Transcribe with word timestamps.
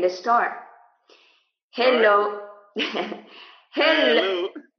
Let's 0.00 0.16
start. 0.16 0.52
Hello. 1.72 2.40
Right. 2.74 3.26
hello. 3.74 4.48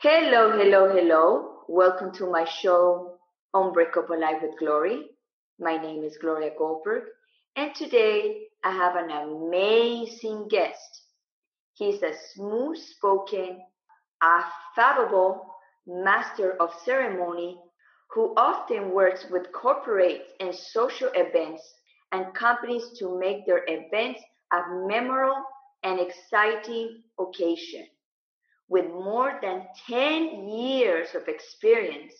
hello, 0.00 0.56
hello, 0.56 0.96
hello. 0.96 1.50
Welcome 1.68 2.12
to 2.14 2.30
my 2.30 2.46
show, 2.46 3.18
Unbreakable 3.52 4.18
Life 4.18 4.40
with 4.40 4.58
Glory. 4.58 5.02
My 5.60 5.76
name 5.76 6.02
is 6.02 6.16
Gloria 6.18 6.52
Goldberg, 6.56 7.02
and 7.56 7.74
today 7.74 8.44
I 8.64 8.70
have 8.70 8.96
an 8.96 9.10
amazing 9.10 10.48
guest. 10.48 11.02
He's 11.74 12.02
a 12.02 12.14
smooth 12.32 12.78
spoken, 12.78 13.60
affable 14.22 15.44
master 15.86 16.56
of 16.58 16.70
ceremony 16.86 17.60
who 18.14 18.32
often 18.38 18.92
works 18.92 19.26
with 19.30 19.52
corporates 19.52 20.24
and 20.40 20.54
social 20.54 21.10
events 21.14 21.62
and 22.12 22.32
companies 22.34 22.84
to 22.98 23.18
make 23.18 23.44
their 23.46 23.64
events 23.68 24.20
a 24.52 24.86
memorable 24.86 25.44
and 25.82 26.00
exciting 26.00 27.02
occasion. 27.18 27.86
With 28.68 28.86
more 28.86 29.38
than 29.42 29.66
10 29.86 30.48
years 30.48 31.14
of 31.14 31.28
experience 31.28 32.12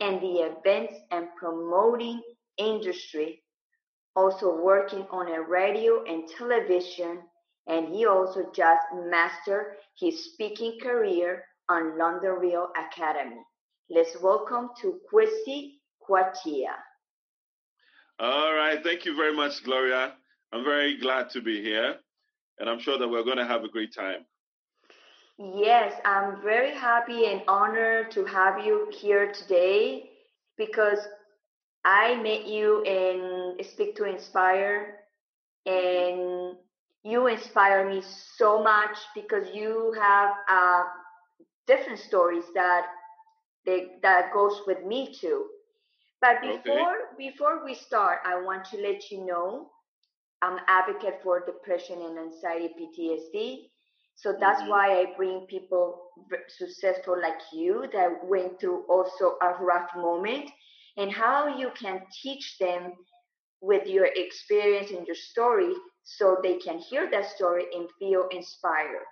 in 0.00 0.20
the 0.20 0.50
events 0.50 0.94
and 1.10 1.28
promoting 1.36 2.22
industry, 2.56 3.42
also 4.14 4.60
working 4.60 5.06
on 5.10 5.32
a 5.32 5.42
radio 5.42 6.04
and 6.04 6.28
television, 6.36 7.20
and 7.66 7.94
he 7.94 8.06
also 8.06 8.50
just 8.54 8.82
mastered 8.94 9.76
his 9.98 10.32
speaking 10.32 10.78
career 10.80 11.44
on 11.68 11.98
London 11.98 12.32
Real 12.32 12.68
Academy. 12.76 13.42
Let's 13.90 14.20
welcome 14.22 14.70
to 14.80 15.00
Kwesi 15.12 15.78
Kwatia. 16.02 16.74
All 18.18 18.54
right. 18.54 18.82
Thank 18.82 19.04
you 19.04 19.16
very 19.16 19.34
much, 19.34 19.62
Gloria. 19.64 20.14
I'm 20.52 20.64
very 20.64 20.98
glad 20.98 21.30
to 21.30 21.42
be 21.42 21.62
here, 21.62 21.96
and 22.58 22.70
I'm 22.70 22.78
sure 22.78 22.98
that 22.98 23.08
we're 23.08 23.24
going 23.24 23.38
to 23.38 23.46
have 23.46 23.64
a 23.64 23.68
great 23.68 23.94
time. 23.94 24.24
Yes, 25.38 25.94
I'm 26.04 26.42
very 26.42 26.74
happy 26.74 27.26
and 27.26 27.42
honored 27.46 28.10
to 28.12 28.24
have 28.24 28.64
you 28.64 28.90
here 28.90 29.32
today 29.32 30.10
because 30.56 30.98
I 31.84 32.16
met 32.16 32.46
you 32.46 32.82
in 32.84 33.56
Speak 33.62 33.94
to 33.96 34.04
Inspire, 34.04 35.00
and 35.66 36.56
you 37.04 37.26
inspire 37.28 37.88
me 37.88 38.02
so 38.36 38.62
much 38.62 38.96
because 39.14 39.48
you 39.54 39.94
have 40.00 40.30
uh, 40.48 40.84
different 41.66 42.00
stories 42.00 42.44
that 42.54 42.86
they, 43.64 43.92
that 44.02 44.32
goes 44.32 44.62
with 44.66 44.84
me 44.84 45.14
too. 45.14 45.46
But 46.20 46.42
Okay. 46.44 46.60
before 46.64 46.94
before 47.16 47.64
we 47.64 47.74
start, 47.74 48.20
I 48.24 48.40
want 48.42 48.64
to 48.66 48.76
let 48.78 49.10
you 49.10 49.24
know 49.24 49.70
I'm 50.42 50.58
advocate 50.68 51.20
for 51.22 51.44
depression 51.44 52.00
and 52.02 52.18
anxiety 52.18 52.74
PTSD. 52.78 53.70
So 54.14 54.36
that's 54.40 54.62
Mhm. 54.62 54.68
why 54.68 55.00
I 55.00 55.14
bring 55.16 55.46
people 55.48 56.10
successful 56.48 57.20
like 57.20 57.40
you 57.52 57.86
that 57.92 58.24
went 58.24 58.60
through 58.60 58.84
also 58.88 59.36
a 59.42 59.54
rough 59.62 59.90
moment 59.96 60.50
and 60.96 61.12
how 61.12 61.56
you 61.56 61.70
can 61.78 62.02
teach 62.22 62.58
them 62.58 62.92
with 63.60 63.86
your 63.86 64.06
experience 64.06 64.90
and 64.90 65.06
your 65.06 65.14
story 65.16 65.72
so 66.02 66.38
they 66.42 66.56
can 66.58 66.78
hear 66.78 67.10
that 67.10 67.26
story 67.30 67.66
and 67.74 67.88
feel 67.98 68.26
inspired. 68.30 69.04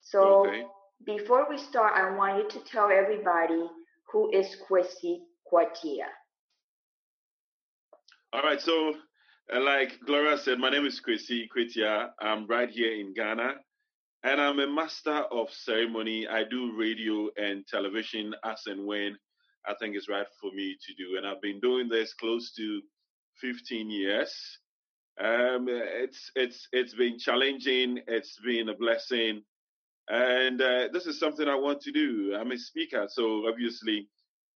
So 0.00 0.46
Okay. 0.46 0.66
before 1.04 1.48
we 1.48 1.58
start, 1.58 1.94
I 1.94 2.14
want 2.16 2.38
you 2.42 2.48
to 2.48 2.64
tell 2.66 2.90
everybody 2.90 3.68
who 4.12 4.30
is 4.32 4.56
Kwesi 4.68 5.20
Kwatia. 5.50 6.08
All 8.32 8.42
right. 8.42 8.60
So, 8.60 8.94
uh, 9.52 9.60
like 9.60 9.98
Gloria 10.06 10.38
said, 10.38 10.58
my 10.58 10.70
name 10.70 10.86
is 10.86 11.00
Kwesi 11.06 11.46
Kwetia. 11.54 12.08
I'm 12.20 12.46
right 12.46 12.70
here 12.70 12.92
in 12.92 13.12
Ghana, 13.12 13.54
and 14.22 14.40
I'm 14.40 14.58
a 14.58 14.66
master 14.66 15.24
of 15.30 15.50
ceremony. 15.50 16.26
I 16.26 16.44
do 16.44 16.76
radio 16.78 17.28
and 17.36 17.66
television 17.66 18.34
as 18.44 18.62
and 18.66 18.86
when 18.86 19.16
I 19.66 19.74
think 19.78 19.96
it's 19.96 20.08
right 20.08 20.26
for 20.40 20.50
me 20.52 20.76
to 20.86 20.94
do, 20.94 21.16
and 21.18 21.26
I've 21.26 21.42
been 21.42 21.60
doing 21.60 21.88
this 21.88 22.14
close 22.14 22.52
to 22.54 22.80
15 23.40 23.90
years. 23.90 24.34
Um, 25.20 25.66
it's 25.68 26.30
it's 26.34 26.66
it's 26.72 26.94
been 26.94 27.18
challenging. 27.18 28.00
It's 28.06 28.38
been 28.44 28.70
a 28.70 28.74
blessing, 28.74 29.42
and 30.08 30.60
uh, 30.60 30.88
this 30.92 31.06
is 31.06 31.18
something 31.18 31.48
I 31.48 31.54
want 31.54 31.82
to 31.82 31.92
do. 31.92 32.34
I'm 32.38 32.50
a 32.50 32.58
speaker, 32.58 33.06
so 33.08 33.46
obviously 33.46 34.08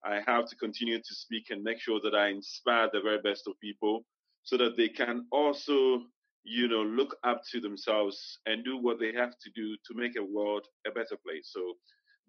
I 0.05 0.21
have 0.27 0.49
to 0.49 0.57
continue 0.57 0.99
to 0.99 1.15
speak 1.15 1.51
and 1.51 1.63
make 1.63 1.81
sure 1.81 2.01
that 2.03 2.15
I 2.15 2.29
inspire 2.29 2.89
the 2.93 3.01
very 3.03 3.21
best 3.21 3.47
of 3.47 3.61
people, 3.61 4.05
so 4.49 4.57
that 4.57 4.79
they 4.79 4.89
can 4.89 5.27
also, 5.31 6.01
you 6.43 6.69
know, 6.69 6.83
look 6.83 7.15
up 7.23 7.43
to 7.53 7.61
themselves 7.61 8.39
and 8.47 8.65
do 8.65 8.79
what 8.79 8.99
they 8.99 9.13
have 9.13 9.35
to 9.43 9.51
do 9.55 9.77
to 9.87 9.95
make 9.95 10.17
a 10.17 10.25
world 10.25 10.67
a 10.87 10.91
better 10.91 11.19
place. 11.23 11.51
So 11.53 11.75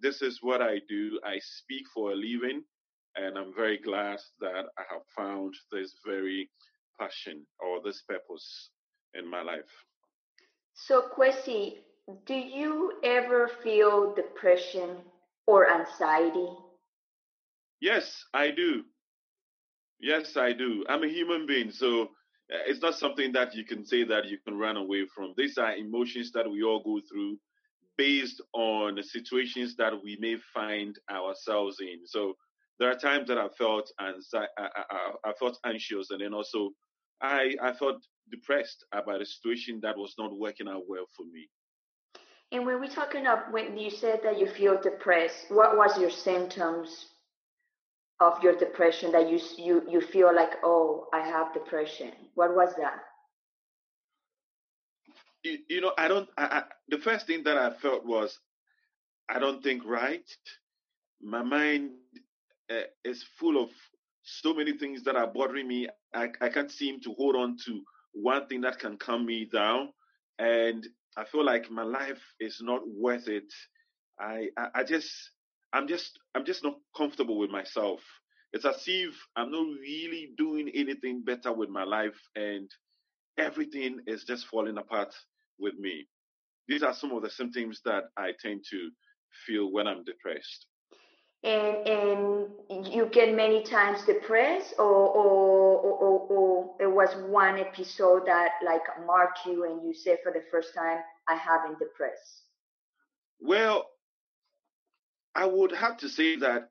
this 0.02 0.22
is 0.22 0.40
what 0.42 0.62
I 0.62 0.82
do. 0.90 1.18
I 1.24 1.40
speak 1.40 1.86
for 1.94 2.12
a 2.12 2.16
living, 2.16 2.64
and 3.16 3.38
I'm 3.38 3.54
very 3.56 3.78
glad 3.78 4.20
that 4.42 4.66
I 4.78 4.84
have 4.92 5.06
found 5.16 5.54
this 5.72 5.96
very 6.06 6.50
passion 7.00 7.46
or 7.62 7.80
this 7.82 8.02
purpose 8.02 8.72
in 9.14 9.26
my 9.26 9.42
life. 9.42 9.72
So, 10.74 11.10
Kwesi, 11.16 11.78
do 12.26 12.34
you 12.34 13.00
ever 13.02 13.50
feel 13.64 14.14
depression 14.14 14.98
or 15.48 15.72
anxiety? 15.72 16.50
Yes, 17.80 18.26
I 18.34 18.52
do. 18.52 18.84
Yes, 20.00 20.38
I 20.38 20.54
do. 20.54 20.86
I'm 20.88 21.04
a 21.04 21.10
human 21.10 21.46
being, 21.46 21.72
so 21.72 22.04
uh, 22.04 22.64
it's 22.68 22.82
not 22.82 22.96
something 22.96 23.34
that 23.34 23.54
you 23.54 23.66
can 23.66 23.86
say 23.86 24.04
that 24.06 24.28
you 24.28 24.38
can 24.46 24.58
run 24.58 24.78
away 24.78 25.06
from. 25.14 25.34
These 25.36 25.58
are 25.58 25.76
emotions 25.76 26.32
that 26.32 26.50
we 26.50 26.64
all 26.64 26.82
go 26.84 27.02
through 27.10 27.38
based 27.98 28.42
on 28.54 28.96
the 28.96 29.04
situations 29.04 29.76
that 29.76 29.92
we 30.02 30.18
may 30.22 30.38
find 30.54 30.98
ourselves 31.12 31.82
in. 31.82 32.00
So 32.06 32.36
there 32.80 32.90
are 32.90 32.96
times 32.96 33.28
that 33.28 33.38
I 33.38 33.50
felt 33.58 33.92
anxi- 34.00 34.48
I, 34.58 34.70
I, 34.78 35.12
I 35.26 35.34
felt 35.38 35.60
anxious, 35.66 36.12
and 36.12 36.22
then 36.22 36.34
also 36.34 36.70
I 37.22 37.56
I 37.62 37.74
felt 37.74 37.98
depressed 38.32 38.86
about 38.94 39.22
a 39.22 39.26
situation 39.26 39.82
that 39.82 39.98
was 39.98 40.16
not 40.18 40.32
working 40.38 40.70
out 40.70 40.84
well 40.88 41.08
for 41.18 41.26
me. 41.26 41.50
And 42.54 42.66
when 42.66 42.80
we're 42.80 42.88
talking 42.88 43.28
of 43.28 43.40
when 43.52 43.78
you 43.78 43.92
said 43.92 44.22
that 44.24 44.40
you 44.40 44.48
feel 44.48 44.80
depressed, 44.82 45.46
what 45.50 45.76
was 45.76 46.00
your 46.00 46.10
symptoms 46.10 47.09
of 48.20 48.42
your 48.44 48.56
depression 48.58 49.12
that 49.12 49.30
you 49.30 49.40
you 49.58 49.84
you 49.90 50.02
feel 50.02 50.34
like, 50.36 50.54
oh, 50.64 51.08
I 51.14 51.20
have 51.22 51.54
depression? 51.54 52.12
What 52.36 52.56
was 52.56 52.74
that? 52.78 53.00
You, 55.44 55.58
you 55.70 55.82
know, 55.82 55.94
I 55.98 56.08
don't. 56.08 56.30
I, 56.38 56.44
I, 56.46 56.64
the 56.90 56.98
first 56.98 57.28
thing 57.28 57.44
that 57.44 57.58
I 57.58 57.72
felt 57.72 58.06
was 58.06 58.40
I 59.30 59.40
don't 59.40 59.64
think 59.64 59.84
right. 59.86 60.28
My 61.22 61.44
mind 61.44 61.92
uh, 62.70 62.82
is 63.06 63.24
full 63.40 63.62
of 63.62 63.70
so 64.24 64.54
many 64.54 64.74
things 64.78 65.04
that 65.04 65.16
are 65.16 65.28
bothering 65.28 65.68
me. 65.68 65.88
I, 66.14 66.30
I 66.42 66.50
can't 66.50 66.72
seem 66.72 67.00
to 67.02 67.14
hold 67.14 67.36
on 67.36 67.58
to 67.66 67.82
one 68.14 68.48
thing 68.48 68.62
that 68.62 68.80
can 68.80 68.98
calm 68.98 69.26
me 69.26 69.46
down. 69.46 69.90
And 70.40 70.86
I 71.18 71.26
feel 71.26 71.46
like 71.46 71.70
my 71.70 71.84
life 71.84 72.22
is 72.40 72.60
not 72.62 72.82
worth 72.88 73.28
it. 73.28 73.52
I, 74.20 74.48
I, 74.58 74.68
I 74.76 74.84
just, 74.84 75.12
I'm 75.74 75.88
just, 75.88 76.20
I'm 76.36 76.46
just 76.46 76.64
not 76.64 76.76
comfortable 76.96 77.38
with 77.38 77.50
myself. 77.50 78.02
It's 78.52 78.66
as 78.66 78.84
if 78.88 79.14
I'm 79.36 79.52
not 79.52 79.66
really 79.80 80.32
doing 80.38 80.70
anything 80.74 81.24
better 81.24 81.54
with 81.54 81.70
my 81.70 81.84
life 81.84 82.20
and 82.36 82.70
everything 83.38 84.00
is 84.08 84.24
just 84.24 84.48
falling 84.48 84.78
apart 84.78 85.14
with 85.60 85.76
me. 85.78 86.08
These 86.68 86.84
are 86.84 86.94
some 86.94 87.12
of 87.12 87.22
the 87.22 87.30
symptoms 87.30 87.82
that 87.86 88.06
I 88.18 88.32
tend 88.40 88.66
to 88.72 88.90
feel 89.46 89.72
when 89.72 89.88
I'm 89.88 90.04
depressed. 90.04 90.66
And 91.42 91.88
and 91.88 92.88
you 92.88 93.06
get 93.06 93.34
many 93.34 93.64
times 93.64 94.04
depressed, 94.04 94.74
or 94.78 94.84
or 94.86 95.80
or, 95.80 95.98
or, 95.98 96.20
or 96.28 96.76
it 96.82 96.88
was 96.88 97.16
one 97.30 97.58
episode 97.58 98.26
that 98.26 98.50
like 98.66 98.82
marked 99.06 99.46
you, 99.46 99.64
and 99.64 99.82
you 99.88 99.94
said 99.94 100.18
for 100.22 100.34
the 100.34 100.44
first 100.52 100.76
time, 100.76 100.98
I 101.30 101.36
haven't 101.36 101.80
depressed. 101.80 102.44
Well, 103.40 103.88
I 105.40 105.46
would 105.46 105.72
have 105.72 105.96
to 106.00 106.10
say 106.10 106.36
that 106.36 106.68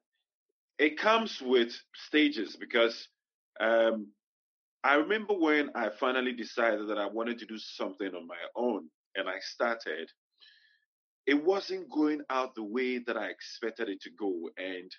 it 0.79 0.99
comes 0.99 1.41
with 1.41 1.73
stages 1.95 2.55
because 2.55 3.09
um, 3.59 4.09
I 4.85 4.97
remember 4.97 5.33
when 5.33 5.71
I 5.75 5.89
finally 5.89 6.35
decided 6.35 6.87
that 6.91 6.99
I 6.99 7.07
wanted 7.07 7.39
to 7.39 7.47
do 7.47 7.57
something 7.57 8.15
on 8.15 8.27
my 8.27 8.37
own 8.55 8.91
and 9.17 9.27
I 9.27 9.39
started, 9.41 10.11
it 11.27 11.43
wasn't 11.43 11.91
going 11.91 12.21
out 12.29 12.55
the 12.55 12.63
way 12.63 12.99
that 12.99 13.17
I 13.17 13.29
expected 13.29 13.89
it 13.89 14.03
to 14.03 14.11
go. 14.21 14.51
And 14.59 14.93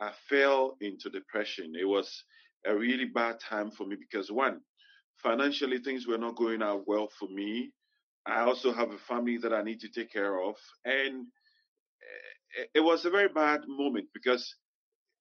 I 0.00 0.10
fell 0.28 0.76
into 0.80 1.08
depression. 1.08 1.74
It 1.80 1.86
was 1.86 2.24
a 2.66 2.74
really 2.74 3.04
bad 3.04 3.38
time 3.38 3.70
for 3.70 3.86
me 3.86 3.94
because, 3.94 4.32
one, 4.32 4.62
financially, 5.22 5.78
things 5.78 6.08
were 6.08 6.18
not 6.18 6.34
going 6.34 6.60
out 6.60 6.88
well 6.88 7.08
for 7.20 7.28
me. 7.28 7.70
I 8.26 8.40
also 8.40 8.72
have 8.72 8.90
a 8.90 8.98
family 8.98 9.36
that 9.38 9.52
I 9.52 9.62
need 9.62 9.78
to 9.82 9.88
take 9.88 10.12
care 10.12 10.42
of. 10.42 10.56
And 10.84 11.26
it 12.74 12.80
was 12.80 13.04
a 13.04 13.10
very 13.10 13.28
bad 13.28 13.62
moment 13.68 14.06
because 14.14 14.54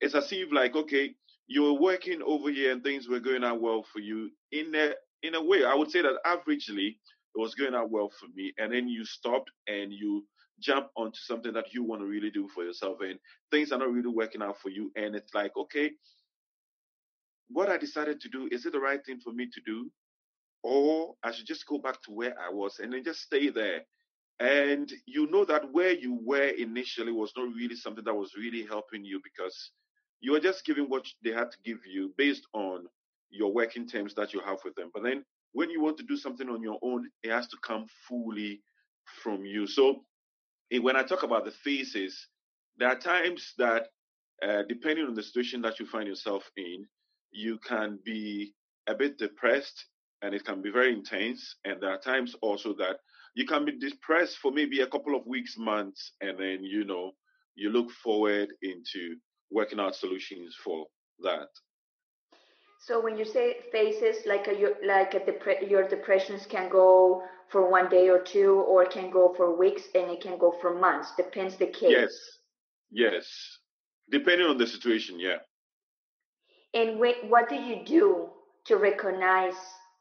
it's 0.02 0.16
as 0.16 0.32
if 0.32 0.52
like 0.52 0.76
okay 0.76 1.14
you 1.48 1.64
were 1.64 1.74
working 1.80 2.22
over 2.24 2.50
here 2.52 2.72
and 2.72 2.84
things 2.84 3.08
were 3.08 3.20
going 3.20 3.44
out 3.44 3.62
well 3.62 3.84
for 3.94 4.00
you. 4.00 4.32
In 4.52 4.74
a 4.76 4.94
in 5.24 5.36
a 5.36 5.44
way 5.44 5.64
i 5.66 5.74
would 5.76 5.92
say 5.92 6.02
that 6.02 6.16
averagely 6.26 6.98
it 7.36 7.40
was 7.40 7.56
going 7.56 7.76
out 7.76 7.92
well 7.92 8.10
for 8.10 8.28
me, 8.36 8.54
and 8.58 8.74
then 8.74 8.88
you 8.88 9.06
stopped 9.06 9.52
and 9.68 9.92
you 9.92 10.26
jump 10.60 10.88
onto 10.96 11.18
something 11.18 11.54
that 11.54 11.74
you 11.74 11.84
want 11.84 12.02
to 12.02 12.08
really 12.08 12.32
do 12.32 12.48
for 12.56 12.64
yourself, 12.64 13.00
and 13.02 13.20
things 13.52 13.72
are 13.72 13.80
not 13.80 13.92
really 13.92 14.10
working 14.10 14.42
out 14.42 14.58
for 14.62 14.70
you, 14.70 14.92
and 14.96 15.16
it's 15.16 15.34
like, 15.34 15.52
okay, 15.58 15.92
what 17.50 17.70
I 17.70 17.78
decided 17.78 18.22
to 18.22 18.30
do 18.30 18.48
is 18.52 18.66
it 18.66 18.72
the 18.74 18.80
right 18.80 19.06
thing 19.06 19.20
for 19.24 19.34
me 19.34 19.48
to 19.54 19.62
do, 19.66 19.92
or 20.64 21.16
I 21.24 21.32
should 21.32 21.46
just 21.46 21.68
go 21.68 21.78
back 21.78 22.02
to 22.04 22.12
where 22.12 22.36
I 22.40 22.50
was 22.52 22.80
and 22.80 22.94
then 22.94 23.04
just 23.04 23.22
stay 23.22 23.50
there. 23.50 23.82
And 24.40 24.92
you 25.06 25.28
know 25.32 25.46
that 25.46 25.72
where 25.72 25.94
you 25.94 26.20
were 26.24 26.48
initially 26.48 27.12
was 27.12 27.32
not 27.38 27.54
really 27.56 27.76
something 27.76 28.04
that 28.04 28.14
was 28.14 28.34
really 28.38 28.66
helping 28.66 29.06
you 29.06 29.22
because 29.24 29.72
you 30.20 30.34
were 30.34 30.40
just 30.40 30.66
giving 30.66 30.86
what 30.86 31.06
they 31.24 31.32
had 31.32 31.52
to 31.52 31.58
give 31.64 31.80
you 31.86 32.14
based 32.18 32.46
on 32.54 32.86
your 33.30 33.54
working 33.54 33.88
terms 33.88 34.14
that 34.16 34.34
you 34.34 34.42
have 34.42 34.60
with 34.66 34.76
them. 34.76 34.92
But 34.94 35.04
then 35.04 35.24
when 35.54 35.70
you 35.70 35.82
want 35.82 35.98
to 35.98 36.04
do 36.04 36.18
something 36.18 36.50
on 36.50 36.62
your 36.62 36.80
own, 36.82 37.10
it 37.24 37.32
has 37.32 37.48
to 37.48 37.58
come 37.64 37.86
fully 38.08 38.62
from 39.24 39.46
you. 39.46 39.68
So 39.68 40.04
eh, 40.72 40.80
when 40.80 40.98
I 40.98 41.04
talk 41.04 41.24
about 41.24 41.46
the 41.46 41.52
phases, 41.52 42.28
there 42.78 42.90
are 42.90 43.00
times 43.00 43.54
that, 43.58 43.88
uh, 44.44 44.64
depending 44.68 45.06
on 45.06 45.16
the 45.16 45.24
situation 45.24 45.62
that 45.62 45.80
you 45.80 45.86
find 45.86 46.08
yourself 46.08 46.50
in, 46.58 46.86
you 47.32 47.58
can 47.60 48.00
be 48.04 48.54
a 48.88 48.96
bit 48.96 49.18
depressed 49.18 49.86
and 50.22 50.34
it 50.34 50.44
can 50.44 50.62
be 50.62 50.72
very 50.72 50.94
intense. 50.94 51.56
And 51.64 51.82
there 51.82 51.92
are 51.92 52.00
times 52.00 52.36
also 52.42 52.74
that 52.76 52.98
you 53.36 53.46
can 53.46 53.66
be 53.66 53.78
depressed 53.78 54.38
for 54.38 54.52
maybe 54.52 54.80
a 54.80 54.88
couple 54.88 55.16
of 55.16 55.28
weeks, 55.28 55.58
months, 55.58 56.14
and 56.22 56.40
then, 56.40 56.64
you 56.64 56.86
know, 56.86 57.12
you 57.56 57.70
look 57.70 57.92
forward 57.92 58.50
into 58.62 59.18
working 59.52 59.80
out 59.80 59.96
solutions 59.96 60.56
for 60.64 60.86
that. 61.20 61.50
So 62.80 63.02
when 63.02 63.18
you 63.18 63.26
say 63.26 63.58
phases, 63.72 64.26
like 64.26 64.48
a, 64.48 64.74
like 64.86 65.14
a 65.16 65.20
depre- 65.20 65.70
your 65.70 65.88
depressions 65.88 66.46
can 66.46 66.70
go 66.70 67.24
for 67.50 67.70
one 67.70 67.90
day 67.90 68.10
or 68.10 68.20
two, 68.20 68.64
or 68.68 68.84
it 68.84 68.92
can 68.92 69.12
go 69.12 69.34
for 69.36 69.58
weeks, 69.58 69.84
and 69.94 70.10
it 70.10 70.22
can 70.22 70.38
go 70.38 70.56
for 70.62 70.80
months. 70.80 71.12
Depends 71.18 71.58
the 71.58 71.68
case. 71.68 71.92
Yes, 71.92 72.14
yes, 72.92 73.60
depending 74.10 74.48
on 74.48 74.58
the 74.58 74.68
situation. 74.68 75.20
Yeah. 75.20 75.38
And 76.74 77.00
wait, 77.00 77.18
what 77.28 77.50
do 77.50 77.56
you 77.56 77.84
do 77.86 78.30
to 78.66 78.78
recognize 78.78 79.56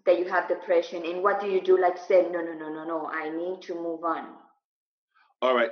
that 0.07 0.19
you 0.19 0.27
have 0.27 0.49
depression? 0.49 1.05
And 1.05 1.23
what 1.23 1.41
do 1.41 1.49
you 1.49 1.61
do? 1.61 1.81
Like 1.81 1.97
say, 1.99 2.29
no, 2.31 2.41
no, 2.41 2.53
no, 2.53 2.73
no, 2.73 2.85
no. 2.85 3.07
I 3.07 3.31
need 3.31 3.63
to 3.63 3.75
move 3.75 4.05
on. 4.05 4.29
All 5.43 5.55
right. 5.55 5.71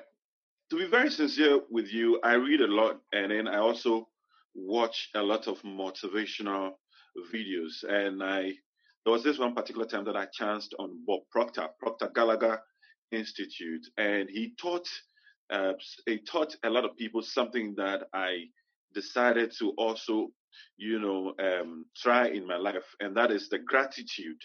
To 0.70 0.78
be 0.78 0.86
very 0.86 1.10
sincere 1.10 1.60
with 1.70 1.92
you, 1.92 2.18
I 2.22 2.34
read 2.34 2.62
a 2.62 2.66
lot, 2.66 2.98
and 3.12 3.30
then 3.30 3.46
I 3.46 3.58
also 3.58 4.08
watch 4.54 5.10
a 5.14 5.22
lot 5.22 5.46
of 5.46 5.60
motivational 5.62 6.72
videos. 7.32 7.84
And 7.86 8.22
I 8.22 8.52
there 9.04 9.12
was 9.12 9.24
this 9.24 9.38
one 9.38 9.54
particular 9.54 9.86
time 9.86 10.04
that 10.04 10.16
I 10.16 10.26
chanced 10.26 10.74
on 10.78 11.04
Bob 11.06 11.22
Proctor, 11.30 11.68
Proctor 11.78 12.10
Gallagher 12.14 12.62
Institute, 13.10 13.86
and 13.98 14.30
he 14.30 14.54
taught 14.60 14.88
uh, 15.50 15.72
he 16.06 16.18
taught 16.18 16.56
a 16.64 16.70
lot 16.70 16.84
of 16.84 16.96
people 16.96 17.20
something 17.20 17.74
that 17.76 18.04
I 18.14 18.44
decided 18.94 19.52
to 19.58 19.70
also 19.76 20.28
you 20.76 21.00
know, 21.00 21.34
um, 21.38 21.86
try 21.96 22.28
in 22.28 22.46
my 22.46 22.56
life, 22.56 22.86
and 23.00 23.16
that 23.16 23.30
is 23.30 23.48
the 23.48 23.58
gratitude. 23.58 24.38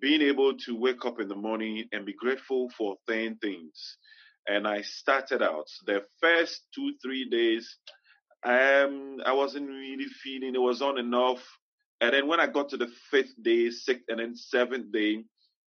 Being 0.00 0.22
able 0.22 0.56
to 0.58 0.76
wake 0.78 1.04
up 1.04 1.20
in 1.20 1.28
the 1.28 1.34
morning 1.34 1.84
and 1.92 2.06
be 2.06 2.14
grateful 2.14 2.70
for 2.76 2.96
10 3.08 3.38
things. 3.38 3.96
And 4.46 4.66
I 4.66 4.82
started 4.82 5.42
out 5.42 5.66
the 5.86 6.04
first 6.20 6.62
two, 6.74 6.94
three 7.02 7.28
days, 7.28 7.76
um, 8.44 9.18
I 9.26 9.32
wasn't 9.32 9.68
really 9.68 10.06
feeling 10.22 10.54
it 10.54 10.60
was 10.60 10.80
on 10.80 10.98
and 10.98 11.14
off. 11.14 11.44
And 12.00 12.14
then 12.14 12.28
when 12.28 12.40
I 12.40 12.46
got 12.46 12.68
to 12.70 12.76
the 12.76 12.90
fifth 13.10 13.34
day, 13.42 13.70
sixth, 13.70 14.04
and 14.08 14.20
then 14.20 14.36
seventh 14.36 14.92
day, 14.92 15.24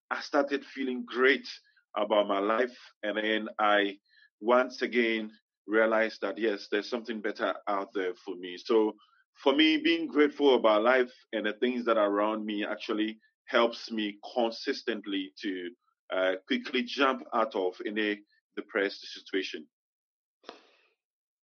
I 0.09 0.21
started 0.21 0.63
feeling 0.65 1.03
great 1.05 1.47
about 1.95 2.27
my 2.27 2.39
life. 2.39 2.75
And 3.03 3.17
then 3.17 3.49
I 3.59 3.97
once 4.39 4.81
again 4.81 5.31
realized 5.67 6.21
that 6.21 6.37
yes, 6.37 6.67
there's 6.71 6.89
something 6.89 7.21
better 7.21 7.53
out 7.67 7.89
there 7.93 8.13
for 8.25 8.35
me. 8.35 8.57
So 8.57 8.95
for 9.43 9.55
me, 9.55 9.77
being 9.77 10.07
grateful 10.07 10.55
about 10.55 10.83
life 10.83 11.11
and 11.33 11.45
the 11.45 11.53
things 11.53 11.85
that 11.85 11.97
are 11.97 12.09
around 12.09 12.45
me 12.45 12.65
actually 12.65 13.19
helps 13.45 13.91
me 13.91 14.17
consistently 14.35 15.33
to 15.41 15.69
uh, 16.13 16.33
quickly 16.47 16.83
jump 16.83 17.23
out 17.33 17.55
of 17.55 17.73
any 17.85 18.19
depressed 18.55 19.01
situation. 19.13 19.65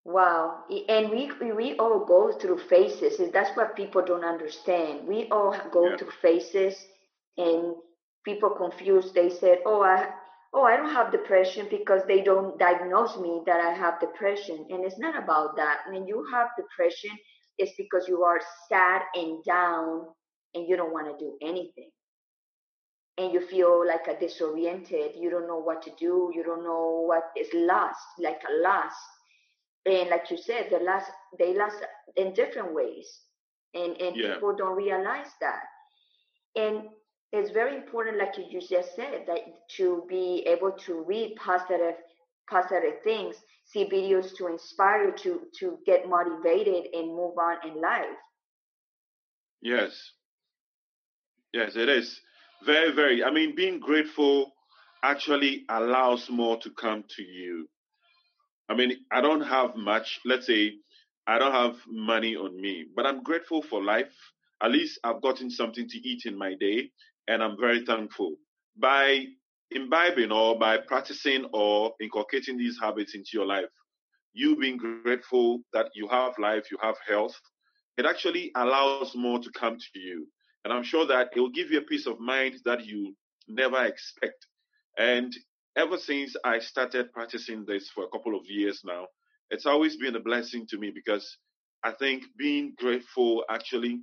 Wow, 0.04 0.64
and 0.88 1.10
we 1.10 1.30
we 1.52 1.76
all 1.76 2.04
go 2.06 2.32
through 2.32 2.60
phases. 2.60 3.20
That's 3.30 3.54
what 3.56 3.76
people 3.76 4.02
don't 4.02 4.24
understand. 4.24 5.06
We 5.06 5.28
all 5.30 5.54
go 5.70 5.90
yeah. 5.90 5.96
through 5.98 6.12
phases, 6.22 6.86
and 7.36 7.74
people 8.24 8.50
confused. 8.50 9.12
They 9.14 9.28
said, 9.28 9.58
"Oh, 9.66 9.82
I 9.82 10.08
oh 10.54 10.62
I 10.62 10.78
don't 10.78 10.94
have 10.94 11.12
depression 11.12 11.66
because 11.68 12.02
they 12.06 12.22
don't 12.22 12.58
diagnose 12.58 13.18
me 13.18 13.42
that 13.44 13.60
I 13.60 13.72
have 13.74 14.00
depression." 14.00 14.66
And 14.70 14.82
it's 14.82 14.98
not 14.98 15.22
about 15.22 15.56
that. 15.56 15.80
When 15.90 16.06
you 16.06 16.24
have 16.32 16.56
depression, 16.56 17.10
it's 17.58 17.72
because 17.76 18.06
you 18.08 18.22
are 18.22 18.40
sad 18.68 19.02
and 19.14 19.44
down 19.44 20.06
and 20.54 20.68
you 20.68 20.76
don't 20.76 20.92
want 20.92 21.06
to 21.06 21.24
do 21.24 21.36
anything. 21.42 21.90
And 23.18 23.32
you 23.32 23.40
feel 23.40 23.84
like 23.86 24.06
a 24.06 24.18
disoriented, 24.18 25.12
you 25.18 25.28
don't 25.28 25.48
know 25.48 25.58
what 25.58 25.82
to 25.82 25.90
do, 25.98 26.30
you 26.34 26.44
don't 26.44 26.62
know 26.62 27.04
what 27.06 27.24
is 27.36 27.48
lost, 27.52 27.98
like 28.20 28.40
a 28.48 28.62
loss. 28.62 28.92
And 29.86 30.08
like 30.08 30.30
you 30.30 30.36
said, 30.36 30.68
the 30.70 30.78
last 30.78 31.10
they 31.38 31.56
last 31.56 31.76
in 32.16 32.32
different 32.32 32.74
ways. 32.74 33.08
And 33.74 34.00
and 34.00 34.16
yeah. 34.16 34.34
people 34.34 34.54
don't 34.56 34.76
realize 34.76 35.30
that. 35.40 35.62
And 36.54 36.84
it's 37.32 37.50
very 37.50 37.76
important, 37.76 38.18
like 38.18 38.34
you 38.38 38.60
just 38.60 38.94
said, 38.94 39.24
that 39.26 39.40
to 39.76 40.04
be 40.08 40.44
able 40.46 40.72
to 40.86 41.04
read 41.06 41.36
positive 41.36 41.94
positive 42.48 43.02
things 43.02 43.36
see 43.72 43.84
videos 43.84 44.34
to 44.36 44.46
inspire 44.48 45.06
you 45.06 45.12
to 45.12 45.40
to 45.58 45.78
get 45.84 46.08
motivated 46.08 46.86
and 46.94 47.08
move 47.08 47.36
on 47.38 47.56
in 47.68 47.80
life. 47.80 48.18
Yes. 49.60 50.12
Yes 51.52 51.76
it 51.76 51.88
is. 51.88 52.20
Very 52.64 52.92
very 52.92 53.22
i 53.24 53.30
mean 53.30 53.54
being 53.54 53.78
grateful 53.80 54.52
actually 55.02 55.64
allows 55.68 56.28
more 56.28 56.58
to 56.58 56.70
come 56.70 57.04
to 57.16 57.22
you. 57.22 57.68
I 58.68 58.74
mean 58.74 58.92
i 59.12 59.20
don't 59.20 59.42
have 59.42 59.76
much 59.76 60.20
let's 60.24 60.46
say 60.46 60.74
i 61.26 61.38
don't 61.38 61.52
have 61.52 61.76
money 61.88 62.36
on 62.36 62.60
me 62.60 62.86
but 62.96 63.06
i'm 63.06 63.22
grateful 63.22 63.62
for 63.62 63.82
life. 63.82 64.14
At 64.62 64.72
least 64.72 64.98
i've 65.04 65.22
gotten 65.22 65.50
something 65.50 65.88
to 65.88 65.98
eat 65.98 66.24
in 66.26 66.36
my 66.36 66.54
day 66.54 66.90
and 67.28 67.42
i'm 67.42 67.56
very 67.60 67.84
thankful. 67.84 68.36
By 68.76 69.26
imbibing 69.70 70.32
or 70.32 70.58
by 70.58 70.78
practicing 70.78 71.46
or 71.52 71.92
inculcating 72.00 72.56
these 72.56 72.78
habits 72.80 73.14
into 73.14 73.30
your 73.34 73.46
life, 73.46 73.70
you 74.32 74.56
being 74.56 74.76
grateful 74.76 75.60
that 75.72 75.90
you 75.94 76.08
have 76.08 76.38
life, 76.38 76.70
you 76.70 76.78
have 76.80 76.96
health, 77.06 77.34
it 77.96 78.06
actually 78.06 78.52
allows 78.54 79.14
more 79.14 79.38
to 79.38 79.50
come 79.52 79.76
to 79.76 79.98
you. 79.98 80.26
And 80.64 80.72
I'm 80.72 80.82
sure 80.84 81.06
that 81.06 81.30
it 81.34 81.40
will 81.40 81.50
give 81.50 81.70
you 81.70 81.78
a 81.78 81.82
peace 81.82 82.06
of 82.06 82.20
mind 82.20 82.56
that 82.64 82.84
you 82.84 83.14
never 83.48 83.84
expect. 83.84 84.46
And 84.98 85.32
ever 85.76 85.98
since 85.98 86.36
I 86.44 86.58
started 86.58 87.12
practicing 87.12 87.64
this 87.64 87.88
for 87.90 88.04
a 88.04 88.08
couple 88.08 88.36
of 88.36 88.46
years 88.46 88.82
now, 88.84 89.06
it's 89.50 89.66
always 89.66 89.96
been 89.96 90.16
a 90.16 90.20
blessing 90.20 90.66
to 90.70 90.78
me 90.78 90.90
because 90.94 91.38
I 91.84 91.92
think 91.92 92.24
being 92.36 92.74
grateful 92.76 93.44
actually 93.50 94.00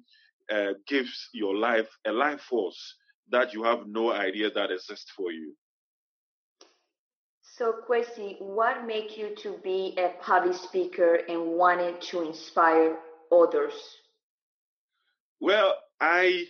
uh, 0.51 0.73
gives 0.87 1.29
your 1.33 1.55
life 1.55 1.89
a 2.05 2.11
life 2.11 2.41
force 2.41 2.95
that 3.31 3.53
you 3.53 3.63
have 3.63 3.87
no 3.87 4.11
idea 4.11 4.51
that 4.51 4.71
exists 4.71 5.11
for 5.15 5.31
you. 5.31 5.55
So, 7.57 7.75
Kwesi, 7.87 8.41
what 8.41 8.85
make 8.85 9.17
you 9.17 9.33
to 9.37 9.57
be 9.63 9.95
a 9.97 10.09
public 10.21 10.55
speaker 10.55 11.19
and 11.29 11.53
wanted 11.53 12.01
to 12.01 12.27
inspire 12.27 12.97
others? 13.31 13.73
Well, 15.39 15.75
I 16.01 16.45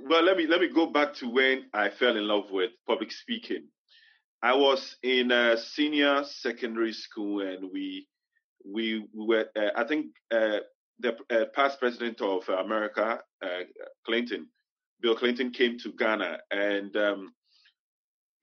well 0.00 0.22
let 0.22 0.36
me 0.36 0.46
let 0.46 0.60
me 0.60 0.68
go 0.68 0.86
back 0.86 1.14
to 1.14 1.28
when 1.28 1.66
I 1.72 1.90
fell 1.90 2.16
in 2.16 2.26
love 2.26 2.50
with 2.50 2.70
public 2.86 3.12
speaking. 3.12 3.68
I 4.42 4.54
was 4.54 4.96
in 5.02 5.30
a 5.30 5.56
senior 5.56 6.24
secondary 6.24 6.92
school, 6.92 7.42
and 7.42 7.70
we 7.72 8.08
we, 8.64 9.06
we 9.14 9.26
were 9.26 9.46
uh, 9.56 9.70
I 9.76 9.84
think 9.84 10.06
uh, 10.32 10.58
the 10.98 11.16
uh, 11.30 11.44
past 11.54 11.78
president 11.78 12.20
of 12.20 12.48
America, 12.48 13.20
uh, 13.42 13.60
Clinton, 14.04 14.48
Bill 15.00 15.16
Clinton 15.16 15.50
came 15.50 15.78
to 15.80 15.92
Ghana, 15.92 16.38
and 16.50 16.96
um, 16.96 17.32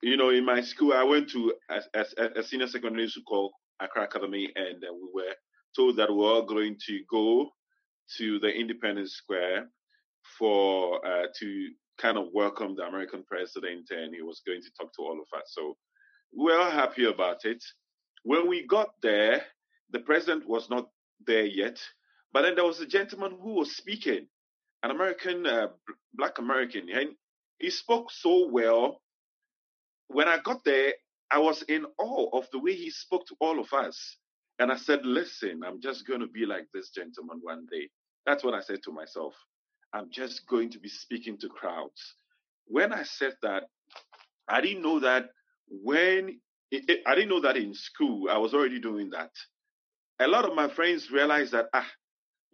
you 0.02 0.16
know, 0.16 0.30
in 0.30 0.44
my 0.44 0.60
school, 0.60 0.92
I 0.92 1.02
went 1.02 1.30
to 1.30 1.54
a, 1.68 1.80
a, 1.94 2.40
a 2.40 2.42
senior 2.42 2.66
secondary 2.66 3.08
school 3.08 3.24
called 3.24 3.52
Accra 3.80 4.04
Academy, 4.04 4.50
and 4.54 4.82
uh, 4.84 4.92
we 4.92 5.08
were 5.14 5.34
told 5.74 5.96
that 5.96 6.10
we 6.10 6.16
were 6.16 6.26
all 6.26 6.42
going 6.42 6.76
to 6.86 7.00
go 7.10 7.50
to 8.18 8.38
the 8.38 8.48
Independence 8.48 9.14
Square 9.14 9.68
for 10.38 11.04
uh, 11.06 11.26
to 11.40 11.68
kind 11.98 12.18
of 12.18 12.26
welcome 12.32 12.76
the 12.76 12.82
American 12.82 13.24
president, 13.24 13.90
and 13.90 14.14
he 14.14 14.22
was 14.22 14.42
going 14.46 14.60
to 14.62 14.70
talk 14.78 14.92
to 14.94 15.02
all 15.02 15.20
of 15.20 15.38
us. 15.38 15.46
So 15.48 15.76
we 16.36 16.44
were 16.52 16.58
all 16.58 16.70
happy 16.70 17.04
about 17.06 17.44
it. 17.44 17.62
When 18.22 18.48
we 18.48 18.66
got 18.66 18.90
there, 19.02 19.42
the 19.90 20.00
president 20.00 20.48
was 20.48 20.70
not 20.70 20.88
there 21.26 21.46
yet, 21.46 21.80
but 22.32 22.42
then 22.42 22.54
there 22.54 22.64
was 22.64 22.80
a 22.80 22.86
gentleman 22.86 23.36
who 23.40 23.54
was 23.54 23.76
speaking 23.76 24.26
an 24.84 24.92
American, 24.92 25.46
uh, 25.46 25.68
black 26.14 26.38
American, 26.38 26.90
and 26.90 27.10
he 27.60 27.70
spoke 27.70 28.12
so 28.12 28.48
well 28.52 28.98
when 30.08 30.28
I 30.28 30.38
got 30.38 30.64
there, 30.64 30.94
I 31.32 31.40
was 31.40 31.62
in 31.64 31.86
awe 31.98 32.38
of 32.38 32.48
the 32.52 32.60
way 32.60 32.74
he 32.74 32.90
spoke 32.90 33.26
to 33.28 33.36
all 33.40 33.60
of 33.60 33.72
us. 33.74 34.18
And 34.60 34.72
I 34.72 34.76
said, 34.76 35.04
Listen, 35.04 35.62
I'm 35.66 35.82
just 35.82 36.06
going 36.08 36.20
to 36.20 36.28
be 36.28 36.46
like 36.46 36.66
this 36.72 36.90
gentleman 36.90 37.40
one 37.42 37.66
day. 37.70 37.90
That's 38.26 38.44
what 38.44 38.54
I 38.54 38.60
said 38.60 38.80
to 38.84 38.92
myself. 38.92 39.34
I'm 39.92 40.10
just 40.10 40.46
going 40.48 40.70
to 40.72 40.80
be 40.80 40.90
speaking 40.90 41.38
to 41.38 41.48
crowds. 41.48 42.16
When 42.66 42.92
I 42.92 43.04
said 43.04 43.34
that, 43.42 43.64
I 44.48 44.62
didn't 44.62 44.82
know 44.82 45.00
that 45.00 45.30
when 45.68 46.40
it, 46.70 46.90
it, 46.90 47.00
I 47.06 47.14
didn't 47.14 47.30
know 47.30 47.42
that 47.42 47.56
in 47.56 47.74
school 47.74 48.28
I 48.30 48.38
was 48.38 48.54
already 48.54 48.80
doing 48.80 49.10
that. 49.10 49.30
A 50.20 50.28
lot 50.28 50.44
of 50.48 50.54
my 50.54 50.68
friends 50.68 51.10
realized 51.10 51.52
that 51.52 51.66
ah, 51.74 51.86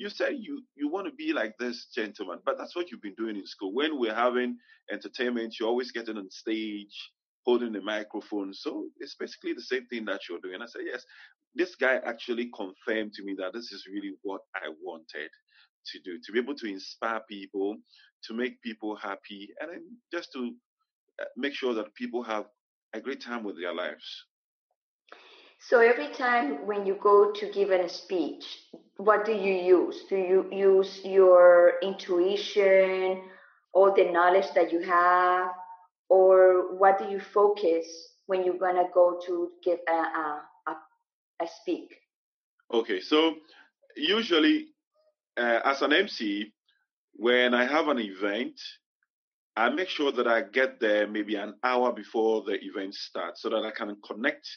you 0.00 0.08
say 0.08 0.32
you 0.32 0.62
you 0.76 0.88
want 0.90 1.06
to 1.06 1.12
be 1.12 1.34
like 1.34 1.54
this 1.58 1.88
gentleman, 1.94 2.38
but 2.46 2.56
that's 2.56 2.74
what 2.74 2.90
you've 2.90 3.02
been 3.02 3.14
doing 3.18 3.36
in 3.36 3.46
school. 3.46 3.74
When 3.74 4.00
we're 4.00 4.14
having 4.14 4.56
entertainment, 4.90 5.56
you're 5.60 5.68
always 5.68 5.92
getting 5.92 6.16
on 6.16 6.30
stage, 6.30 7.12
holding 7.44 7.72
the 7.72 7.82
microphone. 7.82 8.54
So 8.54 8.86
it's 8.98 9.14
basically 9.16 9.52
the 9.52 9.60
same 9.60 9.86
thing 9.88 10.06
that 10.06 10.22
you're 10.26 10.40
doing. 10.40 10.62
I 10.62 10.66
said, 10.66 10.82
yes, 10.86 11.04
this 11.54 11.74
guy 11.74 11.96
actually 11.96 12.50
confirmed 12.56 13.12
to 13.12 13.22
me 13.22 13.34
that 13.38 13.52
this 13.52 13.72
is 13.72 13.86
really 13.92 14.14
what 14.22 14.40
I 14.56 14.70
wanted 14.82 15.30
to 15.92 16.00
do 16.02 16.18
to 16.24 16.32
be 16.32 16.38
able 16.38 16.54
to 16.54 16.66
inspire 16.66 17.20
people, 17.28 17.76
to 18.24 18.32
make 18.32 18.62
people 18.62 18.96
happy, 18.96 19.50
and 19.60 19.70
then 19.70 19.82
just 20.10 20.32
to 20.32 20.50
uh, 21.20 21.24
make 21.36 21.52
sure 21.52 21.74
that 21.74 21.94
people 21.94 22.22
have 22.22 22.46
a 22.94 23.00
great 23.02 23.20
time 23.20 23.44
with 23.44 23.56
their 23.60 23.74
lives. 23.74 24.24
So 25.62 25.80
every 25.80 26.08
time 26.08 26.66
when 26.66 26.86
you 26.86 26.98
go 27.02 27.32
to 27.32 27.52
give 27.52 27.70
a 27.70 27.86
speech, 27.86 28.44
what 28.96 29.26
do 29.26 29.32
you 29.32 29.52
use? 29.52 30.04
Do 30.08 30.16
you 30.16 30.48
use 30.50 31.00
your 31.04 31.74
intuition, 31.82 33.22
all 33.74 33.94
the 33.94 34.10
knowledge 34.10 34.46
that 34.54 34.72
you 34.72 34.80
have, 34.80 35.50
or 36.08 36.74
what 36.76 36.98
do 36.98 37.10
you 37.10 37.20
focus 37.20 37.86
when 38.26 38.42
you're 38.42 38.58
gonna 38.58 38.88
go 38.94 39.20
to 39.26 39.50
give 39.62 39.78
a, 39.86 39.92
a, 39.92 40.42
a, 40.68 40.72
a 41.42 41.48
speak? 41.60 41.94
Okay, 42.72 43.00
so 43.00 43.34
usually 43.96 44.68
uh, 45.36 45.60
as 45.64 45.82
an 45.82 45.92
MC, 45.92 46.54
when 47.12 47.52
I 47.52 47.66
have 47.66 47.88
an 47.88 47.98
event, 47.98 48.58
I 49.56 49.68
make 49.68 49.90
sure 49.90 50.10
that 50.12 50.26
I 50.26 50.40
get 50.40 50.80
there 50.80 51.06
maybe 51.06 51.34
an 51.34 51.54
hour 51.62 51.92
before 51.92 52.44
the 52.44 52.58
event 52.64 52.94
starts 52.94 53.42
so 53.42 53.50
that 53.50 53.62
I 53.62 53.72
can 53.72 53.94
connect 54.06 54.48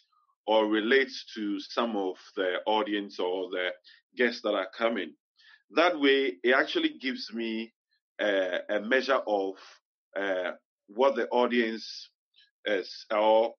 or 0.48 0.68
relates 0.68 1.26
to 1.36 1.60
some 1.60 1.96
of 1.96 2.18
the 2.36 2.58
audience 2.66 3.20
or 3.20 3.50
the 3.50 3.70
guests 4.18 4.42
that 4.44 4.54
are 4.54 4.70
coming. 4.78 5.14
That 5.76 6.00
way, 6.00 6.38
it 6.44 6.54
actually 6.56 6.98
gives 7.00 7.34
me 7.34 7.74
a 8.70 8.80
measure 8.80 9.22
of 9.28 9.56
uh, 10.16 10.52
what 10.88 11.16
the 11.16 11.28
audience 11.30 12.10
is 12.66 13.06
or 13.12 13.54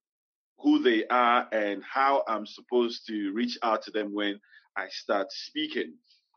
who 0.59 0.83
they 0.83 1.07
are 1.09 1.49
and 1.53 1.83
how 1.85 2.25
I'm 2.29 2.47
supposed 2.47 3.07
to 3.09 3.33
reach 3.33 3.59
out 3.63 3.83
to 3.83 3.91
them 3.91 4.15
when 4.15 4.41
I 4.77 4.89
start 4.89 5.29
speaking. 5.31 5.95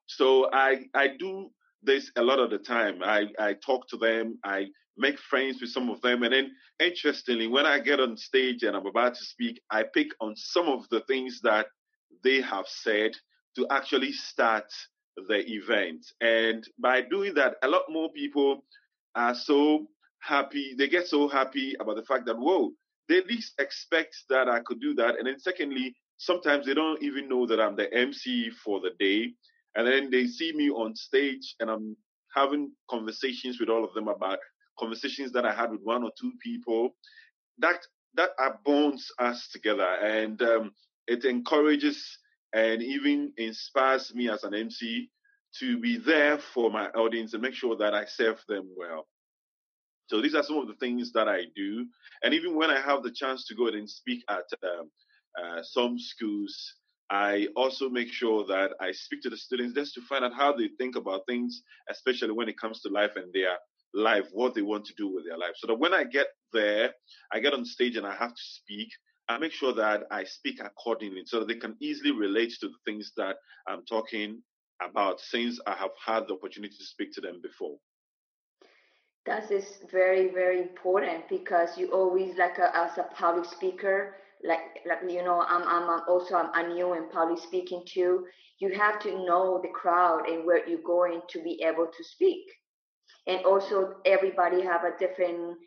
So 0.08 0.50
I 0.52 0.86
I 0.94 1.10
do 1.20 1.52
this 1.84 2.12
a 2.16 2.22
lot 2.22 2.40
of 2.40 2.50
the 2.50 2.58
time. 2.58 3.02
I, 3.04 3.28
I 3.40 3.54
talk 3.54 3.88
to 3.90 3.98
them, 3.98 4.40
I 4.44 4.68
make 4.98 5.20
friends 5.20 5.62
with 5.62 5.70
some 5.70 5.90
of 5.90 6.02
them, 6.02 6.24
and 6.24 6.34
then 6.34 6.52
interestingly, 6.80 7.48
when 7.48 7.66
I 7.66 7.80
get 7.80 8.00
on 8.00 8.18
stage 8.18 8.64
and 8.64 8.76
I'm 8.76 8.86
about 8.86 9.16
to 9.16 9.26
speak, 9.26 9.62
I 9.70 9.84
pick 9.84 10.08
on 10.20 10.36
some 10.36 10.68
of 10.68 10.88
the 10.90 11.02
things 11.02 11.42
that 11.44 11.68
they 12.24 12.42
have 12.42 12.66
said 12.68 13.12
to 13.56 13.68
actually 13.72 14.12
start 14.12 14.66
the 15.28 15.44
event. 15.52 16.06
And 16.22 16.64
by 16.80 17.02
doing 17.02 17.34
that, 17.36 17.56
a 17.64 17.68
lot 17.68 17.84
more 17.90 18.12
people 18.12 18.64
are 19.16 19.36
so 19.36 19.88
happy. 20.20 20.76
They 20.78 20.88
get 20.88 21.08
so 21.08 21.28
happy 21.28 21.76
about 21.80 21.96
the 21.96 22.04
fact 22.04 22.26
that, 22.26 22.38
whoa, 22.38 22.72
they 23.10 23.24
least 23.24 23.54
expect 23.60 24.16
that 24.30 24.48
I 24.48 24.60
could 24.60 24.80
do 24.80 24.94
that. 24.96 25.18
And 25.18 25.28
then 25.28 25.40
secondly, 25.40 25.96
sometimes 26.18 26.66
they 26.66 26.74
don't 26.74 27.02
even 27.02 27.30
know 27.30 27.48
that 27.48 27.60
I'm 27.60 27.76
the 27.76 27.92
MC 27.94 28.52
for 28.64 28.80
the 28.80 28.92
day 29.00 29.34
and 29.78 29.88
then 29.88 30.10
they 30.10 30.28
see 30.28 30.52
me 30.52 30.70
on 30.70 30.96
stage 30.96 31.56
and 31.60 31.70
I'm 31.70 31.96
having 32.36 32.72
conversations 32.90 33.60
with 33.60 33.70
all 33.70 33.86
of 33.86 33.94
them 33.94 34.10
about 34.10 34.40
conversations 34.80 35.32
that 35.34 35.46
I 35.46 35.54
had 35.54 35.72
with 35.72 35.82
one 35.84 36.04
or 36.04 36.12
two 36.20 36.34
people. 36.44 36.96
That 37.60 37.78
that 38.16 38.32
bonds 38.66 39.12
us 39.20 39.48
together 39.54 39.86
and 39.86 40.42
um, 40.42 40.72
it 41.08 41.24
encourages 41.24 42.18
and 42.54 42.82
even 42.82 43.32
inspires 43.38 44.14
me 44.16 44.30
as 44.30 44.44
an 44.44 44.56
MC 44.56 45.10
to 45.60 45.80
be 45.80 45.98
there 45.98 46.40
for 46.40 46.72
my 46.72 46.88
audience 46.90 47.34
and 47.34 47.44
make 47.44 47.54
sure 47.54 47.78
that 47.78 47.94
I 47.94 48.06
serve 48.06 48.44
them 48.48 48.68
well. 48.76 49.08
So 50.08 50.22
these 50.22 50.36
are 50.36 50.44
some 50.44 50.58
of 50.58 50.68
the 50.68 50.76
things 50.76 51.12
that 51.14 51.28
I 51.28 51.44
do. 51.56 51.86
And 52.24 52.34
even 52.34 52.56
when 52.56 52.72
I 52.72 52.80
have 52.82 53.04
the 53.04 53.12
chance 53.12 53.46
to 53.48 53.56
go 53.56 53.68
and 53.68 53.90
speak 53.90 54.24
at 54.30 54.46
um, 54.64 54.90
uh, 55.42 55.62
some 55.64 56.00
schools, 56.00 56.76
I 57.10 57.48
also 57.56 57.90
make 57.90 58.12
sure 58.12 58.46
that 58.48 58.72
I 58.82 58.92
speak 58.92 59.22
to 59.24 59.30
the 59.30 59.38
students 59.38 59.74
just 59.74 59.94
to 59.96 60.02
find 60.02 60.26
out 60.26 60.34
how 60.34 60.52
they 60.54 60.70
think 60.78 60.96
about 60.96 61.22
things, 61.26 61.64
especially 61.90 62.32
when 62.32 62.50
it 62.50 62.60
comes 62.60 62.82
to 62.82 62.90
life 62.90 63.12
and 63.16 63.32
their 63.34 63.58
life, 63.94 64.26
what 64.34 64.54
they 64.54 64.62
want 64.62 64.86
to 64.86 64.94
do 64.98 65.08
with 65.14 65.26
their 65.26 65.38
life. 65.38 65.54
So 65.56 65.68
that 65.68 65.76
when 65.80 65.94
I 65.94 66.04
get 66.04 66.28
there, 66.52 66.92
I 67.32 67.40
get 67.40 67.54
on 67.54 67.64
stage 67.64 67.96
and 67.96 68.06
I 68.06 68.14
have 68.16 68.32
to 68.32 68.44
speak, 68.44 68.90
I 69.30 69.38
make 69.38 69.54
sure 69.54 69.74
that 69.74 70.04
I 70.12 70.24
speak 70.26 70.60
accordingly 70.60 71.24
so 71.26 71.40
that 71.40 71.48
they 71.48 71.56
can 71.56 71.76
easily 71.82 72.12
relate 72.12 72.54
to 72.60 72.68
the 72.68 72.78
things 72.86 73.14
that 73.18 73.38
I'm 73.68 73.86
talking 73.86 74.42
about 74.82 75.20
since 75.20 75.60
I 75.66 75.76
have 75.76 75.92
had 76.06 76.28
the 76.28 76.34
opportunity 76.34 76.76
to 76.78 76.86
speak 76.86 77.14
to 77.14 77.22
them 77.22 77.40
before. 77.42 77.78
That 79.26 79.52
is 79.52 79.80
very, 79.92 80.30
very 80.30 80.62
important 80.62 81.28
because 81.28 81.78
you 81.78 81.92
always, 81.92 82.38
like 82.38 82.60
a, 82.60 82.76
as 82.76 82.98
a 82.98 83.04
public 83.14 83.46
speaker, 83.46 84.16
like 84.44 84.60
like 84.88 85.00
you 85.10 85.24
know 85.24 85.42
I'm 85.48 85.64
I'm 85.64 86.02
also 86.08 86.36
I'm, 86.36 86.50
I'm 86.54 86.74
new 86.74 86.94
and 86.94 87.10
probably 87.10 87.40
speaking 87.42 87.84
to 87.94 88.26
You 88.60 88.74
have 88.74 89.00
to 89.02 89.12
know 89.26 89.60
the 89.62 89.70
crowd 89.70 90.28
and 90.30 90.46
where 90.46 90.68
you're 90.68 90.82
going 90.82 91.22
to 91.30 91.44
be 91.44 91.62
able 91.64 91.88
to 91.88 92.04
speak, 92.04 92.44
and 93.28 93.46
also 93.46 93.96
everybody 94.06 94.62
have 94.64 94.84
a 94.84 94.98
different 94.98 95.58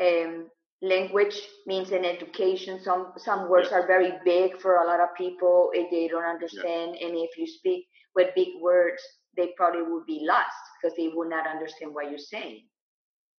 um, 0.00 0.48
language 0.82 1.40
means 1.66 1.90
in 1.90 2.04
education. 2.04 2.80
Some 2.82 3.12
some 3.18 3.48
words 3.48 3.68
yeah. 3.70 3.78
are 3.78 3.86
very 3.86 4.12
big 4.24 4.60
for 4.60 4.76
a 4.76 4.86
lot 4.86 5.00
of 5.00 5.14
people 5.16 5.70
if 5.72 5.90
they 5.90 6.08
don't 6.08 6.24
understand, 6.24 6.96
yeah. 6.96 7.06
and 7.06 7.16
if 7.16 7.36
you 7.38 7.46
speak 7.46 7.86
with 8.14 8.34
big 8.34 8.48
words, 8.60 9.02
they 9.36 9.52
probably 9.56 9.82
would 9.82 10.06
be 10.06 10.20
lost 10.22 10.62
because 10.82 10.96
they 10.96 11.10
would 11.14 11.30
not 11.30 11.46
understand 11.46 11.94
what 11.94 12.10
you're 12.10 12.18
saying. 12.18 12.62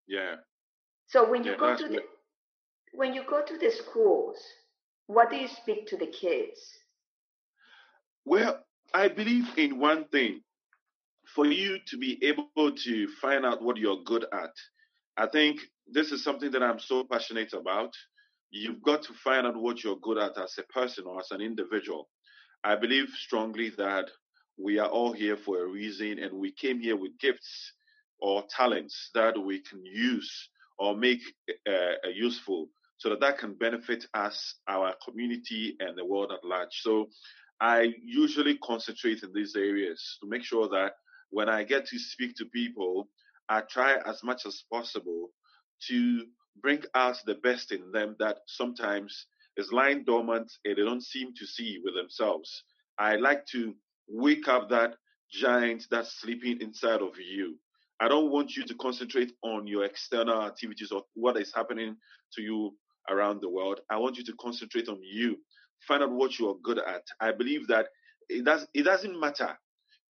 Yeah. 0.06 0.36
So 1.06 1.28
when 1.30 1.44
you 1.44 1.52
yeah, 1.52 1.58
go 1.58 1.76
to 1.76 1.88
the 1.88 2.02
when 2.94 3.14
you 3.14 3.22
go 3.28 3.42
to 3.42 3.58
the 3.58 3.70
schools, 3.70 4.36
what 5.06 5.30
do 5.30 5.36
you 5.36 5.48
speak 5.48 5.86
to 5.88 5.96
the 5.96 6.06
kids? 6.06 6.60
Well, 8.24 8.64
I 8.94 9.08
believe 9.08 9.46
in 9.56 9.78
one 9.78 10.04
thing. 10.08 10.42
For 11.34 11.46
you 11.46 11.78
to 11.86 11.96
be 11.96 12.22
able 12.24 12.72
to 12.72 13.08
find 13.20 13.46
out 13.46 13.62
what 13.62 13.78
you're 13.78 14.02
good 14.04 14.26
at, 14.32 14.50
I 15.16 15.26
think 15.26 15.60
this 15.90 16.12
is 16.12 16.22
something 16.22 16.50
that 16.50 16.62
I'm 16.62 16.78
so 16.78 17.04
passionate 17.04 17.52
about. 17.54 17.94
You've 18.50 18.82
got 18.82 19.02
to 19.04 19.14
find 19.14 19.46
out 19.46 19.56
what 19.56 19.82
you're 19.82 19.96
good 19.96 20.18
at 20.18 20.36
as 20.36 20.58
a 20.58 20.62
person 20.64 21.04
or 21.06 21.20
as 21.20 21.30
an 21.30 21.40
individual. 21.40 22.08
I 22.64 22.76
believe 22.76 23.08
strongly 23.10 23.70
that 23.78 24.10
we 24.58 24.78
are 24.78 24.88
all 24.88 25.12
here 25.12 25.36
for 25.36 25.62
a 25.62 25.66
reason 25.66 26.18
and 26.18 26.32
we 26.38 26.52
came 26.52 26.80
here 26.80 26.96
with 26.96 27.18
gifts 27.18 27.72
or 28.20 28.44
talents 28.54 29.10
that 29.14 29.38
we 29.38 29.60
can 29.60 29.84
use 29.84 30.50
or 30.78 30.96
make 30.96 31.20
uh, 31.68 32.08
useful 32.14 32.68
so 33.02 33.08
that 33.08 33.18
that 33.18 33.36
can 33.36 33.52
benefit 33.54 34.06
us, 34.14 34.54
our 34.68 34.94
community, 35.04 35.74
and 35.80 35.98
the 35.98 36.04
world 36.04 36.30
at 36.30 36.44
large. 36.44 36.82
So 36.82 37.08
I 37.60 37.94
usually 38.00 38.58
concentrate 38.58 39.24
in 39.24 39.32
these 39.34 39.56
areas 39.56 40.18
to 40.22 40.28
make 40.28 40.44
sure 40.44 40.68
that 40.68 40.92
when 41.30 41.48
I 41.48 41.64
get 41.64 41.84
to 41.86 41.98
speak 41.98 42.36
to 42.36 42.44
people, 42.44 43.08
I 43.48 43.62
try 43.62 43.96
as 44.06 44.22
much 44.22 44.46
as 44.46 44.62
possible 44.72 45.30
to 45.88 46.26
bring 46.62 46.84
out 46.94 47.18
the 47.26 47.34
best 47.34 47.72
in 47.72 47.90
them 47.90 48.14
that 48.20 48.38
sometimes 48.46 49.26
is 49.56 49.72
lying 49.72 50.04
dormant 50.04 50.52
and 50.64 50.76
they 50.76 50.82
don't 50.84 51.02
seem 51.02 51.34
to 51.34 51.44
see 51.44 51.80
with 51.84 51.96
themselves. 51.96 52.62
I 53.00 53.16
like 53.16 53.46
to 53.46 53.74
wake 54.06 54.46
up 54.46 54.68
that 54.70 54.94
giant 55.28 55.88
that's 55.90 56.20
sleeping 56.20 56.60
inside 56.60 57.02
of 57.02 57.18
you. 57.18 57.56
I 57.98 58.06
don't 58.06 58.30
want 58.30 58.56
you 58.56 58.64
to 58.64 58.74
concentrate 58.76 59.32
on 59.42 59.66
your 59.66 59.84
external 59.84 60.42
activities 60.42 60.92
or 60.92 61.02
what 61.14 61.36
is 61.36 61.52
happening 61.52 61.96
to 62.34 62.42
you 62.42 62.76
around 63.08 63.40
the 63.40 63.48
world. 63.48 63.80
I 63.90 63.98
want 63.98 64.16
you 64.16 64.24
to 64.24 64.34
concentrate 64.40 64.88
on 64.88 64.98
you. 65.02 65.38
Find 65.86 66.02
out 66.02 66.12
what 66.12 66.38
you 66.38 66.48
are 66.50 66.56
good 66.62 66.78
at. 66.78 67.02
I 67.20 67.32
believe 67.32 67.66
that 67.68 67.86
it 68.28 68.44
does 68.44 68.66
it 68.74 68.84
doesn't 68.84 69.18
matter 69.18 69.58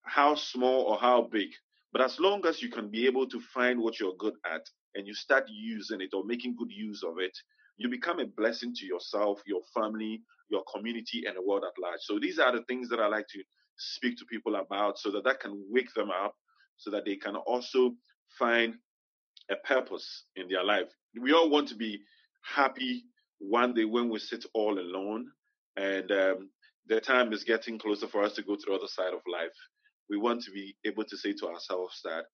how 0.05 0.35
small 0.35 0.83
or 0.83 0.99
how 0.99 1.23
big, 1.33 1.51
but 1.93 2.03
as 2.03 2.19
long 2.21 2.45
as 2.47 2.63
you 2.63 2.71
can 2.71 2.91
be 2.91 3.07
able 3.07 3.27
to 3.29 3.41
find 3.41 3.81
what 3.81 4.01
you're 4.01 4.17
good 4.19 4.35
at 4.51 4.67
and 4.95 5.07
you 5.07 5.15
start 5.15 5.45
using 5.49 6.01
it 6.01 6.11
or 6.13 6.25
making 6.25 6.57
good 6.57 6.71
use 6.71 7.03
of 7.03 7.19
it, 7.19 7.37
you 7.79 7.89
become 7.89 8.21
a 8.21 8.27
blessing 8.27 8.75
to 8.75 8.87
yourself, 8.87 9.41
your 9.47 9.63
family, 9.75 10.23
your 10.51 10.63
community, 10.75 11.25
and 11.27 11.37
the 11.37 11.43
world 11.43 11.65
at 11.65 11.81
large. 11.83 12.01
So 12.03 12.19
these 12.19 12.39
are 12.39 12.53
the 12.53 12.65
things 12.65 12.89
that 12.91 13.01
I 13.01 13.07
like 13.07 13.27
to 13.29 13.43
speak 13.79 14.19
to 14.19 14.27
people 14.27 14.57
about 14.57 14.99
so 14.99 15.11
that 15.13 15.25
that 15.25 15.41
can 15.41 15.65
wake 15.71 15.93
them 15.95 16.11
up 16.11 16.35
so 16.77 16.91
that 16.91 17.05
they 17.05 17.17
can 17.17 17.37
also 17.37 17.95
find 18.39 18.75
a 19.51 19.57
purpose 19.57 20.25
in 20.37 20.49
their 20.49 20.65
life. 20.65 20.89
We 21.21 21.33
all 21.33 21.51
want 21.51 21.69
to 21.69 21.75
be 21.77 22.01
happy. 22.43 23.05
one 23.39 23.75
day 23.75 23.85
when 23.85 24.09
we 24.09 24.19
sit 24.21 24.45
all 24.55 24.79
alone 24.79 25.27
and 25.77 26.11
um, 26.13 26.51
the 26.89 27.01
time 27.01 27.33
is 27.33 27.45
getting 27.45 27.79
closer 27.79 28.07
for 28.07 28.23
us 28.23 28.35
to 28.35 28.43
go 28.43 28.55
to 28.55 28.63
the 28.67 28.73
other 28.73 28.87
side 28.87 29.13
of 29.15 29.21
life, 29.31 29.57
we 30.09 30.17
want 30.17 30.43
to 30.43 30.51
be 30.53 30.77
able 30.85 31.05
to 31.05 31.17
say 31.17 31.33
to 31.33 31.49
ourselves 31.49 32.01
that, 32.05 32.25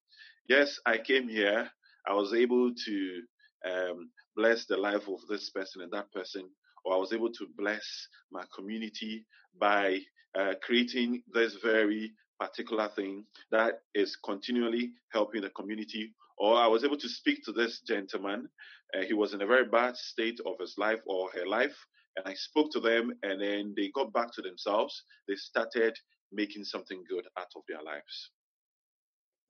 yes, 0.49 0.79
I 0.87 0.99
came 0.99 1.29
here, 1.29 1.71
I 2.07 2.12
was 2.12 2.35
able 2.35 2.73
to 2.87 3.21
um, 3.67 4.11
bless 4.37 4.67
the 4.67 4.77
life 4.77 5.09
of 5.09 5.21
this 5.29 5.50
person 5.50 5.83
and 5.83 5.93
that 5.93 6.12
person, 6.12 6.49
or 6.85 6.95
I 6.95 6.99
was 6.99 7.12
able 7.12 7.33
to 7.33 7.47
bless 7.57 7.85
my 8.31 8.45
community 8.55 9.25
by 9.59 10.00
uh, 10.38 10.55
creating 10.62 11.23
this 11.33 11.57
very 11.62 12.12
particular 12.38 12.88
thing 12.95 13.25
that 13.50 13.81
is 13.95 14.17
continually 14.25 14.93
helping 15.12 15.43
the 15.43 15.50
community. 15.50 16.15
Or 16.38 16.57
I 16.57 16.66
was 16.66 16.85
able 16.85 16.97
to 16.99 17.09
speak 17.09 17.45
to 17.45 17.52
this 17.52 17.80
gentleman. 17.80 18.49
Uh, 18.95 19.02
he 19.02 19.14
was 19.14 19.35
in 19.35 19.42
a 19.42 19.47
very 19.47 19.66
bad 19.66 19.97
state 19.97 20.40
of 20.47 20.54
his 20.61 20.75
life 20.78 21.00
or 21.07 21.30
her 21.33 21.47
life. 21.47 21.76
And 22.16 22.26
I 22.26 22.35
spoke 22.35 22.73
to 22.73 22.80
them, 22.80 23.12
and 23.23 23.40
then 23.40 23.75
they 23.76 23.90
got 23.95 24.12
back 24.12 24.33
to 24.35 24.42
themselves. 24.42 25.02
They 25.28 25.37
started 25.37 25.97
making 26.33 26.64
something 26.64 27.02
good 27.09 27.25
out 27.38 27.52
of 27.57 27.62
their 27.68 27.83
lives. 27.83 28.30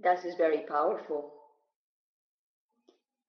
That 0.00 0.24
is 0.24 0.34
very 0.36 0.64
powerful. 0.68 1.32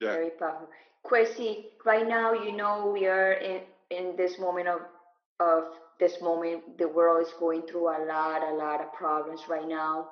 Yeah. 0.02 0.14
Very 0.14 0.30
powerful. 0.32 0.70
Kwesi, 1.06 1.66
right 1.86 2.08
now, 2.08 2.34
you 2.34 2.56
know, 2.56 2.92
we 2.94 3.08
are 3.08 3.34
in, 3.34 3.62
in 3.90 4.16
this 4.18 4.38
moment 4.40 4.68
of, 4.68 4.82
of 5.40 5.64
this 6.00 6.22
moment, 6.22 6.78
the 6.78 6.88
world 6.88 7.26
is 7.26 7.34
going 7.40 7.64
through 7.64 7.88
a 7.88 8.00
lot, 8.06 8.42
a 8.42 8.54
lot 8.54 8.82
of 8.82 8.94
problems 8.94 9.42
right 9.50 9.68
now. 9.68 10.10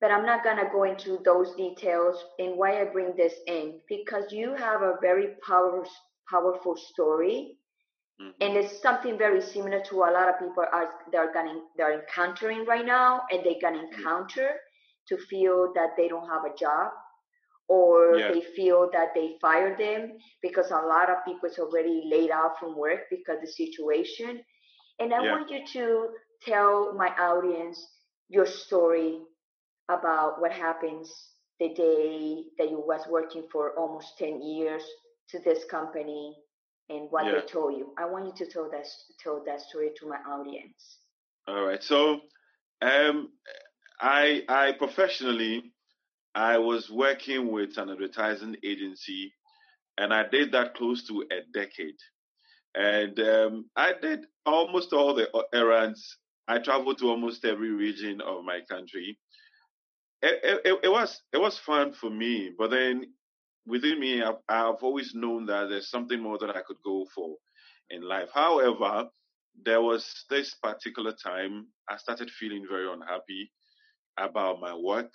But 0.00 0.10
I'm 0.10 0.24
not 0.24 0.42
going 0.42 0.56
to 0.56 0.70
go 0.72 0.84
into 0.84 1.18
those 1.24 1.54
details 1.56 2.16
and 2.38 2.56
why 2.56 2.80
I 2.80 2.84
bring 2.84 3.14
this 3.16 3.34
in 3.46 3.80
because 3.88 4.32
you 4.32 4.54
have 4.54 4.82
a 4.82 4.94
very 5.00 5.34
powerful, 5.46 5.84
powerful 6.28 6.76
story. 6.76 7.56
Mm-hmm. 8.20 8.30
And 8.40 8.56
it's 8.56 8.80
something 8.80 9.18
very 9.18 9.42
similar 9.42 9.82
to 9.90 9.96
a 9.96 10.10
lot 10.12 10.28
of 10.28 10.38
people 10.38 10.64
are 10.72 10.90
they're 11.12 11.32
going 11.32 11.62
they're 11.76 12.00
encountering 12.00 12.64
right 12.66 12.84
now, 12.84 13.22
and 13.30 13.44
they 13.44 13.54
can 13.54 13.74
mm-hmm. 13.74 13.94
encounter 13.94 14.50
to 15.08 15.16
feel 15.28 15.72
that 15.74 15.90
they 15.96 16.08
don't 16.08 16.28
have 16.28 16.44
a 16.44 16.56
job, 16.56 16.92
or 17.70 18.16
yeah. 18.16 18.32
they 18.32 18.42
feel 18.56 18.90
that 18.92 19.14
they 19.14 19.36
fired 19.40 19.78
them 19.78 20.18
because 20.42 20.70
a 20.72 20.74
lot 20.74 21.08
of 21.08 21.24
people 21.24 21.48
is 21.48 21.58
already 21.58 22.02
laid 22.04 22.30
out 22.30 22.58
from 22.58 22.76
work 22.76 23.02
because 23.10 23.38
the 23.40 23.46
situation 23.46 24.40
and 24.98 25.14
i 25.14 25.22
yeah. 25.22 25.30
want 25.30 25.48
you 25.48 25.60
to 25.72 26.08
tell 26.42 26.92
my 26.94 27.08
audience 27.16 27.78
your 28.28 28.44
story 28.44 29.20
about 29.98 30.40
what 30.40 30.52
happens 30.52 31.10
the 31.58 31.68
day 31.68 32.44
that 32.58 32.70
you 32.70 32.82
was 32.84 33.02
working 33.08 33.44
for 33.52 33.78
almost 33.78 34.18
10 34.18 34.42
years 34.42 34.82
to 35.28 35.38
this 35.40 35.64
company 35.70 36.34
and 36.88 37.08
what 37.10 37.26
yeah. 37.26 37.32
they 37.32 37.46
told 37.46 37.76
you 37.76 37.92
i 37.98 38.04
want 38.04 38.24
you 38.26 38.32
to 38.44 38.50
tell 38.50 38.70
that 38.70 38.86
tell 39.22 39.42
that 39.44 39.60
story 39.60 39.90
to 39.98 40.08
my 40.08 40.16
audience 40.30 40.98
all 41.46 41.62
right 41.62 41.82
so 41.82 42.20
um 42.82 43.28
i 44.00 44.42
i 44.48 44.72
professionally 44.78 45.72
I 46.34 46.58
was 46.58 46.88
working 46.90 47.50
with 47.50 47.76
an 47.76 47.90
advertising 47.90 48.56
agency, 48.62 49.32
and 49.98 50.14
I 50.14 50.28
did 50.28 50.52
that 50.52 50.74
close 50.74 51.06
to 51.08 51.24
a 51.30 51.40
decade. 51.52 51.96
And 52.74 53.18
um, 53.18 53.70
I 53.74 53.92
did 54.00 54.26
almost 54.46 54.92
all 54.92 55.14
the 55.14 55.28
errands. 55.52 56.18
I 56.46 56.60
traveled 56.60 56.98
to 56.98 57.08
almost 57.08 57.44
every 57.44 57.70
region 57.70 58.20
of 58.20 58.44
my 58.44 58.60
country. 58.68 59.18
It, 60.22 60.80
it, 60.84 60.88
was 60.90 61.22
it 61.32 61.38
was 61.38 61.58
fun 61.58 61.92
for 61.92 62.10
me, 62.10 62.50
but 62.56 62.70
then 62.70 63.06
within 63.66 63.98
me, 63.98 64.22
I've, 64.22 64.36
I've 64.48 64.82
always 64.82 65.14
known 65.14 65.46
that 65.46 65.68
there's 65.70 65.88
something 65.90 66.20
more 66.20 66.38
that 66.38 66.50
I 66.50 66.60
could 66.66 66.76
go 66.84 67.06
for 67.14 67.36
in 67.88 68.02
life. 68.02 68.28
However, 68.34 69.08
there 69.64 69.80
was 69.80 70.24
this 70.28 70.54
particular 70.54 71.12
time 71.12 71.68
I 71.88 71.96
started 71.96 72.30
feeling 72.30 72.66
very 72.68 72.92
unhappy 72.92 73.50
about 74.18 74.60
my 74.60 74.74
work 74.74 75.14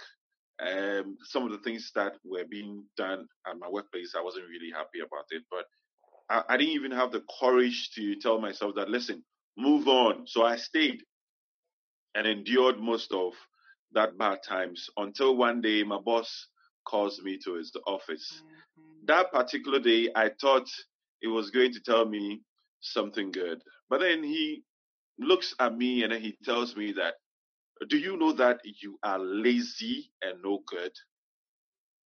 um, 0.59 1.17
some 1.23 1.45
of 1.45 1.51
the 1.51 1.57
things 1.59 1.91
that 1.95 2.13
were 2.23 2.45
being 2.49 2.85
done 2.97 3.27
at 3.47 3.59
my 3.59 3.69
workplace, 3.69 4.13
I 4.17 4.21
wasn't 4.21 4.47
really 4.47 4.71
happy 4.71 4.99
about 4.99 5.25
it. 5.31 5.43
But 5.51 5.65
I, 6.29 6.53
I 6.53 6.57
didn't 6.57 6.73
even 6.73 6.91
have 6.91 7.11
the 7.11 7.23
courage 7.39 7.91
to 7.95 8.15
tell 8.15 8.39
myself 8.39 8.75
that, 8.75 8.89
listen, 8.89 9.23
move 9.57 9.87
on. 9.87 10.27
So 10.27 10.43
I 10.43 10.55
stayed 10.55 11.03
and 12.15 12.25
endured 12.25 12.79
most 12.79 13.11
of 13.11 13.33
that 13.93 14.17
bad 14.17 14.39
times 14.43 14.89
until 14.97 15.35
one 15.37 15.61
day 15.61 15.83
my 15.83 15.99
boss 15.99 16.47
calls 16.85 17.21
me 17.21 17.37
to 17.43 17.55
his 17.55 17.71
office. 17.87 18.41
That 19.05 19.31
particular 19.31 19.79
day, 19.79 20.09
I 20.15 20.31
thought 20.39 20.69
he 21.19 21.27
was 21.27 21.49
going 21.49 21.73
to 21.73 21.79
tell 21.79 22.05
me 22.05 22.41
something 22.81 23.31
good. 23.31 23.61
But 23.89 24.01
then 24.01 24.23
he 24.23 24.63
looks 25.19 25.55
at 25.59 25.75
me 25.75 26.03
and 26.03 26.11
then 26.11 26.21
he 26.21 26.37
tells 26.43 26.75
me 26.75 26.93
that 26.93 27.15
do 27.89 27.97
you 27.97 28.17
know 28.17 28.31
that 28.33 28.61
you 28.81 28.97
are 29.03 29.19
lazy 29.19 30.11
and 30.21 30.41
no 30.43 30.61
good? 30.65 30.91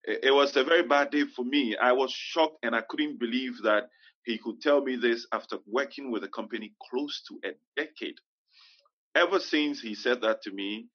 It 0.04 0.34
was 0.34 0.56
a 0.56 0.64
very 0.64 0.84
bad 0.84 1.12
day 1.12 1.26
for 1.26 1.46
me. 1.46 1.76
I 1.78 1.92
was 1.92 2.12
shocked 2.12 2.58
and 2.64 2.76
I 2.76 2.82
couldn't 2.82 3.20
believe 3.20 3.62
that 3.64 3.90
he 4.24 4.38
could 4.38 4.62
tell 4.62 4.82
me 4.82 4.96
this 4.96 5.28
after 5.32 5.58
working 5.68 6.12
with 6.12 6.24
a 6.24 6.28
company 6.30 6.74
close 6.90 7.22
to 7.28 7.50
a 7.50 7.54
decade. 7.76 8.16
Ever 9.16 9.40
since 9.40 9.82
he 9.82 9.96
said 9.96 10.22
that 10.22 10.42
to 10.44 10.52
me, 10.52 10.88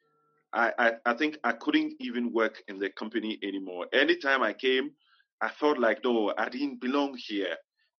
I, 0.55 0.73
I, 0.79 0.93
I 1.07 1.14
think 1.14 1.38
I 1.45 1.53
couldn't 1.53 1.95
even 2.01 2.33
work 2.33 2.62
in 2.69 2.79
the 2.81 2.90
company 2.90 3.38
anymore. 3.43 3.87
Anytime 3.93 4.43
I 4.43 4.55
came, 4.55 4.93
I 5.43 5.51
felt 5.51 5.79
like, 5.79 6.05
no, 6.05 6.35
I 6.38 6.49
didn't 6.51 6.81
belong 6.81 7.17
here. 7.19 7.57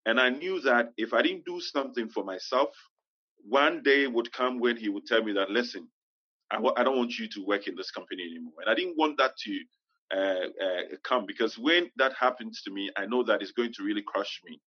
And 0.08 0.20
I 0.20 0.30
knew 0.30 0.62
that 0.62 0.94
if 0.98 1.14
I 1.14 1.24
didn't 1.24 1.46
do 1.46 1.62
something 1.62 2.10
for 2.10 2.24
myself, 2.26 2.70
one 3.44 3.84
day 3.84 4.08
would 4.08 4.32
come 4.34 4.60
when 4.60 4.78
he 4.78 4.90
would 4.90 5.06
tell 5.08 5.24
me 5.24 5.34
that, 5.34 5.52
listen, 5.52 5.90
I 6.52 6.56
w- 6.56 6.74
I 6.78 6.84
don't 6.84 6.98
want 6.98 7.18
you 7.20 7.28
to 7.30 7.46
work 7.46 7.68
in 7.68 7.76
this 7.76 7.92
company 7.92 8.24
anymore. 8.24 8.54
And 8.62 8.70
I 8.70 8.76
didn't 8.76 8.98
want 8.98 9.18
that 9.18 9.34
to 9.38 9.60
uh, 10.16 10.66
uh, 10.66 10.82
come 11.04 11.26
because 11.26 11.58
when 11.58 11.90
that 11.98 12.14
happens 12.20 12.62
to 12.64 12.72
me, 12.72 12.92
I 12.98 13.06
know 13.06 13.24
that 13.24 13.42
it's 13.42 13.52
going 13.52 13.74
to 13.74 13.84
really 13.84 14.04
crush 14.06 14.42
me. 14.46 14.62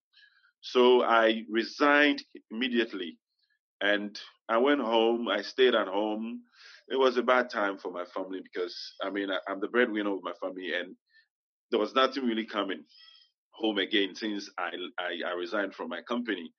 So 0.63 1.05
I 1.05 1.45
resigned 1.51 2.23
immediately 2.51 3.19
and 3.83 4.21
I 4.49 4.59
went 4.59 4.83
home. 4.83 5.29
I 5.29 5.43
stayed 5.43 5.77
at 5.77 5.89
home. 5.89 6.43
It 6.91 6.99
was 6.99 7.17
a 7.17 7.23
bad 7.23 7.51
time 7.51 7.79
for 7.79 7.91
my 7.93 8.05
family 8.07 8.41
because 8.43 8.77
I 9.03 9.11
mean, 9.11 9.31
I, 9.31 9.39
I'm 9.49 9.61
the 9.61 9.69
breadwinner 9.69 10.15
of 10.15 10.23
my 10.23 10.33
family 10.41 10.73
and 10.75 10.95
there 11.71 11.81
was 11.81 11.95
nothing 11.95 12.25
really 12.25 12.47
coming 12.47 12.85
home 13.51 13.79
again 13.79 14.15
since 14.15 14.51
I, 14.59 14.71
I, 14.99 15.31
I 15.31 15.33
resigned 15.33 15.75
from 15.75 15.89
my 15.89 16.01
company. 16.03 16.53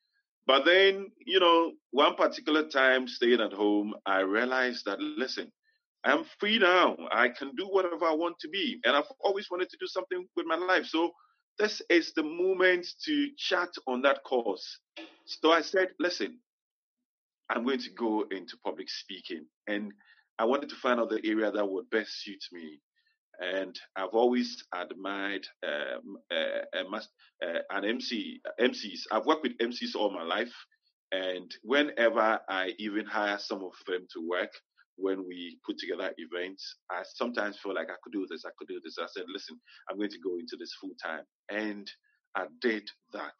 But 0.46 0.65
then, 0.65 1.08
you 1.26 1.39
know, 1.39 1.74
one 1.92 2.15
particular 2.15 2.68
time 2.68 3.08
staying 3.08 3.42
at 3.42 3.54
home, 3.54 3.94
I 4.06 4.20
realized 4.22 4.86
that, 4.86 5.00
listen, 5.00 5.52
I'm 6.04 6.24
free 6.39 6.60
now. 6.60 6.98
I 7.12 7.30
can 7.30 7.52
do 7.56 7.68
whatever 7.68 8.06
I 8.06 8.13
want 8.13 8.39
to 8.39 8.50
be. 8.50 8.80
And 8.84 8.96
I've 8.96 9.12
always 9.22 9.48
wanted 9.52 9.70
to 9.70 9.78
do 9.80 9.88
something 9.88 10.26
with 10.36 10.46
my 10.46 10.56
life. 10.56 10.86
So 10.86 11.12
this 11.58 11.82
is 11.89 12.13
the 12.13 12.24
moment 12.24 12.88
to 13.06 13.30
chat 13.38 13.70
on 13.88 14.02
that 14.04 14.24
course. 14.24 14.80
So 15.26 15.52
I 15.52 15.62
said, 15.62 15.89
listen, 16.00 16.39
I'm 17.50 17.65
going 17.65 17.80
to 17.80 17.92
go 17.92 18.26
into 18.32 18.58
public 18.63 18.89
speaking. 18.89 19.46
And 19.68 19.92
I 20.39 20.45
wanted 20.45 20.69
to 20.69 20.75
find 20.78 20.99
out 21.02 21.10
the 21.12 21.21
area 21.25 21.52
that 21.52 21.65
would 21.69 21.89
best 21.91 22.23
suit 22.23 22.43
me 22.54 22.80
and 23.39 23.80
I've 23.95 24.13
always 24.13 24.63
admired 24.73 25.47
um, 25.65 26.17
uh, 26.32 26.84
uh, 27.45 27.60
an 27.71 27.86
MC, 27.86 28.41
MCs. 28.60 29.02
I've 29.12 29.25
worked 29.25 29.43
with 29.43 29.58
MCs 29.60 29.95
all 29.95 30.12
my 30.12 30.23
life, 30.23 30.54
and 31.12 31.54
whenever 31.63 32.39
I 32.49 32.73
even 32.80 33.06
hire 33.06 33.39
some 33.39 33.63
of 33.63 33.73
them 33.88 34.08
to 34.13 34.28
work, 34.30 34.52
when 34.97 35.28
we 35.28 35.60
put 35.65 35.78
together 35.78 36.13
events, 36.17 36.78
I 36.91 37.04
sometimes 37.04 37.60
feel 37.60 37.75
like 37.75 37.89
I 37.89 37.95
could 38.04 38.13
do 38.13 38.28
this, 38.30 38.45
I 38.45 38.52
could 38.58 38.69
do 38.69 38.82
this. 38.84 38.97
I 38.99 39.08
said, 39.13 39.25
listen, 39.32 39.60
I'm 39.89 39.97
going 39.97 40.12
to 40.12 40.19
go 40.23 40.38
into 40.39 40.58
this 40.60 40.73
full 40.82 40.95
time, 41.04 41.23
and 41.52 41.89
I 42.36 42.45
did 42.62 42.89
that. 43.13 43.36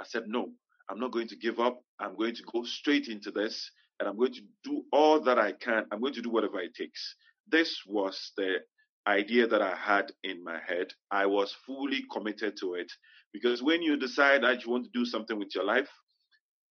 I 0.00 0.04
said, 0.04 0.24
no, 0.28 0.50
I'm 0.90 1.00
not 1.00 1.12
going 1.12 1.28
to 1.28 1.36
give 1.36 1.60
up. 1.60 1.80
I'm 2.00 2.16
going 2.16 2.34
to 2.36 2.44
go 2.52 2.64
straight 2.64 3.08
into 3.08 3.30
this, 3.32 3.70
and 3.98 4.08
I'm 4.08 4.16
going 4.16 4.34
to 4.34 4.42
do 4.64 4.84
all 4.92 5.20
that 5.20 5.38
I 5.38 5.52
can. 5.52 5.84
I'm 5.90 6.00
going 6.00 6.14
to 6.14 6.22
do 6.22 6.30
whatever 6.30 6.60
it 6.60 6.74
takes. 6.74 7.16
This 7.48 7.82
was 7.86 8.32
the 8.36 8.58
idea 9.06 9.46
that 9.46 9.62
I 9.62 9.74
had 9.74 10.12
in 10.22 10.44
my 10.44 10.60
head, 10.66 10.88
I 11.10 11.26
was 11.26 11.56
fully 11.66 12.04
committed 12.12 12.56
to 12.60 12.74
it. 12.74 12.92
Because 13.32 13.62
when 13.62 13.82
you 13.82 13.96
decide 13.96 14.42
that 14.42 14.64
you 14.64 14.70
want 14.70 14.84
to 14.84 14.90
do 14.92 15.04
something 15.04 15.38
with 15.38 15.54
your 15.54 15.64
life, 15.64 15.88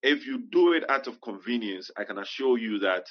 if 0.04 0.26
you 0.26 0.44
do 0.52 0.74
it 0.74 0.90
out 0.90 1.08
of 1.08 1.20
convenience, 1.22 1.90
I 1.98 2.04
can 2.04 2.20
assure 2.20 2.58
you 2.58 2.80
that 2.80 3.06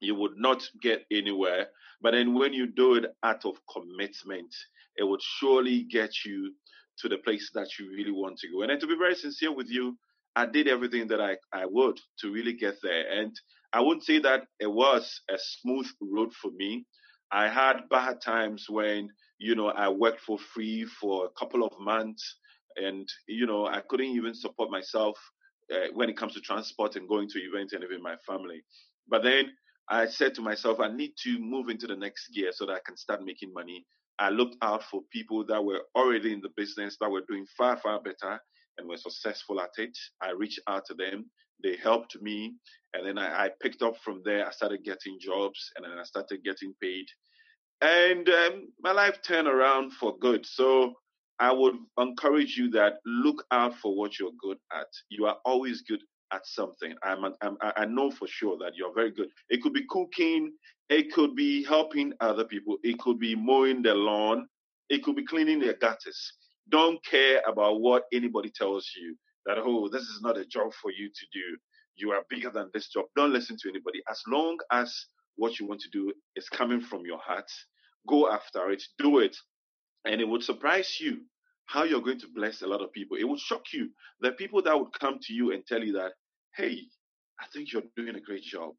you 0.00 0.14
would 0.16 0.36
not 0.36 0.62
get 0.82 1.04
anywhere. 1.10 1.68
But 2.02 2.12
then 2.12 2.34
when 2.34 2.52
you 2.52 2.66
do 2.66 2.94
it 2.94 3.06
out 3.22 3.44
of 3.44 3.54
commitment, 3.72 4.54
it 4.96 5.04
would 5.04 5.22
surely 5.22 5.84
get 5.84 6.10
you 6.24 6.52
to 6.98 7.08
the 7.08 7.18
place 7.18 7.50
that 7.54 7.78
you 7.78 7.90
really 7.90 8.10
want 8.10 8.38
to 8.38 8.48
go. 8.50 8.62
And 8.62 8.70
then 8.70 8.80
to 8.80 8.86
be 8.86 8.96
very 8.96 9.14
sincere 9.14 9.54
with 9.54 9.68
you, 9.70 9.96
I 10.36 10.46
did 10.46 10.68
everything 10.68 11.08
that 11.08 11.20
I, 11.20 11.36
I 11.52 11.66
would 11.66 11.98
to 12.20 12.32
really 12.32 12.52
get 12.52 12.76
there. 12.82 13.10
And 13.10 13.34
I 13.72 13.80
wouldn't 13.80 14.04
say 14.04 14.18
that 14.20 14.44
it 14.58 14.70
was 14.70 15.20
a 15.30 15.36
smooth 15.38 15.88
road 16.00 16.32
for 16.32 16.50
me. 16.52 16.86
I 17.32 17.48
had 17.48 17.88
bad 17.90 18.20
times 18.20 18.66
when, 18.68 19.08
you 19.38 19.54
know, 19.54 19.68
I 19.68 19.88
worked 19.88 20.20
for 20.20 20.38
free 20.38 20.84
for 20.84 21.26
a 21.26 21.30
couple 21.38 21.64
of 21.64 21.72
months 21.78 22.36
and, 22.76 23.08
you 23.28 23.46
know, 23.46 23.66
I 23.66 23.80
couldn't 23.88 24.06
even 24.06 24.34
support 24.34 24.70
myself 24.70 25.18
uh, 25.72 25.88
when 25.94 26.08
it 26.08 26.16
comes 26.16 26.34
to 26.34 26.40
transport 26.40 26.96
and 26.96 27.08
going 27.08 27.28
to 27.28 27.38
events 27.38 27.72
and 27.72 27.84
even 27.84 28.02
my 28.02 28.16
family. 28.26 28.62
But 29.08 29.22
then 29.22 29.52
I 29.88 30.06
said 30.06 30.34
to 30.36 30.42
myself, 30.42 30.80
I 30.80 30.88
need 30.88 31.12
to 31.24 31.38
move 31.38 31.68
into 31.68 31.86
the 31.86 31.96
next 31.96 32.28
gear 32.34 32.50
so 32.52 32.66
that 32.66 32.72
I 32.72 32.80
can 32.84 32.96
start 32.96 33.24
making 33.24 33.52
money. 33.52 33.84
I 34.18 34.30
looked 34.30 34.56
out 34.62 34.82
for 34.84 35.02
people 35.12 35.44
that 35.46 35.64
were 35.64 35.82
already 35.96 36.32
in 36.32 36.40
the 36.40 36.50
business 36.56 36.96
that 37.00 37.10
were 37.10 37.22
doing 37.28 37.46
far, 37.56 37.76
far 37.76 38.00
better 38.00 38.40
and 38.80 38.88
were 38.88 38.96
successful 38.96 39.60
at 39.60 39.70
it. 39.78 39.96
I 40.20 40.30
reached 40.30 40.60
out 40.66 40.86
to 40.86 40.94
them. 40.94 41.26
They 41.62 41.76
helped 41.76 42.20
me. 42.20 42.54
And 42.94 43.06
then 43.06 43.18
I, 43.18 43.46
I 43.46 43.50
picked 43.60 43.82
up 43.82 43.96
from 43.98 44.22
there. 44.24 44.46
I 44.46 44.50
started 44.50 44.82
getting 44.82 45.18
jobs 45.20 45.70
and 45.76 45.84
then 45.84 45.98
I 45.98 46.04
started 46.04 46.42
getting 46.42 46.74
paid. 46.82 47.06
And 47.82 48.28
um, 48.28 48.68
my 48.80 48.92
life 48.92 49.22
turned 49.22 49.48
around 49.48 49.92
for 49.92 50.18
good. 50.18 50.44
So 50.44 50.94
I 51.38 51.52
would 51.52 51.76
encourage 51.98 52.56
you 52.56 52.70
that 52.70 52.98
look 53.06 53.44
out 53.50 53.74
for 53.76 53.96
what 53.96 54.18
you're 54.18 54.32
good 54.42 54.58
at. 54.72 54.88
You 55.08 55.26
are 55.26 55.38
always 55.44 55.82
good 55.82 56.00
at 56.32 56.46
something. 56.46 56.94
I'm, 57.02 57.24
I'm, 57.40 57.56
i 57.62 57.84
know 57.86 58.10
for 58.10 58.26
sure 58.28 58.56
that 58.58 58.76
you're 58.76 58.94
very 58.94 59.10
good. 59.10 59.28
It 59.48 59.62
could 59.62 59.72
be 59.72 59.86
cooking, 59.88 60.52
it 60.88 61.12
could 61.12 61.34
be 61.34 61.64
helping 61.64 62.12
other 62.20 62.44
people, 62.44 62.76
it 62.82 62.98
could 62.98 63.18
be 63.18 63.34
mowing 63.34 63.82
the 63.82 63.94
lawn, 63.94 64.46
it 64.88 65.02
could 65.02 65.16
be 65.16 65.24
cleaning 65.24 65.60
their 65.60 65.74
gutters. 65.74 66.34
Don't 66.70 67.04
care 67.04 67.42
about 67.46 67.80
what 67.80 68.04
anybody 68.12 68.50
tells 68.50 68.90
you 68.96 69.16
that, 69.46 69.58
oh, 69.58 69.88
this 69.88 70.02
is 70.02 70.20
not 70.22 70.38
a 70.38 70.44
job 70.44 70.72
for 70.74 70.90
you 70.90 71.08
to 71.08 71.26
do. 71.32 71.56
You 71.96 72.12
are 72.12 72.22
bigger 72.30 72.50
than 72.50 72.70
this 72.72 72.88
job. 72.88 73.06
Don't 73.16 73.32
listen 73.32 73.56
to 73.60 73.68
anybody. 73.68 74.00
As 74.10 74.22
long 74.28 74.58
as 74.72 75.06
what 75.36 75.58
you 75.58 75.66
want 75.66 75.80
to 75.80 75.90
do 75.90 76.12
is 76.36 76.48
coming 76.48 76.80
from 76.80 77.04
your 77.04 77.18
heart, 77.18 77.50
go 78.08 78.30
after 78.30 78.70
it, 78.70 78.82
do 78.98 79.18
it. 79.18 79.36
And 80.04 80.20
it 80.20 80.28
would 80.28 80.42
surprise 80.42 80.98
you 81.00 81.22
how 81.66 81.84
you're 81.84 82.00
going 82.02 82.20
to 82.20 82.28
bless 82.34 82.62
a 82.62 82.66
lot 82.66 82.82
of 82.82 82.92
people. 82.92 83.16
It 83.16 83.28
would 83.28 83.40
shock 83.40 83.72
you. 83.72 83.90
The 84.20 84.32
people 84.32 84.62
that 84.62 84.78
would 84.78 84.92
come 84.98 85.18
to 85.22 85.32
you 85.32 85.52
and 85.52 85.66
tell 85.66 85.82
you 85.82 85.92
that, 85.94 86.12
hey, 86.56 86.80
I 87.40 87.46
think 87.52 87.72
you're 87.72 87.82
doing 87.96 88.16
a 88.16 88.20
great 88.20 88.42
job. 88.42 88.72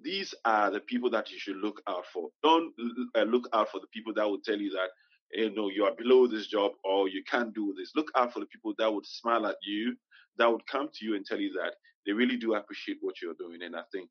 These 0.00 0.34
are 0.44 0.70
the 0.70 0.80
people 0.80 1.10
that 1.10 1.30
you 1.30 1.38
should 1.38 1.56
look 1.56 1.82
out 1.88 2.04
for. 2.12 2.28
Don't 2.42 2.72
uh, 3.16 3.22
look 3.22 3.48
out 3.52 3.70
for 3.70 3.80
the 3.80 3.88
people 3.92 4.12
that 4.14 4.28
will 4.28 4.40
tell 4.40 4.58
you 4.58 4.70
that, 4.70 4.90
you 5.32 5.54
know, 5.54 5.68
you 5.68 5.84
are 5.84 5.94
below 5.94 6.26
this 6.26 6.46
job 6.46 6.72
or 6.84 7.08
you 7.08 7.22
can't 7.30 7.54
do 7.54 7.74
this. 7.76 7.92
Look 7.94 8.10
out 8.16 8.32
for 8.32 8.40
the 8.40 8.46
people 8.46 8.74
that 8.78 8.92
would 8.92 9.06
smile 9.06 9.46
at 9.46 9.56
you, 9.62 9.96
that 10.38 10.50
would 10.50 10.66
come 10.66 10.88
to 10.92 11.04
you 11.04 11.16
and 11.16 11.24
tell 11.24 11.40
you 11.40 11.52
that 11.54 11.74
they 12.06 12.12
really 12.12 12.36
do 12.36 12.54
appreciate 12.54 12.98
what 13.00 13.20
you're 13.20 13.34
doing. 13.38 13.62
And 13.62 13.76
I 13.76 13.82
think 13.92 14.10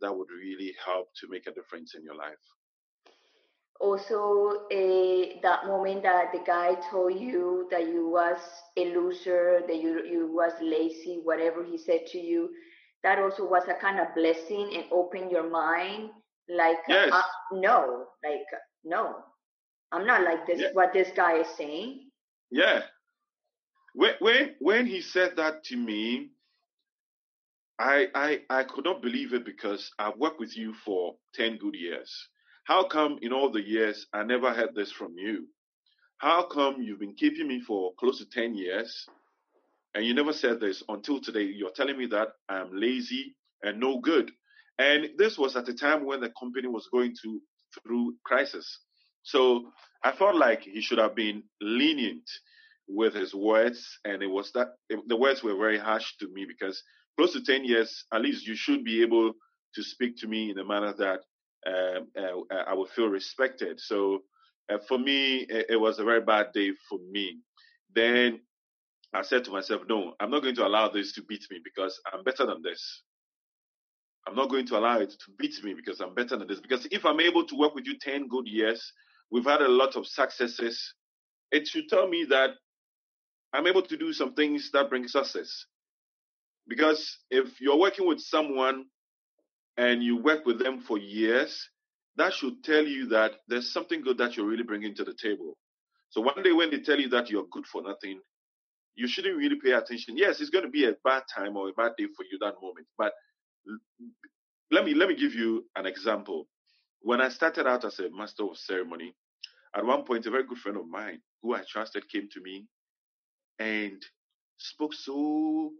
that 0.00 0.16
would 0.16 0.28
really 0.30 0.74
help 0.84 1.08
to 1.20 1.28
make 1.28 1.46
a 1.46 1.52
difference 1.52 1.94
in 1.94 2.02
your 2.02 2.16
life 2.16 2.38
also 3.80 4.66
uh, 4.72 5.40
that 5.42 5.66
moment 5.66 6.02
that 6.02 6.32
the 6.32 6.40
guy 6.46 6.74
told 6.90 7.18
you 7.18 7.66
that 7.70 7.86
you 7.86 8.08
was 8.08 8.38
a 8.76 8.94
loser 8.94 9.62
that 9.66 9.76
you 9.76 10.04
you 10.04 10.30
was 10.32 10.52
lazy 10.62 11.20
whatever 11.24 11.64
he 11.64 11.76
said 11.76 12.06
to 12.06 12.18
you 12.18 12.50
that 13.02 13.18
also 13.18 13.46
was 13.46 13.64
a 13.68 13.74
kind 13.74 13.98
of 14.00 14.06
blessing 14.14 14.70
and 14.74 14.84
opened 14.92 15.30
your 15.30 15.50
mind 15.50 16.10
like 16.48 16.78
yes. 16.88 17.10
uh, 17.12 17.22
no 17.52 18.06
like 18.22 18.46
no 18.84 19.16
i'm 19.92 20.06
not 20.06 20.22
like 20.22 20.46
this 20.46 20.60
yeah. 20.60 20.68
what 20.72 20.92
this 20.92 21.08
guy 21.16 21.38
is 21.38 21.48
saying 21.56 22.00
yeah 22.50 22.82
when 23.94 24.14
when 24.18 24.54
when 24.60 24.86
he 24.86 25.00
said 25.00 25.36
that 25.36 25.64
to 25.64 25.76
me 25.76 26.30
I, 27.78 28.06
I 28.14 28.40
I 28.50 28.64
could 28.64 28.84
not 28.84 29.02
believe 29.02 29.32
it 29.32 29.44
because 29.44 29.90
I've 29.98 30.16
worked 30.16 30.38
with 30.38 30.56
you 30.56 30.74
for 30.84 31.16
10 31.34 31.58
good 31.58 31.74
years. 31.74 32.28
How 32.64 32.84
come 32.86 33.18
in 33.20 33.32
all 33.32 33.50
the 33.50 33.62
years 33.62 34.06
I 34.12 34.22
never 34.22 34.52
heard 34.52 34.74
this 34.74 34.92
from 34.92 35.18
you? 35.18 35.48
How 36.18 36.44
come 36.44 36.80
you've 36.80 37.00
been 37.00 37.14
keeping 37.14 37.48
me 37.48 37.60
for 37.60 37.92
close 37.98 38.18
to 38.18 38.26
10 38.30 38.54
years 38.54 39.06
and 39.94 40.06
you 40.06 40.14
never 40.14 40.32
said 40.32 40.60
this 40.60 40.82
until 40.88 41.20
today? 41.20 41.42
You're 41.42 41.72
telling 41.72 41.98
me 41.98 42.06
that 42.06 42.28
I'm 42.48 42.70
lazy 42.72 43.36
and 43.62 43.80
no 43.80 43.98
good. 43.98 44.30
And 44.78 45.10
this 45.18 45.36
was 45.36 45.56
at 45.56 45.68
a 45.68 45.74
time 45.74 46.06
when 46.06 46.20
the 46.20 46.32
company 46.38 46.68
was 46.68 46.88
going 46.92 47.14
to 47.22 47.40
through 47.82 48.14
crisis. 48.24 48.78
So 49.24 49.72
I 50.04 50.12
felt 50.12 50.36
like 50.36 50.62
he 50.62 50.80
should 50.80 50.98
have 50.98 51.14
been 51.16 51.42
lenient 51.60 52.28
with 52.86 53.14
his 53.14 53.34
words, 53.34 53.98
and 54.04 54.22
it 54.22 54.26
was 54.26 54.52
that 54.52 54.68
the 55.06 55.16
words 55.16 55.42
were 55.42 55.56
very 55.56 55.78
harsh 55.78 56.16
to 56.18 56.28
me 56.32 56.44
because 56.46 56.82
close 57.16 57.32
to 57.32 57.42
10 57.42 57.64
years, 57.64 58.04
at 58.12 58.20
least 58.20 58.46
you 58.46 58.54
should 58.54 58.84
be 58.84 59.02
able 59.02 59.32
to 59.74 59.82
speak 59.82 60.16
to 60.18 60.28
me 60.28 60.50
in 60.50 60.58
a 60.58 60.64
manner 60.64 60.92
that 60.98 61.20
um, 61.66 62.08
uh, 62.16 62.54
I 62.66 62.74
would 62.74 62.90
feel 62.90 63.08
respected. 63.08 63.80
So 63.80 64.20
uh, 64.70 64.78
for 64.86 64.98
me, 64.98 65.38
it, 65.48 65.66
it, 65.70 65.76
was 65.76 65.98
a 65.98 66.04
very 66.04 66.20
bad 66.20 66.52
day 66.52 66.72
for 66.88 66.98
me. 67.10 67.38
Then 67.94 68.40
I 69.14 69.22
said 69.22 69.44
to 69.44 69.50
myself, 69.50 69.82
no, 69.88 70.14
I'm 70.20 70.30
not 70.30 70.42
going 70.42 70.56
to 70.56 70.66
allow 70.66 70.90
this 70.90 71.12
to 71.14 71.22
beat 71.22 71.44
me 71.50 71.60
because 71.64 71.98
I'm 72.12 72.22
better 72.24 72.44
than 72.44 72.60
this. 72.62 73.02
I'm 74.26 74.34
not 74.34 74.50
going 74.50 74.66
to 74.66 74.78
allow 74.78 74.98
it 75.00 75.10
to 75.10 75.32
beat 75.38 75.62
me 75.64 75.74
because 75.74 76.00
I'm 76.00 76.14
better 76.14 76.36
than 76.36 76.48
this. 76.48 76.60
Because 76.60 76.86
if 76.90 77.06
I'm 77.06 77.20
able 77.20 77.46
to 77.46 77.56
work 77.56 77.74
with 77.74 77.86
you 77.86 77.98
10 77.98 78.28
good 78.28 78.46
years, 78.46 78.92
we've 79.30 79.44
had 79.44 79.62
a 79.62 79.68
lot 79.68 79.96
of 79.96 80.06
successes, 80.06 80.94
it 81.50 81.66
should 81.68 81.88
tell 81.88 82.08
me 82.08 82.26
that 82.30 82.50
I'm 83.52 83.66
able 83.66 83.82
to 83.82 83.96
do 83.96 84.12
some 84.12 84.34
things 84.34 84.70
that 84.72 84.90
bring 84.90 85.06
success. 85.08 85.66
Because 86.66 87.18
if 87.30 87.60
you're 87.60 87.78
working 87.78 88.06
with 88.06 88.20
someone 88.20 88.86
and 89.76 90.02
you 90.02 90.16
work 90.16 90.46
with 90.46 90.58
them 90.58 90.80
for 90.80 90.98
years, 90.98 91.68
that 92.16 92.32
should 92.32 92.62
tell 92.64 92.84
you 92.84 93.06
that 93.08 93.32
there's 93.48 93.72
something 93.72 94.02
good 94.02 94.18
that 94.18 94.36
you're 94.36 94.46
really 94.46 94.62
bringing 94.62 94.94
to 94.94 95.04
the 95.04 95.14
table. 95.14 95.56
So 96.10 96.20
one 96.20 96.42
day 96.42 96.52
when 96.52 96.70
they 96.70 96.80
tell 96.80 96.98
you 96.98 97.08
that 97.10 97.30
you're 97.30 97.46
good 97.50 97.66
for 97.66 97.82
nothing, 97.82 98.20
you 98.94 99.08
shouldn't 99.08 99.36
really 99.36 99.58
pay 99.62 99.72
attention. 99.72 100.16
Yes, 100.16 100.40
it's 100.40 100.50
going 100.50 100.64
to 100.64 100.70
be 100.70 100.84
a 100.84 100.94
bad 101.04 101.24
time 101.34 101.56
or 101.56 101.68
a 101.68 101.72
bad 101.72 101.92
day 101.98 102.06
for 102.16 102.24
you 102.30 102.38
that 102.40 102.54
moment. 102.62 102.86
But 102.96 103.12
let 104.70 104.84
me 104.84 104.94
let 104.94 105.08
me 105.08 105.16
give 105.16 105.34
you 105.34 105.64
an 105.76 105.86
example. 105.86 106.46
When 107.04 107.20
I 107.22 107.30
started 107.30 107.68
out 107.68 107.84
as 107.84 108.00
a 108.00 108.10
master 108.10 108.44
of 108.44 108.58
ceremony, 108.58 109.14
at 109.76 109.86
one 109.86 110.04
point 110.04 110.26
a 110.26 110.30
very 110.32 110.44
good 110.46 110.58
friend 110.58 110.78
of 110.78 110.88
mine 110.88 111.20
who 111.42 111.54
I 111.54 111.62
trusted 111.68 112.10
came 112.10 112.28
to 112.32 112.42
me 112.42 112.66
and 113.60 114.02
spoke 114.58 114.94
so 114.94 115.72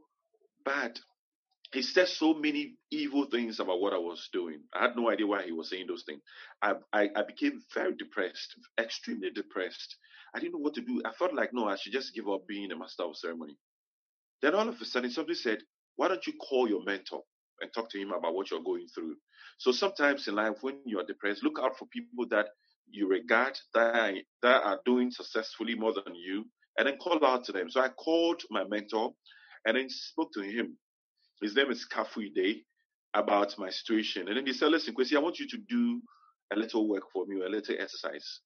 bad 0.64 1.00
he 1.74 1.82
said 1.82 2.08
so 2.08 2.34
many 2.34 2.76
evil 2.92 3.26
things 3.26 3.60
about 3.60 3.80
what 3.80 3.92
I 3.92 3.98
was 3.98 4.28
doing. 4.32 4.60
I 4.74 4.82
had 4.82 4.96
no 4.96 5.10
idea 5.10 5.26
why 5.26 5.44
he 5.44 5.52
was 5.52 5.70
saying 5.70 5.86
those 5.88 6.04
things. 6.04 6.22
I, 6.62 6.74
I, 6.92 7.10
I, 7.16 7.22
became 7.24 7.62
very 7.74 7.94
depressed, 7.96 8.54
extremely 8.80 9.30
depressed. 9.30 9.96
I 10.34 10.40
didn't 10.40 10.54
know 10.54 10.60
what 10.60 10.74
to 10.74 10.82
do. 10.82 11.02
I 11.04 11.12
felt 11.12 11.34
like, 11.34 11.50
no, 11.52 11.68
I 11.68 11.76
should 11.76 11.92
just 11.92 12.14
give 12.14 12.28
up 12.28 12.46
being 12.46 12.70
a 12.72 12.78
master 12.78 13.02
of 13.04 13.16
ceremony. 13.16 13.56
Then 14.42 14.54
all 14.54 14.68
of 14.68 14.80
a 14.80 14.84
sudden, 14.84 15.10
somebody 15.10 15.34
said, 15.36 15.58
why 15.96 16.08
don't 16.08 16.26
you 16.26 16.34
call 16.34 16.68
your 16.68 16.84
mentor 16.84 17.22
and 17.64 17.72
talk 17.74 17.90
to 17.90 17.98
him 18.00 18.12
about 18.12 18.34
what 18.34 18.50
you're 18.50 18.62
going 18.62 18.86
through? 18.94 19.16
So 19.58 19.72
sometimes 19.72 20.28
in 20.28 20.36
life, 20.36 20.58
when 20.60 20.76
you're 20.86 21.04
depressed, 21.04 21.42
look 21.42 21.58
out 21.60 21.76
for 21.78 21.86
people 21.86 22.26
that 22.30 22.46
you 22.90 23.08
regard 23.08 23.58
that 23.74 23.96
are, 23.96 24.12
that 24.42 24.62
are 24.64 24.80
doing 24.86 25.10
successfully 25.10 25.74
more 25.74 25.94
than 25.94 26.14
you, 26.14 26.44
and 26.78 26.86
then 26.86 26.98
call 26.98 27.24
out 27.24 27.44
to 27.44 27.52
them. 27.52 27.70
So 27.70 27.80
I 27.80 27.88
called 27.88 28.42
my 28.50 28.64
mentor 28.64 29.12
and 29.66 29.76
then 29.76 29.88
spoke 29.90 30.32
to 30.34 30.42
him 30.42 30.76
his 31.40 31.56
name 31.56 31.70
is 31.70 31.86
Kafui 31.86 32.32
Dey, 32.34 32.62
about 33.14 33.58
my 33.58 33.70
situation. 33.70 34.28
And 34.28 34.36
then 34.36 34.46
he 34.46 34.52
said, 34.52 34.70
Listen, 34.70 34.94
Kwesi, 34.94 35.16
I 35.16 35.20
want 35.20 35.38
you 35.38 35.48
to 35.48 35.58
do 35.68 36.00
a 36.52 36.56
little 36.56 36.88
work 36.88 37.04
for 37.12 37.26
me, 37.26 37.40
a 37.44 37.48
little 37.48 37.76
exercise. 37.78 38.40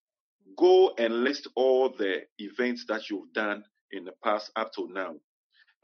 Go 0.56 0.94
and 0.98 1.24
list 1.24 1.48
all 1.54 1.90
the 1.90 2.22
events 2.38 2.86
that 2.88 3.10
you've 3.10 3.32
done 3.32 3.64
in 3.92 4.04
the 4.04 4.12
past 4.24 4.50
up 4.56 4.72
to 4.74 4.88
now. 4.92 5.14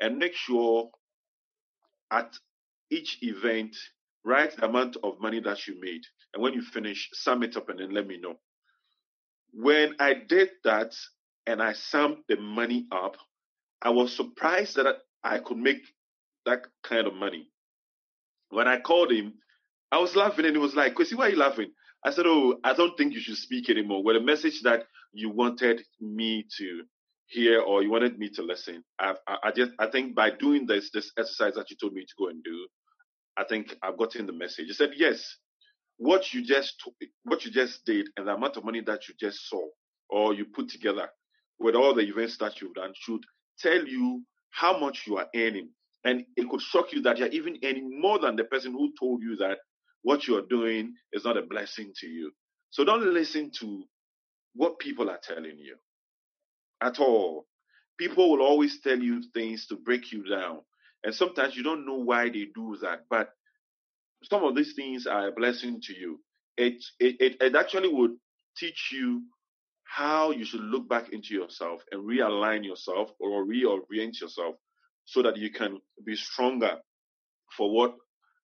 And 0.00 0.18
make 0.18 0.34
sure 0.34 0.90
at 2.10 2.34
each 2.90 3.18
event, 3.22 3.76
write 4.24 4.56
the 4.56 4.66
amount 4.66 4.96
of 5.02 5.20
money 5.20 5.40
that 5.40 5.66
you 5.66 5.80
made. 5.80 6.02
And 6.34 6.42
when 6.42 6.54
you 6.54 6.62
finish, 6.62 7.10
sum 7.12 7.42
it 7.42 7.56
up 7.56 7.68
and 7.68 7.80
then 7.80 7.92
let 7.92 8.06
me 8.06 8.18
know. 8.20 8.36
When 9.52 9.94
I 10.00 10.14
did 10.14 10.50
that 10.64 10.94
and 11.46 11.62
I 11.62 11.72
summed 11.74 12.18
the 12.28 12.36
money 12.36 12.86
up, 12.92 13.16
I 13.82 13.90
was 13.90 14.14
surprised 14.14 14.76
that 14.76 14.96
I 15.22 15.38
could 15.38 15.58
make 15.58 15.82
that 16.46 16.62
kind 16.82 17.06
of 17.06 17.14
money. 17.14 17.48
When 18.50 18.68
I 18.68 18.80
called 18.80 19.12
him, 19.12 19.34
I 19.92 19.98
was 19.98 20.16
laughing 20.16 20.46
and 20.46 20.54
he 20.56 20.60
was 20.60 20.74
like, 20.74 20.94
Kwesi, 20.94 21.14
why 21.14 21.26
are 21.26 21.30
you 21.30 21.36
laughing? 21.38 21.70
I 22.04 22.10
said, 22.10 22.26
Oh, 22.26 22.58
I 22.64 22.74
don't 22.74 22.96
think 22.96 23.14
you 23.14 23.20
should 23.20 23.36
speak 23.36 23.70
anymore. 23.70 24.02
With 24.04 24.16
a 24.16 24.20
message 24.20 24.62
that 24.62 24.84
you 25.12 25.30
wanted 25.30 25.82
me 26.00 26.46
to 26.58 26.82
hear 27.28 27.60
or 27.60 27.82
you 27.82 27.90
wanted 27.90 28.18
me 28.18 28.30
to 28.30 28.42
listen. 28.42 28.84
I, 29.00 29.14
I, 29.28 29.36
I 29.44 29.52
just 29.52 29.72
I 29.78 29.88
think 29.88 30.14
by 30.14 30.30
doing 30.30 30.66
this 30.66 30.90
this 30.92 31.12
exercise 31.18 31.54
that 31.54 31.70
you 31.70 31.76
told 31.80 31.94
me 31.94 32.02
to 32.02 32.14
go 32.18 32.28
and 32.28 32.42
do, 32.44 32.68
I 33.36 33.44
think 33.44 33.76
I've 33.82 33.98
gotten 33.98 34.26
the 34.26 34.32
message. 34.32 34.66
You 34.68 34.74
said, 34.74 34.92
Yes, 34.96 35.36
what 35.98 36.32
you 36.34 36.44
just 36.44 36.74
what 37.24 37.44
you 37.44 37.50
just 37.50 37.84
did 37.86 38.08
and 38.16 38.26
the 38.28 38.34
amount 38.34 38.56
of 38.56 38.64
money 38.64 38.82
that 38.82 39.08
you 39.08 39.14
just 39.20 39.48
saw 39.48 39.62
or 40.10 40.34
you 40.34 40.46
put 40.46 40.68
together 40.68 41.08
with 41.60 41.74
all 41.74 41.94
the 41.94 42.02
events 42.02 42.38
that 42.38 42.60
you've 42.60 42.74
done 42.74 42.92
should 42.96 43.22
tell 43.60 43.86
you 43.86 44.22
how 44.50 44.78
much 44.78 45.04
you 45.06 45.16
are 45.18 45.28
earning 45.36 45.70
and 46.04 46.24
it 46.36 46.48
could 46.50 46.60
shock 46.60 46.92
you 46.92 47.02
that 47.02 47.18
you're 47.18 47.28
even 47.28 47.58
earning 47.64 48.00
more 48.00 48.18
than 48.18 48.36
the 48.36 48.44
person 48.44 48.72
who 48.72 48.92
told 48.98 49.22
you 49.22 49.36
that 49.36 49.58
what 50.02 50.28
you're 50.28 50.46
doing 50.48 50.94
is 51.12 51.24
not 51.24 51.38
a 51.38 51.42
blessing 51.42 51.92
to 52.00 52.06
you. 52.06 52.30
So 52.70 52.84
don't 52.84 53.14
listen 53.14 53.50
to 53.60 53.84
what 54.54 54.78
people 54.78 55.10
are 55.10 55.20
telling 55.22 55.58
you 55.58 55.76
at 56.84 57.00
all. 57.00 57.46
People 57.98 58.30
will 58.30 58.42
always 58.42 58.80
tell 58.80 58.98
you 58.98 59.22
things 59.32 59.66
to 59.66 59.76
break 59.76 60.12
you 60.12 60.28
down. 60.28 60.60
And 61.02 61.14
sometimes 61.14 61.56
you 61.56 61.62
don't 61.62 61.86
know 61.86 61.96
why 61.96 62.28
they 62.28 62.46
do 62.54 62.76
that. 62.82 63.04
But 63.08 63.30
some 64.24 64.44
of 64.44 64.54
these 64.54 64.74
things 64.74 65.06
are 65.06 65.28
a 65.28 65.32
blessing 65.32 65.80
to 65.82 65.94
you. 65.94 66.20
It, 66.56 66.84
it, 66.98 67.36
it, 67.40 67.56
actually 67.56 67.92
would 67.92 68.12
teach 68.56 68.90
you 68.92 69.22
how 69.84 70.30
you 70.30 70.44
should 70.44 70.60
look 70.60 70.88
back 70.88 71.12
into 71.12 71.34
yourself 71.34 71.82
and 71.90 72.08
realign 72.08 72.64
yourself 72.64 73.10
or 73.20 73.44
reorient 73.44 74.20
yourself 74.20 74.56
so 75.04 75.22
that 75.22 75.36
you 75.36 75.50
can 75.50 75.78
be 76.04 76.16
stronger 76.16 76.76
for 77.56 77.70
what 77.72 77.94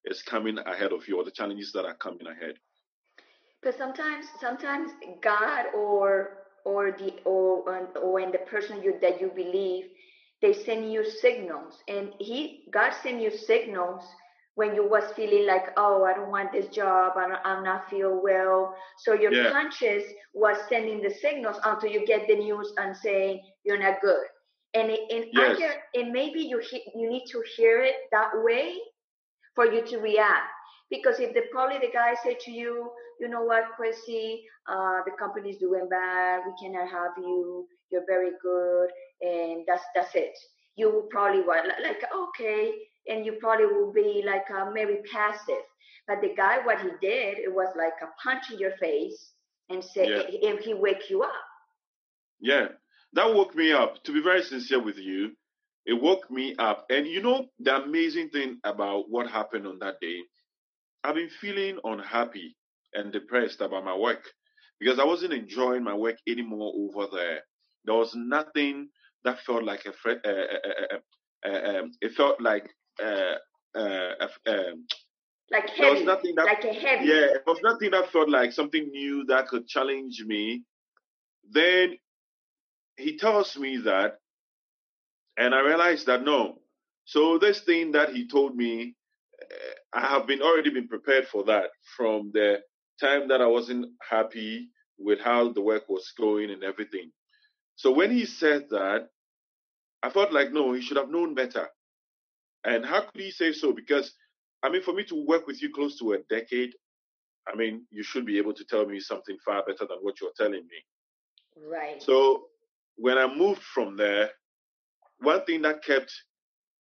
is 0.05 0.23
coming 0.23 0.59
ahead 0.59 0.93
of 0.93 1.07
you 1.09 1.17
or 1.17 1.25
the 1.25 1.31
challenges 1.31 1.73
that 1.73 1.85
are 1.85 1.95
coming 1.97 2.27
ahead. 2.27 2.57
But 3.63 3.77
sometimes, 3.77 4.27
sometimes 4.41 4.91
God 5.23 5.67
or 5.75 6.40
or 6.65 6.93
the 6.93 7.15
or 7.25 7.89
or 7.97 8.13
when 8.13 8.33
the 8.33 8.39
person 8.39 8.83
you 8.83 8.95
that 9.01 9.21
you 9.21 9.31
believe, 9.35 9.85
they 10.43 10.53
send 10.53 10.93
you 10.93 11.05
signals, 11.05 11.79
and 11.89 12.13
He 12.19 12.65
God 12.73 12.93
send 13.03 13.21
you 13.21 13.31
signals 13.31 14.05
when 14.55 14.75
you 14.75 14.87
was 14.87 15.05
feeling 15.17 15.47
like, 15.47 15.71
oh, 15.77 16.05
I 16.05 16.13
don't 16.13 16.29
want 16.29 16.53
this 16.53 16.67
job, 16.69 17.13
I 17.17 17.29
don't, 17.29 17.41
I'm 17.45 17.65
not 17.65 17.89
feel 17.89 18.21
well. 18.23 18.75
So 18.99 19.15
your 19.15 19.33
yeah. 19.33 19.51
conscience 19.51 20.05
was 20.35 20.57
sending 20.69 21.01
the 21.01 21.11
signals 21.11 21.57
until 21.65 21.91
you 21.91 22.05
get 22.07 22.27
the 22.29 22.37
news 22.37 22.73
and 22.77 22.95
saying 22.97 23.41
you're 23.65 23.79
not 23.79 24.03
good. 24.03 24.25
And 24.75 24.91
it, 24.91 25.01
and 25.11 25.25
yes. 25.33 25.77
And 25.95 26.13
maybe 26.13 26.41
you 26.41 26.61
you 26.95 27.09
need 27.09 27.25
to 27.31 27.43
hear 27.57 27.83
it 27.83 27.95
that 28.13 28.31
way 28.35 28.75
for 29.55 29.65
you 29.65 29.85
to 29.87 29.99
react. 29.99 30.51
Because 30.91 31.21
if 31.21 31.33
the 31.33 31.43
probably 31.53 31.79
the 31.79 31.93
guy 31.93 32.15
said 32.23 32.39
to 32.41 32.51
you, 32.51 32.91
you 33.21 33.29
know 33.29 33.43
what, 33.43 33.65
Chrissy, 33.77 34.43
uh, 34.67 35.01
the 35.05 35.13
company's 35.19 35.59
doing 35.59 35.89
bad, 35.91 36.41
we 36.47 36.53
cannot 36.61 36.89
have 36.89 37.13
you, 37.19 37.67
you're 37.93 38.07
very 38.07 38.31
good, 38.43 38.89
and 39.21 39.65
that's 39.67 39.83
that's 39.95 40.15
it. 40.15 40.37
You 40.77 41.07
probably 41.11 41.43
were 41.43 41.63
like, 41.83 42.03
okay, 42.15 42.73
and 43.09 43.27
you 43.27 43.33
probably 43.41 43.67
will 43.67 43.93
be 43.93 44.23
like 44.25 44.51
uh, 44.51 44.71
maybe 44.71 45.01
passive. 45.13 45.65
But 46.09 46.23
the 46.23 46.35
guy, 46.35 46.65
what 46.65 46.81
he 46.81 46.89
did, 47.01 47.39
it 47.39 47.53
was 47.53 47.69
like 47.77 47.93
a 48.03 48.09
punch 48.23 48.51
in 48.51 48.59
your 48.59 48.77
face 48.79 49.33
and 49.69 49.85
say, 49.85 50.09
yeah. 50.09 50.51
and 50.51 50.59
he 50.59 50.73
wake 50.75 51.11
you 51.11 51.23
up. 51.23 51.31
Yeah, 52.41 52.69
that 53.13 53.35
woke 53.35 53.55
me 53.55 53.73
up. 53.73 54.03
To 54.05 54.13
be 54.13 54.23
very 54.23 54.43
sincere 54.43 54.83
with 54.83 54.99
you, 54.99 55.33
it 55.85 56.01
woke 56.01 56.31
me 56.31 56.57
up. 56.59 56.87
And 56.89 57.07
you 57.07 57.21
know 57.21 57.47
the 57.59 57.83
amazing 57.83 58.31
thing 58.31 58.59
about 58.65 59.11
what 59.11 59.29
happened 59.29 59.67
on 59.67 59.79
that 59.81 60.01
day, 60.01 60.21
I've 61.05 61.15
been 61.15 61.31
feeling 61.41 61.79
unhappy 61.85 62.57
and 62.95 63.13
depressed 63.13 63.61
about 63.61 63.85
my 63.85 63.97
work 63.97 64.25
because 64.81 64.99
I 64.99 65.05
wasn't 65.05 65.35
enjoying 65.35 65.85
my 65.85 65.95
work 65.95 66.17
anymore 66.27 66.73
over 66.77 67.07
there. 67.15 67.41
There 67.85 67.95
was 67.95 68.15
nothing 68.15 68.89
that 69.25 69.41
felt 69.41 69.65
like 69.65 69.85
a. 69.87 69.91
Uh, 70.09 70.15
uh, 70.25 70.97
uh, 71.47 71.79
um, 71.79 71.93
it 72.01 72.13
felt 72.13 72.41
like 72.41 72.69
uh, 73.03 73.35
uh, 73.75 74.27
um, 74.47 74.87
like 75.51 75.71
heavy, 75.71 76.05
nothing 76.05 76.35
that, 76.37 76.47
like 76.47 76.65
a 76.65 76.73
heavy. 76.73 77.07
Yeah, 77.07 77.35
it 77.35 77.43
was 77.47 77.59
nothing 77.63 77.91
that 77.93 78.11
felt 78.11 78.29
like 78.29 78.53
something 78.53 78.89
new 78.91 79.25
that 79.27 79.49
could 79.49 79.67
challenge 79.67 80.23
me. 80.27 80.63
Then 81.51 81.97
he 82.97 83.17
tells 83.17 83.57
me 83.57 83.79
that, 83.79 84.19
and 85.37 85.55
I 85.55 85.61
realized 85.61 86.07
that 86.07 86.23
no. 86.23 86.59
So 87.05 87.39
this 87.39 87.61
thing 87.61 87.93
that 87.93 88.11
he 88.11 88.29
told 88.29 88.55
me, 88.55 88.95
uh, 89.43 89.99
I 89.99 90.07
have 90.07 90.27
been 90.27 90.43
already 90.43 90.71
been 90.71 90.89
prepared 90.89 91.27
for 91.27 91.45
that 91.45 91.71
from 91.97 92.31
the 92.33 92.61
time 93.01 93.29
that 93.29 93.41
I 93.41 93.47
wasn't 93.47 93.87
happy 94.09 94.69
with 94.99 95.21
how 95.21 95.53
the 95.53 95.63
work 95.63 95.89
was 95.89 96.13
going 96.19 96.51
and 96.51 96.63
everything. 96.63 97.11
So 97.77 97.91
when 97.91 98.11
he 98.11 98.27
said 98.27 98.69
that, 98.71 99.09
I 100.03 100.11
felt 100.11 100.33
like 100.33 100.53
no, 100.53 100.73
he 100.73 100.83
should 100.83 100.97
have 100.97 101.11
known 101.11 101.35
better. 101.35 101.69
And 102.65 102.85
how 102.85 103.03
could 103.03 103.21
he 103.21 103.31
say 103.31 103.53
so? 103.53 103.73
Because, 103.73 104.13
I 104.63 104.69
mean, 104.69 104.83
for 104.83 104.93
me 104.93 105.05
to 105.05 105.25
work 105.27 105.47
with 105.47 105.63
you 105.63 105.73
close 105.73 105.99
to 105.99 106.13
a 106.13 106.19
decade, 106.29 106.73
I 107.49 107.57
mean, 107.57 107.87
you 107.91 108.03
should 108.03 108.27
be 108.27 108.39
able 108.39 108.53
to 108.55 108.65
tell 108.65 108.87
me 108.87 109.01
something 109.01 109.37
far 109.45 109.65
better 109.65 109.87
than 109.87 109.99
what 110.03 110.21
you're 110.21 110.33
telling 110.37 110.67
me. 110.67 110.85
Right. 111.69 112.03
So 112.03 112.45
when 112.97 113.17
I 113.19 113.35
moved 113.35 113.63
from 113.63 113.97
there, 113.97 114.31
one 115.21 115.45
thing 115.45 115.63
that 115.63 115.83
kept, 115.83 116.13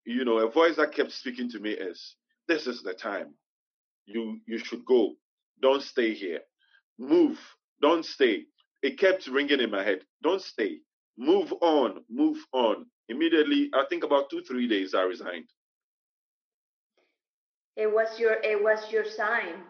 you 0.04 0.24
know, 0.24 0.38
a 0.38 0.50
voice 0.50 0.76
that 0.76 0.92
kept 0.92 1.12
speaking 1.12 1.50
to 1.50 1.58
me 1.58 1.70
is, 1.70 2.16
this 2.48 2.66
is 2.66 2.82
the 2.82 2.94
time. 2.94 3.34
You 4.06 4.40
you 4.46 4.58
should 4.58 4.84
go. 4.84 5.14
Don't 5.62 5.82
stay 5.82 6.14
here. 6.14 6.40
Move. 6.98 7.38
Don't 7.82 8.04
stay. 8.04 8.44
It 8.82 8.98
kept 8.98 9.26
ringing 9.26 9.60
in 9.60 9.70
my 9.70 9.82
head. 9.82 10.00
Don't 10.22 10.42
stay. 10.42 10.78
Move 11.18 11.52
on. 11.60 12.04
Move 12.08 12.38
on. 12.52 12.86
Immediately, 13.08 13.70
I 13.74 13.84
think 13.88 14.04
about 14.04 14.30
two, 14.30 14.42
three 14.42 14.68
days, 14.68 14.94
I 14.94 15.02
resigned. 15.02 15.46
It 17.76 17.92
was 17.92 18.18
your 18.18 18.34
it 18.42 18.62
was 18.62 18.90
your 18.90 19.04
sign. 19.04 19.62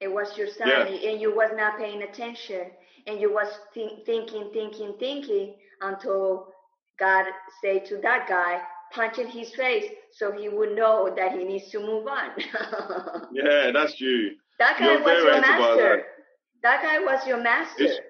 It 0.00 0.08
was 0.08 0.36
your 0.38 0.46
sign, 0.46 0.68
yeah. 0.68 1.10
and 1.10 1.20
you 1.20 1.34
was 1.34 1.50
not 1.56 1.76
paying 1.76 2.02
attention, 2.02 2.70
and 3.06 3.20
you 3.20 3.32
was 3.32 3.48
th- 3.74 4.04
thinking, 4.06 4.50
thinking, 4.52 4.94
thinking 5.00 5.56
until 5.80 6.52
God 7.00 7.26
said 7.60 7.84
to 7.86 7.98
that 8.02 8.28
guy, 8.28 8.60
punch 8.92 9.18
in 9.18 9.26
his 9.26 9.52
face, 9.54 9.90
so 10.12 10.30
he 10.30 10.48
would 10.48 10.76
know 10.76 11.12
that 11.16 11.32
he 11.32 11.44
needs 11.44 11.68
to 11.70 11.80
move 11.80 12.06
on. 12.06 12.30
yeah, 13.32 13.70
that's 13.72 13.96
true. 13.96 14.30
That 14.58 14.78
guy 14.78 14.92
You're 14.92 15.02
was 15.02 15.22
your 15.22 15.30
right 15.30 15.40
master. 15.40 15.96
That. 15.96 16.02
that. 16.62 16.82
guy 16.82 16.98
was 17.00 17.26
your 17.26 17.42
master. 17.42 17.84
It's, 17.84 18.00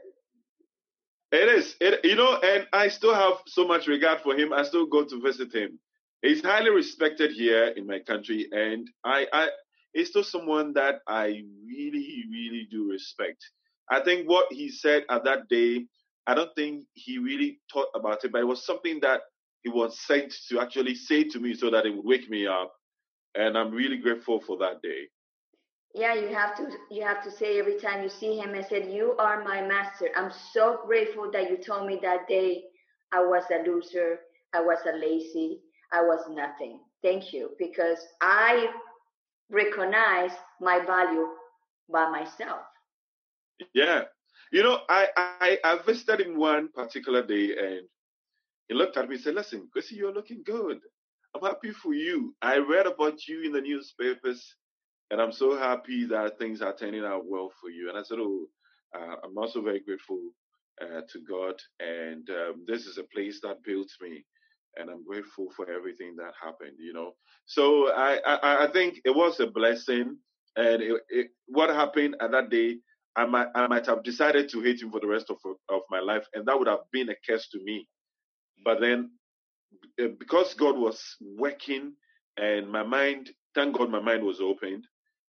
it 1.31 1.49
is. 1.49 1.77
It, 1.81 2.05
you 2.05 2.15
know, 2.15 2.37
and 2.37 2.67
I 2.73 2.89
still 2.89 3.15
have 3.15 3.35
so 3.47 3.67
much 3.67 3.87
regard 3.87 4.21
for 4.23 4.35
him. 4.35 4.53
I 4.53 4.63
still 4.63 4.87
go 4.87 5.05
to 5.05 5.21
visit 5.21 5.55
him 5.55 5.79
he's 6.23 6.43
highly 6.43 6.71
respected 6.71 7.33
here 7.33 7.69
in 7.77 7.87
my 7.87 8.01
country, 8.01 8.49
and 8.53 8.89
I, 9.05 9.27
I 9.33 9.49
he's 9.93 10.09
still 10.09 10.25
someone 10.25 10.73
that 10.75 10.97
I 11.07 11.43
really, 11.67 12.25
really 12.31 12.69
do 12.71 12.91
respect. 12.91 13.45
I 13.91 14.01
think 14.01 14.29
what 14.29 14.47
he 14.51 14.71
said 14.71 15.05
at 15.11 15.25
that 15.25 15.49
day, 15.49 15.87
I 16.27 16.35
don't 16.35 16.55
think 16.55 16.85
he 16.93 17.19
really 17.19 17.61
thought 17.73 17.89
about 17.95 18.25
it, 18.25 18.33
but 18.33 18.41
it 18.41 18.47
was 18.47 18.65
something 18.65 19.01
that 19.01 19.23
he 19.63 19.71
was 19.71 19.99
sent 20.01 20.35
to 20.51 20.61
actually 20.61 20.95
say 20.95 21.25
to 21.25 21.41
me 21.41 21.55
so 21.55 21.71
that 21.71 21.87
it 21.87 21.95
would 21.95 22.05
wake 22.05 22.29
me 22.29 22.47
up, 22.47 22.73
and 23.35 23.57
I'm 23.57 23.73
really 23.73 23.99
grateful 23.99 24.41
for 24.41 24.59
that 24.59 24.83
day. 24.83 25.09
Yeah, 25.99 26.15
you 26.15 26.29
have 26.29 26.57
to 26.59 26.71
you 26.93 27.03
have 27.03 27.25
to 27.25 27.31
say 27.31 27.59
every 27.59 27.77
time 27.81 28.05
you 28.05 28.09
see 28.09 28.39
him, 28.39 28.55
I 28.55 28.63
said, 28.63 28.93
"You 28.93 29.17
are 29.19 29.43
my 29.43 29.61
master." 29.67 30.09
I'm 30.15 30.31
so 30.53 30.81
grateful 30.87 31.29
that 31.33 31.51
you 31.51 31.57
told 31.57 31.89
me 31.89 31.99
that 32.03 32.29
day 32.29 32.63
I 33.11 33.21
was 33.21 33.43
a 33.51 33.69
loser, 33.69 34.21
I 34.55 34.61
was 34.61 34.79
a 34.87 34.97
lazy, 34.97 35.61
I 35.93 36.03
was 36.03 36.21
nothing. 36.31 36.79
Thank 37.03 37.33
you. 37.33 37.51
Because 37.59 37.99
I 38.21 38.69
recognize 39.51 40.31
my 40.61 40.85
value 40.87 41.27
by 41.91 42.09
myself. 42.11 42.61
Yeah. 43.75 44.05
You 44.53 44.63
know, 44.63 44.83
I, 44.89 45.09
I, 45.17 45.59
I 45.65 45.79
visited 45.85 46.27
him 46.27 46.39
one 46.39 46.69
particular 46.69 47.27
day 47.27 47.57
and 47.59 47.89
he 48.69 48.75
looked 48.75 48.97
at 48.97 49.09
me 49.09 49.17
and 49.17 49.25
said, 49.25 49.35
Listen, 49.35 49.69
Chrissy, 49.73 49.97
you're 49.97 50.15
looking 50.15 50.43
good. 50.45 50.79
I'm 51.35 51.43
happy 51.43 51.73
for 51.73 51.93
you. 51.93 52.37
I 52.41 52.59
read 52.59 52.87
about 52.87 53.27
you 53.27 53.43
in 53.43 53.53
the 53.53 53.61
newspapers 53.61 54.55
and 55.11 55.21
I'm 55.21 55.33
so 55.33 55.57
happy 55.59 56.07
that 56.07 56.39
things 56.39 56.63
are 56.63 56.75
turning 56.77 57.05
out 57.05 57.27
well 57.27 57.53
for 57.61 57.71
you. 57.71 57.89
And 57.91 57.99
I 57.99 58.03
said, 58.03 58.19
Oh, 58.21 58.47
uh, 58.97 59.17
I'm 59.25 59.39
also 59.39 59.63
very 59.63 59.81
grateful 59.81 60.21
uh, 60.83 61.03
to 61.13 61.21
God. 61.29 61.55
And 61.81 62.29
um, 62.31 62.65
this 62.67 62.87
is 62.87 62.99
a 62.99 63.05
place 63.05 63.41
that 63.43 63.65
built 63.65 63.91
me 64.03 64.25
and 64.77 64.91
I'm 64.91 65.05
grateful 65.05 65.49
for 65.57 65.71
everything 65.71 66.17
that 66.17 66.33
happened. 66.43 66.77
You 66.79 66.93
know, 66.93 67.13
so 67.47 67.93
I 67.93 68.19
I, 68.27 68.67
I 68.67 68.73
think 68.73 69.01
it 69.05 69.11
was 69.15 69.41
a 69.41 69.47
blessing, 69.47 70.19
and 70.57 70.83
it, 70.83 71.03
it, 71.11 71.29
what 71.47 71.71
happened 71.71 72.17
at 72.21 72.33
that 72.33 72.51
day, 72.51 72.79
I 73.17 73.27
might 73.27 73.49
I 73.55 73.67
might 73.67 73.87
have 73.87 74.03
decided 74.05 74.49
to 74.51 74.63
hate 74.63 74.83
him 74.83 74.91
for 74.91 75.01
the 75.01 75.09
rest 75.09 75.31
of 75.31 75.39
of 75.71 75.83
my 75.91 76.01
life, 76.01 76.27
and 76.35 76.47
that 76.47 76.59
would 76.59 76.69
have 76.69 76.81
been 76.93 77.11
a 77.11 77.17
curse 77.29 77.49
to 77.51 77.61
me. 77.63 77.89
But 78.65 78.81
then, 78.81 79.11
because 80.19 80.55
God 80.55 80.79
was 80.79 81.03
working, 81.21 81.95
and 82.37 82.71
my 82.71 82.83
mind, 82.85 83.31
thank 83.55 83.77
God, 83.77 83.91
my 83.91 84.01
mind 84.01 84.25
was 84.25 84.41
opened. 84.41 84.87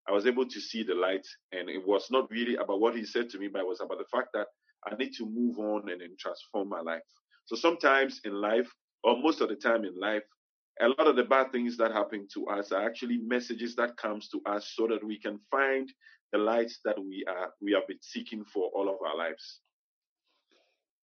I 0.08 0.12
was 0.12 0.26
able 0.26 0.48
to 0.48 0.60
see 0.60 0.84
the 0.84 0.96
light, 0.96 1.26
and 1.52 1.70
it 1.70 1.86
was 1.86 2.08
not 2.10 2.30
really 2.32 2.56
about 2.56 2.80
what 2.80 2.96
He 2.96 3.06
said 3.06 3.30
to 3.32 3.40
me, 3.40 3.48
but 3.48 3.60
it 3.62 3.68
was 3.68 3.82
about 3.82 4.00
the 4.00 4.06
fact 4.12 4.30
that 4.34 4.48
I 4.86 4.96
need 4.96 5.14
to 5.16 5.26
move 5.26 5.60
on 5.60 5.90
and, 5.90 6.02
and 6.02 6.18
transform 6.18 6.70
my 6.70 6.82
life. 6.82 7.04
So 7.46 7.56
sometimes 7.56 8.22
in 8.24 8.34
life, 8.34 8.70
or 9.04 9.18
most 9.22 9.42
of 9.42 9.50
the 9.50 9.56
time 9.56 9.86
in 9.86 10.00
life, 10.00 10.24
a 10.82 10.88
lot 10.88 11.08
of 11.08 11.16
the 11.16 11.24
bad 11.24 11.52
things 11.52 11.78
that 11.78 11.92
happen 11.92 12.28
to 12.34 12.48
us 12.48 12.72
are 12.72 12.86
actually 12.86 13.18
messages 13.18 13.76
that 13.76 13.98
comes 13.98 14.30
to 14.30 14.42
us 14.46 14.72
so 14.76 14.88
that 14.88 15.04
we 15.04 15.20
can 15.20 15.40
find 15.52 15.92
the 16.32 16.38
light 16.38 16.72
that 16.86 16.98
we 16.98 17.26
are 17.28 17.52
we 17.62 17.74
have 17.74 17.88
been 17.88 17.98
seeking 18.02 18.46
for 18.46 18.70
all 18.74 18.88
of 18.88 18.98
our 19.06 19.18
lives. 19.18 19.60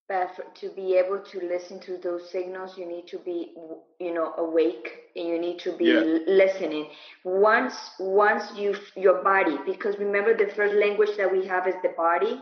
But 0.08 0.56
to 0.62 0.70
be 0.70 0.96
able 0.96 1.20
to 1.32 1.40
listen 1.48 1.80
to 1.82 1.98
those 1.98 2.30
signals, 2.30 2.78
you 2.78 2.86
need 2.86 3.08
to 3.08 3.18
be, 3.18 3.54
you 4.00 4.14
know, 4.14 4.34
awake 4.38 4.88
and 5.16 5.28
you 5.28 5.40
need 5.40 5.58
to 5.60 5.72
be 5.76 5.86
yeah. 5.86 6.20
listening. 6.28 6.90
Once, 7.24 7.74
once 8.00 8.56
you 8.56 8.76
your 8.96 9.24
body, 9.24 9.58
because 9.66 9.98
remember 9.98 10.38
the 10.38 10.54
first 10.54 10.76
language 10.76 11.18
that 11.18 11.32
we 11.32 11.48
have 11.48 11.68
is 11.68 11.74
the 11.82 11.94
body. 11.98 12.40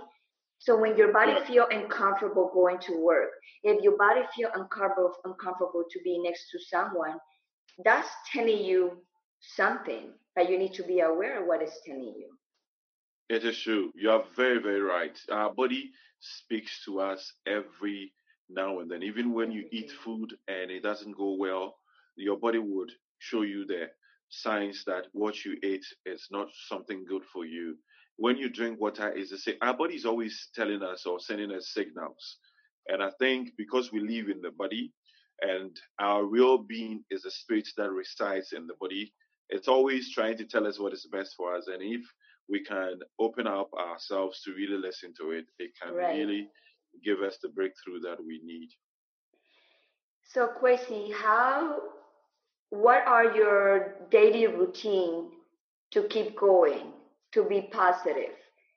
So 0.59 0.77
when 0.77 0.97
your 0.97 1.13
body 1.13 1.33
feel 1.45 1.65
uncomfortable 1.71 2.51
going 2.53 2.79
to 2.79 3.01
work, 3.01 3.29
if 3.63 3.81
your 3.81 3.97
body 3.97 4.21
feel 4.35 4.49
uncomfortable 4.55 5.13
uncomfortable 5.23 5.85
to 5.89 5.99
be 6.03 6.19
next 6.19 6.49
to 6.51 6.59
someone, 6.59 7.17
that's 7.85 8.09
telling 8.33 8.59
you 8.63 8.97
something, 9.39 10.11
but 10.35 10.49
you 10.49 10.57
need 10.57 10.73
to 10.73 10.83
be 10.83 10.99
aware 10.99 11.41
of 11.41 11.47
what 11.47 11.61
it's 11.61 11.79
telling 11.85 12.13
you. 12.17 12.32
It 13.29 13.43
is 13.45 13.59
true. 13.59 13.91
You 13.95 14.11
are 14.11 14.23
very, 14.35 14.61
very 14.61 14.81
right. 14.81 15.17
Our 15.31 15.53
body 15.53 15.91
speaks 16.19 16.83
to 16.85 16.99
us 17.01 17.33
every 17.47 18.13
now 18.49 18.79
and 18.79 18.89
then. 18.91 19.03
Even 19.03 19.33
when 19.33 19.51
you 19.51 19.65
eat 19.71 19.91
food 19.91 20.33
and 20.47 20.69
it 20.69 20.83
doesn't 20.83 21.17
go 21.17 21.33
well, 21.33 21.75
your 22.15 22.37
body 22.37 22.59
would 22.59 22.91
show 23.19 23.41
you 23.41 23.65
the 23.65 23.87
signs 24.29 24.83
that 24.85 25.07
what 25.13 25.43
you 25.45 25.57
ate 25.63 25.85
is 26.05 26.27
not 26.31 26.49
something 26.67 27.05
good 27.05 27.23
for 27.33 27.45
you. 27.45 27.77
When 28.17 28.37
you 28.37 28.49
drink 28.49 28.79
water, 28.79 29.11
is 29.11 29.31
the 29.31 29.37
same. 29.37 29.55
Our 29.61 29.75
body 29.75 29.95
is 29.95 30.05
always 30.05 30.49
telling 30.53 30.83
us 30.83 31.05
or 31.05 31.19
sending 31.19 31.51
us 31.51 31.71
signals. 31.73 32.37
And 32.87 33.01
I 33.01 33.09
think 33.19 33.51
because 33.57 33.91
we 33.91 33.99
live 34.01 34.29
in 34.29 34.41
the 34.41 34.51
body 34.51 34.93
and 35.41 35.75
our 35.99 36.23
real 36.25 36.59
being 36.59 37.03
is 37.09 37.25
a 37.25 37.31
spirit 37.31 37.67
that 37.77 37.89
resides 37.91 38.53
in 38.53 38.67
the 38.67 38.75
body, 38.79 39.13
it's 39.49 39.67
always 39.67 40.11
trying 40.11 40.37
to 40.37 40.45
tell 40.45 40.67
us 40.67 40.79
what 40.79 40.93
is 40.93 41.07
best 41.11 41.35
for 41.35 41.55
us. 41.55 41.67
And 41.67 41.81
if 41.81 42.01
we 42.49 42.63
can 42.63 42.99
open 43.19 43.47
up 43.47 43.69
ourselves 43.73 44.41
to 44.43 44.53
really 44.53 44.77
listen 44.77 45.13
to 45.19 45.31
it, 45.31 45.45
it 45.59 45.71
can 45.81 45.93
right. 45.93 46.17
really 46.17 46.47
give 47.03 47.21
us 47.21 47.37
the 47.41 47.49
breakthrough 47.49 47.99
that 48.01 48.17
we 48.23 48.41
need. 48.43 48.69
So, 50.23 50.49
Kwesi, 50.61 51.13
how, 51.13 51.79
what 52.69 53.05
are 53.05 53.35
your 53.35 53.95
daily 54.09 54.47
routine 54.47 55.29
to 55.91 56.03
keep 56.03 56.37
going, 56.37 56.93
to 57.33 57.43
be 57.43 57.69
positive? 57.71 58.31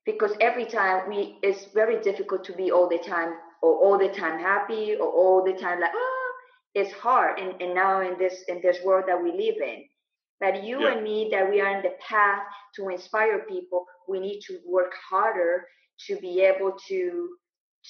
Because 0.04 0.32
every 0.40 0.66
time 0.66 1.08
we, 1.08 1.38
it's 1.42 1.66
very 1.74 2.00
difficult 2.02 2.44
to 2.44 2.52
be 2.52 2.70
all 2.70 2.88
the 2.88 2.98
time 2.98 3.34
or 3.62 3.74
all 3.76 3.98
the 3.98 4.08
time 4.08 4.38
happy 4.38 4.96
or 4.96 5.08
all 5.08 5.44
the 5.44 5.58
time 5.58 5.80
like, 5.80 5.90
ah, 5.94 6.32
it's 6.74 6.92
hard. 6.92 7.38
And, 7.38 7.60
and 7.60 7.74
now 7.74 8.00
in 8.02 8.18
this, 8.18 8.44
in 8.48 8.60
this 8.62 8.78
world 8.84 9.04
that 9.08 9.20
we 9.22 9.30
live 9.32 9.60
in, 9.62 9.84
but 10.40 10.64
you 10.64 10.80
yeah. 10.82 10.92
and 10.92 11.02
me, 11.02 11.28
that 11.30 11.48
we 11.48 11.60
are 11.60 11.76
in 11.76 11.82
the 11.82 11.94
path 12.06 12.42
to 12.76 12.88
inspire 12.88 13.40
people, 13.48 13.86
we 14.08 14.20
need 14.20 14.40
to 14.46 14.58
work 14.66 14.92
harder 15.08 15.66
to 16.06 16.16
be 16.16 16.40
able 16.40 16.76
to 16.88 17.36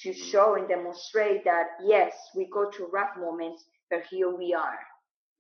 to 0.02 0.10
mm-hmm. 0.10 0.30
show 0.30 0.56
and 0.56 0.68
demonstrate 0.68 1.44
that 1.44 1.66
yes, 1.82 2.12
we 2.36 2.48
go 2.52 2.70
through 2.70 2.90
rough 2.92 3.16
moments, 3.18 3.64
but 3.90 4.02
here 4.10 4.34
we 4.34 4.54
are. 4.54 4.78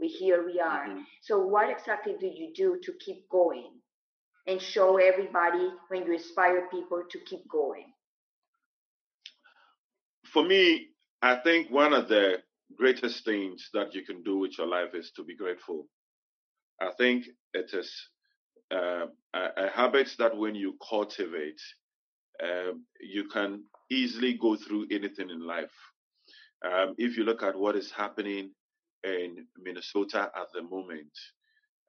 We 0.00 0.08
here 0.08 0.44
we 0.44 0.60
are. 0.60 0.86
Mm-hmm. 0.86 1.00
So 1.22 1.38
what 1.38 1.70
exactly 1.70 2.14
do 2.18 2.26
you 2.26 2.52
do 2.54 2.78
to 2.82 2.92
keep 3.04 3.28
going 3.28 3.70
and 4.46 4.60
show 4.60 4.96
everybody 4.96 5.70
when 5.88 6.06
you 6.06 6.14
inspire 6.14 6.68
people 6.70 7.02
to 7.10 7.18
keep 7.20 7.48
going? 7.48 7.92
For 10.32 10.44
me, 10.44 10.88
I 11.22 11.36
think 11.36 11.70
one 11.70 11.92
of 11.92 12.08
the 12.08 12.42
greatest 12.76 13.24
things 13.24 13.68
that 13.72 13.94
you 13.94 14.04
can 14.04 14.22
do 14.22 14.38
with 14.38 14.58
your 14.58 14.66
life 14.66 14.94
is 14.94 15.12
to 15.16 15.24
be 15.24 15.36
grateful. 15.36 15.86
I 16.80 16.90
think 16.98 17.26
it 17.54 17.70
is 17.72 17.90
uh, 18.72 19.06
a, 19.34 19.40
a, 19.56 19.68
habit 19.70 20.08
that 20.18 20.36
when 20.36 20.54
you 20.54 20.76
cultivate, 20.88 21.60
um, 22.42 22.84
you 23.00 23.28
can 23.28 23.64
easily 23.90 24.34
go 24.34 24.56
through 24.56 24.86
anything 24.90 25.30
in 25.30 25.40
life. 25.46 25.70
Um, 26.64 26.94
if 26.98 27.16
you 27.16 27.24
look 27.24 27.42
at 27.42 27.58
what 27.58 27.76
is 27.76 27.90
happening 27.90 28.50
in 29.04 29.46
Minnesota 29.56 30.30
at 30.34 30.48
the 30.52 30.62
moment, 30.62 31.12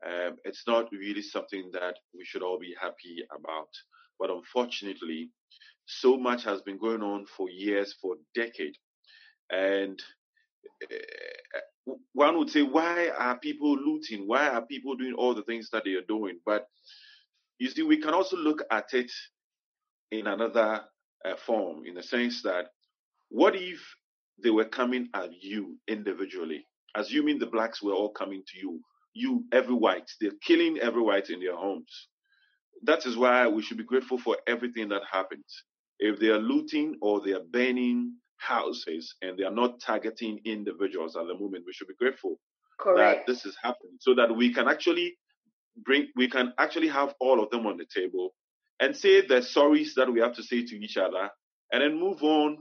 um, 0.05 0.37
it's 0.45 0.63
not 0.67 0.91
really 0.91 1.23
something 1.23 1.69
that 1.73 1.95
we 2.15 2.23
should 2.23 2.43
all 2.43 2.59
be 2.59 2.75
happy 2.79 3.25
about. 3.35 3.69
But 4.19 4.29
unfortunately, 4.29 5.31
so 5.85 6.17
much 6.17 6.43
has 6.43 6.61
been 6.61 6.77
going 6.77 7.01
on 7.01 7.25
for 7.25 7.49
years, 7.49 7.95
for 8.01 8.15
decades. 8.35 8.77
And 9.49 10.01
uh, 10.83 10.95
one 12.13 12.37
would 12.37 12.49
say, 12.49 12.63
why 12.63 13.09
are 13.09 13.37
people 13.37 13.75
looting? 13.77 14.27
Why 14.27 14.49
are 14.49 14.61
people 14.61 14.95
doing 14.95 15.13
all 15.13 15.33
the 15.33 15.43
things 15.43 15.69
that 15.71 15.83
they 15.85 15.93
are 15.93 16.05
doing? 16.07 16.39
But 16.45 16.67
you 17.59 17.69
see, 17.69 17.83
we 17.83 17.97
can 17.97 18.13
also 18.13 18.37
look 18.37 18.63
at 18.71 18.93
it 18.93 19.11
in 20.11 20.27
another 20.27 20.81
uh, 21.25 21.35
form, 21.45 21.85
in 21.85 21.95
the 21.95 22.03
sense 22.03 22.41
that 22.43 22.67
what 23.29 23.55
if 23.55 23.79
they 24.43 24.49
were 24.49 24.65
coming 24.65 25.09
at 25.13 25.31
you 25.41 25.77
individually, 25.87 26.65
assuming 26.95 27.39
the 27.39 27.45
blacks 27.47 27.81
were 27.81 27.93
all 27.93 28.09
coming 28.09 28.43
to 28.47 28.59
you, 28.59 28.79
you, 29.13 29.45
every 29.51 29.73
white, 29.73 30.09
they're 30.21 30.31
killing 30.43 30.77
every 30.79 31.01
white 31.01 31.29
in 31.29 31.39
their 31.39 31.55
homes. 31.55 32.09
That 32.83 33.05
is 33.05 33.17
why 33.17 33.47
we 33.47 33.63
should 33.63 33.77
be 33.77 33.83
grateful 33.83 34.19
for 34.19 34.37
everything 34.47 34.89
that 34.89 35.01
happens. 35.11 35.63
If 35.99 36.19
they 36.19 36.27
are 36.27 36.39
looting 36.39 36.95
or 37.01 37.21
they 37.21 37.33
are 37.33 37.43
burning 37.51 38.13
houses 38.37 39.15
and 39.21 39.37
they 39.37 39.43
are 39.43 39.53
not 39.53 39.79
targeting 39.79 40.39
individuals 40.45 41.15
at 41.15 41.27
the 41.27 41.33
moment. 41.33 41.63
We 41.65 41.73
should 41.73 41.87
be 41.87 41.95
grateful 41.95 42.39
Correct. 42.79 43.27
that 43.27 43.31
this 43.31 43.45
is 43.45 43.57
happening 43.61 43.97
so 43.99 44.15
that 44.15 44.35
we 44.35 44.53
can 44.53 44.67
actually 44.67 45.17
bring, 45.83 46.07
we 46.15 46.29
can 46.29 46.53
actually 46.57 46.87
have 46.87 47.13
all 47.19 47.43
of 47.43 47.49
them 47.49 47.65
on 47.65 47.77
the 47.77 47.85
table 47.85 48.33
and 48.79 48.95
say 48.95 49.21
the 49.21 49.41
sorries 49.41 49.93
that 49.95 50.11
we 50.11 50.19
have 50.19 50.35
to 50.35 50.43
say 50.43 50.63
to 50.63 50.75
each 50.75 50.97
other 50.97 51.29
and 51.71 51.81
then 51.81 51.99
move 51.99 52.21
on 52.23 52.57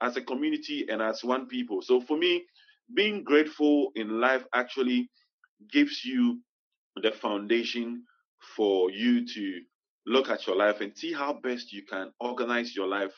as 0.00 0.16
a 0.16 0.22
community 0.22 0.86
and 0.88 1.02
as 1.02 1.22
one 1.22 1.46
people. 1.46 1.82
So 1.82 2.00
for 2.00 2.16
me, 2.16 2.44
being 2.94 3.22
grateful 3.24 3.90
in 3.94 4.20
life 4.20 4.44
actually 4.54 5.10
gives 5.70 6.04
you 6.04 6.40
the 7.02 7.12
foundation 7.12 8.04
for 8.56 8.90
you 8.90 9.26
to 9.26 9.60
look 10.06 10.30
at 10.30 10.46
your 10.46 10.56
life 10.56 10.80
and 10.80 10.96
see 10.96 11.12
how 11.12 11.34
best 11.34 11.72
you 11.72 11.82
can 11.84 12.10
organize 12.20 12.74
your 12.74 12.86
life 12.86 13.12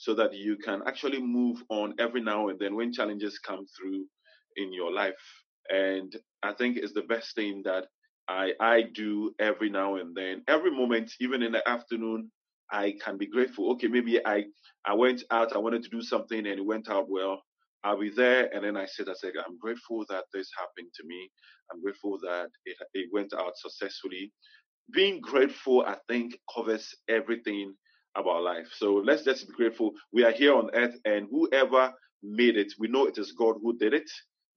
so 0.00 0.14
that 0.14 0.34
you 0.34 0.56
can 0.56 0.80
actually 0.86 1.20
move 1.20 1.62
on 1.68 1.94
every 2.00 2.22
now 2.22 2.48
and 2.48 2.58
then 2.58 2.74
when 2.74 2.90
challenges 2.90 3.38
come 3.38 3.66
through 3.76 4.06
in 4.56 4.72
your 4.72 4.90
life. 4.90 5.22
And 5.68 6.10
I 6.42 6.54
think 6.54 6.78
it's 6.78 6.94
the 6.94 7.02
best 7.02 7.34
thing 7.34 7.60
that 7.66 7.86
I, 8.26 8.52
I 8.62 8.84
do 8.94 9.34
every 9.38 9.68
now 9.68 9.96
and 9.96 10.16
then. 10.16 10.42
Every 10.48 10.70
moment, 10.70 11.12
even 11.20 11.42
in 11.42 11.52
the 11.52 11.68
afternoon, 11.68 12.32
I 12.72 12.94
can 13.04 13.18
be 13.18 13.26
grateful. 13.26 13.72
Okay, 13.72 13.88
maybe 13.88 14.26
I, 14.26 14.44
I 14.86 14.94
went 14.94 15.22
out, 15.30 15.54
I 15.54 15.58
wanted 15.58 15.82
to 15.82 15.90
do 15.90 16.00
something 16.00 16.38
and 16.38 16.58
it 16.60 16.64
went 16.66 16.88
out 16.88 17.10
well. 17.10 17.42
I'll 17.84 18.00
be 18.00 18.10
there 18.10 18.48
and 18.54 18.64
then 18.64 18.78
I 18.78 18.86
said, 18.86 19.10
I 19.10 19.14
said, 19.14 19.34
I'm 19.46 19.58
grateful 19.58 20.06
that 20.08 20.24
this 20.32 20.48
happened 20.58 20.90
to 20.96 21.06
me. 21.06 21.30
I'm 21.70 21.82
grateful 21.82 22.18
that 22.22 22.48
it, 22.64 22.78
it 22.94 23.10
went 23.12 23.34
out 23.34 23.52
successfully. 23.56 24.32
Being 24.92 25.20
grateful, 25.20 25.84
I 25.86 25.96
think, 26.08 26.36
covers 26.54 26.94
everything 27.08 27.74
about 28.16 28.42
life. 28.42 28.68
So 28.76 28.94
let's 28.94 29.24
just 29.24 29.48
be 29.48 29.54
grateful. 29.54 29.92
We 30.12 30.24
are 30.24 30.32
here 30.32 30.54
on 30.54 30.70
earth, 30.74 30.96
and 31.04 31.26
whoever 31.30 31.92
made 32.22 32.56
it, 32.56 32.72
we 32.78 32.88
know 32.88 33.06
it 33.06 33.18
is 33.18 33.32
God 33.32 33.56
who 33.62 33.76
did 33.78 33.94
it, 33.94 34.10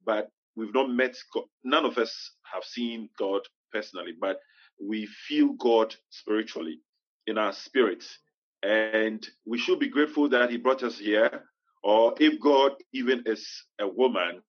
but 0.06 0.30
we've 0.56 0.74
not 0.74 0.89
met 0.89 1.16
God. 1.34 1.46
None 1.63 1.86
of 1.86 1.98
us 1.98 2.32
have 2.52 2.63
seen 2.63 3.10
God 3.18 3.42
personally, 3.72 4.13
but 4.20 4.38
we 4.82 5.08
feel 5.28 5.54
God 5.54 5.96
spiritually 6.10 6.80
in 7.28 7.38
our 7.38 7.54
spirits. 7.54 8.20
And 8.63 9.26
we 9.46 9.58
should 9.58 9.80
be 9.80 9.89
grateful 9.89 10.30
that 10.30 10.50
He 10.50 10.58
brought 10.58 10.84
us 10.84 10.98
here. 10.98 11.44
Or 11.84 12.16
if 12.20 12.39
God 12.39 12.74
even 12.94 13.24
is 13.26 13.46
a 13.80 13.88
woman, 13.88 14.42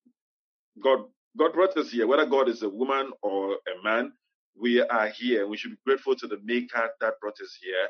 God 0.82 1.00
God 1.36 1.52
brought 1.52 1.76
us 1.76 1.90
here, 1.90 2.06
whether 2.06 2.26
God 2.26 2.48
is 2.48 2.62
a 2.62 2.68
woman 2.68 3.10
or 3.22 3.54
a 3.54 3.82
man, 3.84 4.12
we 4.60 4.80
are 4.80 5.08
here. 5.08 5.48
We 5.48 5.56
should 5.56 5.72
be 5.72 5.78
grateful 5.84 6.14
to 6.16 6.28
the 6.28 6.38
Maker 6.44 6.90
that 7.00 7.14
brought 7.20 7.40
us 7.42 7.58
here 7.60 7.88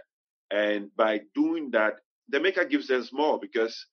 and 0.55 0.91
by 0.97 1.23
doing 1.35 1.73
that, 1.73 1.95
the 2.31 2.41
maker 2.41 2.65
gives 2.67 2.91
us 2.91 3.11
more 3.13 3.41
because 3.41 3.87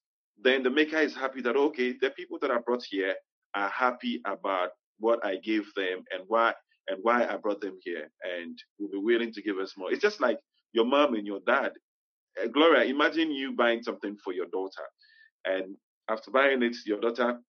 then 0.43 0.63
the 0.63 0.71
maker 0.71 0.99
is 0.99 1.15
happy 1.15 1.41
that, 1.43 1.57
okay, 1.57 1.95
the 2.01 2.11
people 2.11 2.39
that 2.41 2.51
are 2.51 2.61
brought 2.61 2.85
here 2.89 3.15
are 3.55 3.69
happy 3.69 4.21
about 4.27 4.71
what 4.99 5.25
I 5.25 5.37
gave 5.37 5.65
them 5.75 6.03
and 6.13 6.23
why 6.27 6.53
and 6.89 6.99
why 7.03 7.25
I 7.27 7.37
brought 7.37 7.61
them 7.61 7.79
here 7.83 8.11
and 8.23 8.59
will 8.79 8.89
be 8.91 8.99
willing 8.99 9.33
to 9.33 9.43
give 9.43 9.59
us 9.59 9.73
more. 9.77 9.91
It's 9.93 10.03
just 10.03 10.21
like 10.21 10.39
your 10.73 10.85
mom 10.85 11.15
and 11.15 11.27
your 11.27 11.41
dad. 11.47 11.73
Uh, 12.41 12.47
Gloria, 12.47 12.85
imagine 12.85 13.31
you 13.31 13.53
buying 13.55 13.83
something 13.83 14.17
for 14.23 14.33
your 14.33 14.47
daughter 14.47 14.83
and 15.45 15.75
after 16.09 16.31
buying 16.31 16.63
it, 16.63 16.75
your 16.85 16.99
daughter 16.99 17.39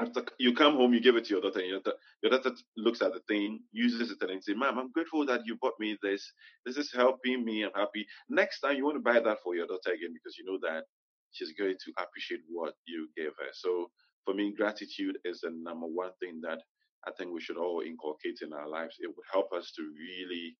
after 0.00 0.22
you 0.38 0.54
come 0.54 0.76
home, 0.76 0.94
you 0.94 1.00
give 1.00 1.16
it 1.16 1.24
to 1.26 1.34
your 1.34 1.40
daughter, 1.42 1.60
and 1.60 1.68
your, 1.68 1.80
your 2.22 2.30
daughter 2.30 2.54
looks 2.76 3.02
at 3.02 3.12
the 3.12 3.20
thing, 3.28 3.60
uses 3.72 4.10
it, 4.10 4.30
and 4.30 4.42
says, 4.42 4.54
"Mom, 4.56 4.78
I'm 4.78 4.92
grateful 4.92 5.26
that 5.26 5.46
you 5.46 5.56
bought 5.60 5.74
me 5.78 5.96
this. 6.02 6.32
This 6.66 6.76
is 6.76 6.92
helping 6.92 7.44
me. 7.44 7.64
I'm 7.64 7.72
happy. 7.74 8.06
Next 8.28 8.60
time, 8.60 8.76
you 8.76 8.84
want 8.84 8.96
to 8.96 9.02
buy 9.02 9.20
that 9.20 9.38
for 9.42 9.54
your 9.54 9.66
daughter 9.66 9.92
again 9.92 10.12
because 10.12 10.36
you 10.38 10.44
know 10.44 10.58
that 10.62 10.84
she's 11.32 11.52
going 11.58 11.76
to 11.84 11.92
appreciate 12.02 12.40
what 12.48 12.74
you 12.86 13.08
gave 13.16 13.32
her." 13.38 13.50
So, 13.52 13.90
for 14.24 14.34
me, 14.34 14.52
gratitude 14.56 15.18
is 15.24 15.40
the 15.40 15.50
number 15.50 15.86
one 15.86 16.12
thing 16.20 16.40
that 16.42 16.60
I 17.06 17.10
think 17.16 17.32
we 17.32 17.40
should 17.40 17.58
all 17.58 17.82
inculcate 17.86 18.38
in 18.42 18.52
our 18.52 18.68
lives. 18.68 18.96
It 19.00 19.08
would 19.08 19.26
help 19.32 19.52
us 19.52 19.72
to 19.76 19.82
really 19.82 20.56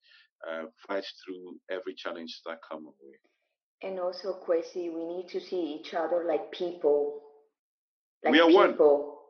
uh, 0.49 0.65
fight 0.87 1.05
through 1.25 1.57
every 1.71 1.95
challenge 1.95 2.41
that 2.47 2.59
come 2.69 2.87
our 2.87 2.93
way. 3.03 3.19
And 3.83 3.99
also, 4.01 4.39
Kwesi, 4.47 4.93
we 4.93 5.05
need 5.05 5.29
to 5.29 5.41
see 5.41 5.79
each 5.79 5.95
other 5.95 6.25
like 6.27 6.53
people. 6.53 7.21
Like 8.23 8.33
we 8.33 8.41
are 8.41 8.47
people. 8.47 8.57
one 8.57 8.77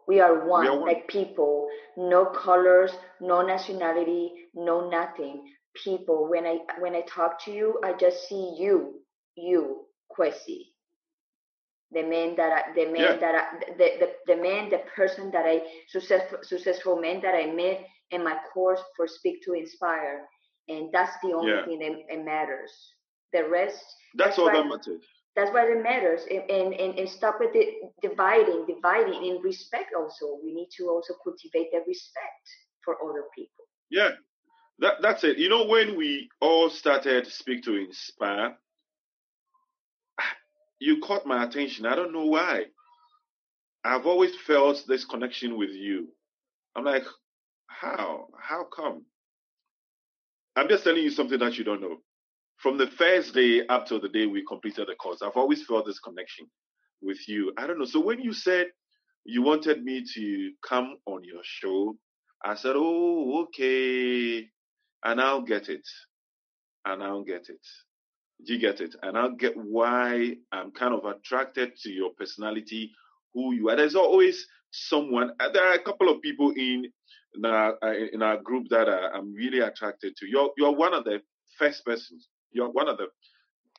we 0.08 0.20
are 0.20 0.46
one, 0.46 0.62
we 0.62 0.68
are 0.68 0.78
one. 0.80 0.88
like 0.88 1.08
people, 1.08 1.68
no 1.96 2.26
colors, 2.26 2.92
no 3.20 3.42
nationality, 3.42 4.32
no 4.54 4.88
nothing. 4.90 5.52
People. 5.74 6.28
When 6.28 6.46
I 6.46 6.58
when 6.80 6.94
I 6.94 7.02
talk 7.02 7.42
to 7.44 7.52
you, 7.52 7.80
I 7.84 7.92
just 7.94 8.28
see 8.28 8.56
you, 8.58 9.00
you, 9.36 9.86
Kwesi. 10.16 10.60
the 11.92 12.02
man 12.02 12.34
that 12.36 12.52
I, 12.52 12.72
the 12.74 12.86
man 12.86 12.96
Yeah. 13.00 13.16
that 13.20 13.34
I, 13.34 13.58
the, 13.78 13.88
the 14.00 14.08
the 14.34 14.36
man 14.42 14.70
the 14.70 14.78
person 14.96 15.30
that 15.32 15.44
I 15.46 15.62
successful 15.88 16.38
successful 16.42 16.96
man 17.00 17.20
that 17.22 17.34
I 17.34 17.46
met 17.46 17.86
in 18.10 18.24
my 18.24 18.36
course 18.52 18.80
for 18.96 19.06
Speak 19.06 19.42
to 19.44 19.52
Inspire, 19.54 20.28
and 20.68 20.90
that's 20.92 21.16
the 21.22 21.32
only 21.32 21.60
Yeah. 21.60 21.64
thing 21.64 21.78
that, 21.80 21.92
that 22.08 22.24
matters. 22.24 22.72
The 23.32 23.48
rest 23.48 23.84
That's 24.14 24.36
That's 24.36 24.38
all 24.38 24.50
that 24.50 24.66
matters. 24.66 25.02
That's 25.36 25.52
why 25.52 25.64
it 25.66 25.82
matters 25.82 26.22
and, 26.30 26.48
and, 26.50 26.98
and, 26.98 27.08
stop 27.08 27.38
with 27.40 27.52
the 27.52 27.66
dividing 28.02 28.64
dividing 28.66 29.30
and 29.30 29.42
respect 29.42 29.92
also 29.98 30.38
we 30.44 30.54
need 30.54 30.68
to 30.76 30.84
also 30.88 31.14
cultivate 31.24 31.68
that 31.72 31.82
respect 31.86 32.46
for 32.84 32.96
other 33.04 33.24
people 33.34 33.64
Yeah, 33.90 34.10
that 34.80 34.94
that's 35.02 35.24
it. 35.24 35.38
You 35.38 35.48
know, 35.48 35.66
when 35.66 35.96
we 35.96 36.28
all 36.40 36.70
started 36.70 37.26
Speak 37.26 37.64
to 37.64 37.76
Inspire, 37.76 38.56
you 40.80 41.00
caught 41.00 41.26
my 41.26 41.44
attention. 41.44 41.86
I 41.86 41.94
don't 41.94 42.12
know 42.12 42.26
why. 42.26 42.64
I've 43.84 44.06
always 44.06 44.34
felt 44.46 44.82
this 44.88 45.04
connection 45.04 45.58
with 45.58 45.70
you. 45.70 46.08
I'm 46.74 46.84
like, 46.84 47.04
how? 47.66 48.28
How 48.40 48.64
come? 48.64 49.04
I'm 50.56 50.68
just 50.68 50.84
telling 50.84 51.02
you 51.02 51.10
something 51.10 51.38
that 51.38 51.58
you 51.58 51.64
don't 51.64 51.80
know. 51.80 51.98
From 52.58 52.78
the 52.78 52.86
first 52.86 53.34
day 53.34 53.66
up 53.68 53.86
till 53.86 54.00
the 54.00 54.08
day 54.08 54.26
we 54.26 54.44
completed 54.46 54.88
the 54.88 54.94
course, 54.94 55.22
I've 55.22 55.36
always 55.36 55.64
felt 55.64 55.86
this 55.86 56.00
connection 56.00 56.46
with 57.02 57.28
you. 57.28 57.52
I 57.58 57.66
don't 57.66 57.78
know. 57.78 57.84
So 57.84 58.00
when 58.00 58.20
you 58.20 58.32
said 58.32 58.68
you 59.24 59.42
wanted 59.42 59.84
me 59.84 60.04
to 60.14 60.52
come 60.66 60.96
on 61.06 61.24
your 61.24 61.42
show, 61.42 61.96
I 62.44 62.54
said, 62.54 62.74
oh, 62.76 63.42
okay. 63.44 64.48
And 65.04 65.20
I'll 65.20 65.42
get 65.42 65.68
it. 65.68 65.86
And 66.86 67.02
I'll 67.02 67.24
get 67.24 67.48
it. 67.48 67.60
Do 68.46 68.52
you 68.54 68.58
get 68.58 68.80
it? 68.80 68.94
And 69.02 69.16
I'll 69.16 69.34
get 69.34 69.54
why 69.56 70.36
I'm 70.52 70.70
kind 70.72 70.94
of 70.94 71.04
attracted 71.04 71.76
to 71.82 71.90
your 71.90 72.10
personality, 72.18 72.92
who 73.34 73.54
you 73.54 73.68
are. 73.70 73.76
There's 73.76 73.94
always 73.94 74.46
someone. 74.70 75.32
uh, 75.40 75.50
There 75.52 75.66
are 75.66 75.74
a 75.74 75.82
couple 75.82 76.08
of 76.08 76.20
people 76.22 76.52
in 76.56 76.86
in 77.36 77.44
our, 77.44 77.76
uh, 77.82 77.94
in 78.12 78.22
our 78.22 78.38
group 78.40 78.68
that 78.70 78.88
uh, 78.88 79.10
I'm 79.14 79.34
really 79.34 79.60
attracted 79.60 80.16
to. 80.18 80.26
You're 80.26 80.50
you're 80.56 80.74
one 80.74 80.94
of 80.94 81.04
the 81.04 81.20
first 81.58 81.84
persons. 81.84 82.28
You're 82.54 82.70
one 82.72 82.88
of 82.88 82.98
the 82.98 83.08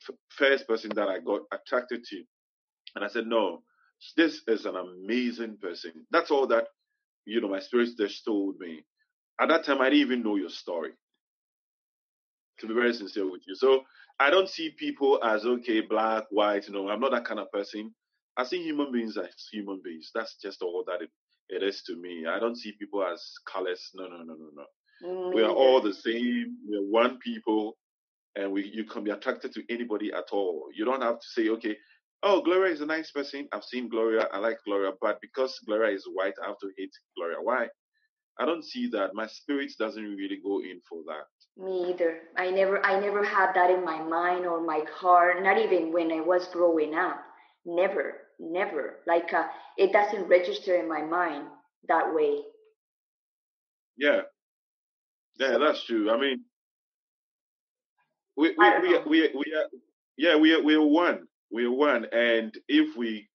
f- 0.08 0.16
first 0.30 0.68
person 0.68 0.92
that 0.96 1.08
I 1.08 1.20
got 1.20 1.42
attracted 1.52 2.04
to, 2.04 2.22
and 2.96 3.04
I 3.04 3.08
said, 3.08 3.26
no, 3.26 3.62
this 4.16 4.42
is 4.48 4.66
an 4.66 4.76
amazing 4.76 5.58
person. 5.62 5.92
That's 6.10 6.30
all 6.30 6.46
that 6.48 6.66
you 7.26 7.40
know. 7.40 7.48
My 7.48 7.60
spirit 7.60 7.90
just 7.98 8.24
told 8.24 8.58
me. 8.60 8.84
At 9.40 9.48
that 9.50 9.64
time, 9.64 9.80
I 9.82 9.86
didn't 9.90 10.00
even 10.00 10.22
know 10.24 10.36
your 10.36 10.50
story. 10.50 10.92
To 12.60 12.68
be 12.68 12.74
very 12.74 12.94
sincere 12.94 13.30
with 13.30 13.42
you, 13.48 13.56
so 13.56 13.82
I 14.20 14.30
don't 14.30 14.48
see 14.48 14.70
people 14.78 15.20
as 15.24 15.44
okay, 15.44 15.80
black, 15.82 16.24
white. 16.30 16.66
No, 16.70 16.88
I'm 16.90 17.00
not 17.00 17.12
that 17.12 17.24
kind 17.26 17.40
of 17.40 17.52
person. 17.52 17.94
I 18.36 18.44
see 18.44 18.62
human 18.62 18.92
beings 18.92 19.16
as 19.18 19.28
human 19.52 19.80
beings. 19.84 20.10
That's 20.14 20.36
just 20.42 20.62
all 20.62 20.84
that 20.86 21.02
it, 21.02 21.10
it 21.50 21.62
is 21.64 21.82
to 21.84 21.96
me. 21.96 22.26
I 22.28 22.38
don't 22.40 22.56
see 22.56 22.72
people 22.78 23.04
as 23.04 23.22
colors. 23.52 23.90
No, 23.94 24.04
no, 24.08 24.18
no, 24.18 24.34
no, 24.34 24.50
no. 24.54 24.64
Mm, 25.04 25.32
we 25.34 25.42
are 25.42 25.50
all 25.52 25.82
the 25.82 25.94
same. 25.94 26.56
We 26.68 26.78
are 26.78 26.82
one 26.82 27.18
people, 27.18 27.76
and 28.36 28.52
we 28.52 28.64
you 28.74 28.84
can 28.84 29.04
be 29.04 29.12
attracted 29.12 29.54
to 29.54 29.64
anybody 29.70 30.12
at 30.12 30.26
all. 30.32 30.68
You 30.74 30.86
don't 30.86 31.02
have 31.02 31.20
to 31.20 31.26
say, 31.28 31.50
okay, 31.50 31.76
oh, 32.24 32.42
Gloria 32.42 32.72
is 32.74 32.82
a 32.82 32.86
nice 32.86 33.10
person. 33.12 33.48
I've 33.52 33.64
seen 33.64 33.88
Gloria. 33.90 34.28
I 34.32 34.38
like 34.38 34.58
Gloria, 34.66 34.92
but 35.00 35.20
because 35.22 35.58
Gloria 35.66 35.94
is 35.96 36.06
white, 36.12 36.34
I 36.44 36.48
have 36.48 36.58
to 36.60 36.70
hate 36.78 36.92
Gloria. 37.16 37.38
Why? 37.42 37.68
I 38.40 38.46
don't 38.46 38.64
see 38.64 38.88
that. 38.90 39.14
My 39.14 39.26
spirit 39.28 39.72
doesn't 39.78 40.04
really 40.04 40.40
go 40.44 40.60
in 40.60 40.80
for 40.88 41.00
that. 41.08 41.26
me 41.58 41.90
either 41.90 42.20
i 42.36 42.50
never 42.50 42.84
i 42.86 42.98
never 43.00 43.24
had 43.24 43.54
that 43.54 43.70
in 43.70 43.84
my 43.84 44.02
mind 44.02 44.46
or 44.46 44.60
my 44.60 44.82
heart 44.96 45.42
not 45.42 45.58
even 45.58 45.92
when 45.92 46.12
i 46.12 46.20
was 46.20 46.48
growing 46.48 46.94
up 46.96 47.22
never 47.66 48.22
never 48.40 49.00
like 49.06 49.32
uh, 49.34 49.46
it 49.78 49.92
doesn't 49.92 50.28
register 50.28 50.76
in 50.76 50.88
my 50.88 51.02
mind 51.02 51.46
that 51.88 52.14
way 52.14 52.40
Yeah, 53.96 54.22
yeah, 55.38 55.58
that's 55.58 55.84
true. 55.86 56.10
I 56.10 56.18
mean, 56.20 56.44
we 58.36 58.54
we 58.58 58.70
we 58.80 58.98
we, 59.06 59.20
we 59.34 59.54
are 59.54 59.68
yeah 60.16 60.36
we 60.36 60.54
are 60.54 60.62
we 60.62 60.74
are 60.74 60.86
one. 60.86 61.26
We 61.52 61.66
are 61.66 61.72
one, 61.72 62.06
and 62.12 62.54
if 62.68 62.96
we 62.96 63.28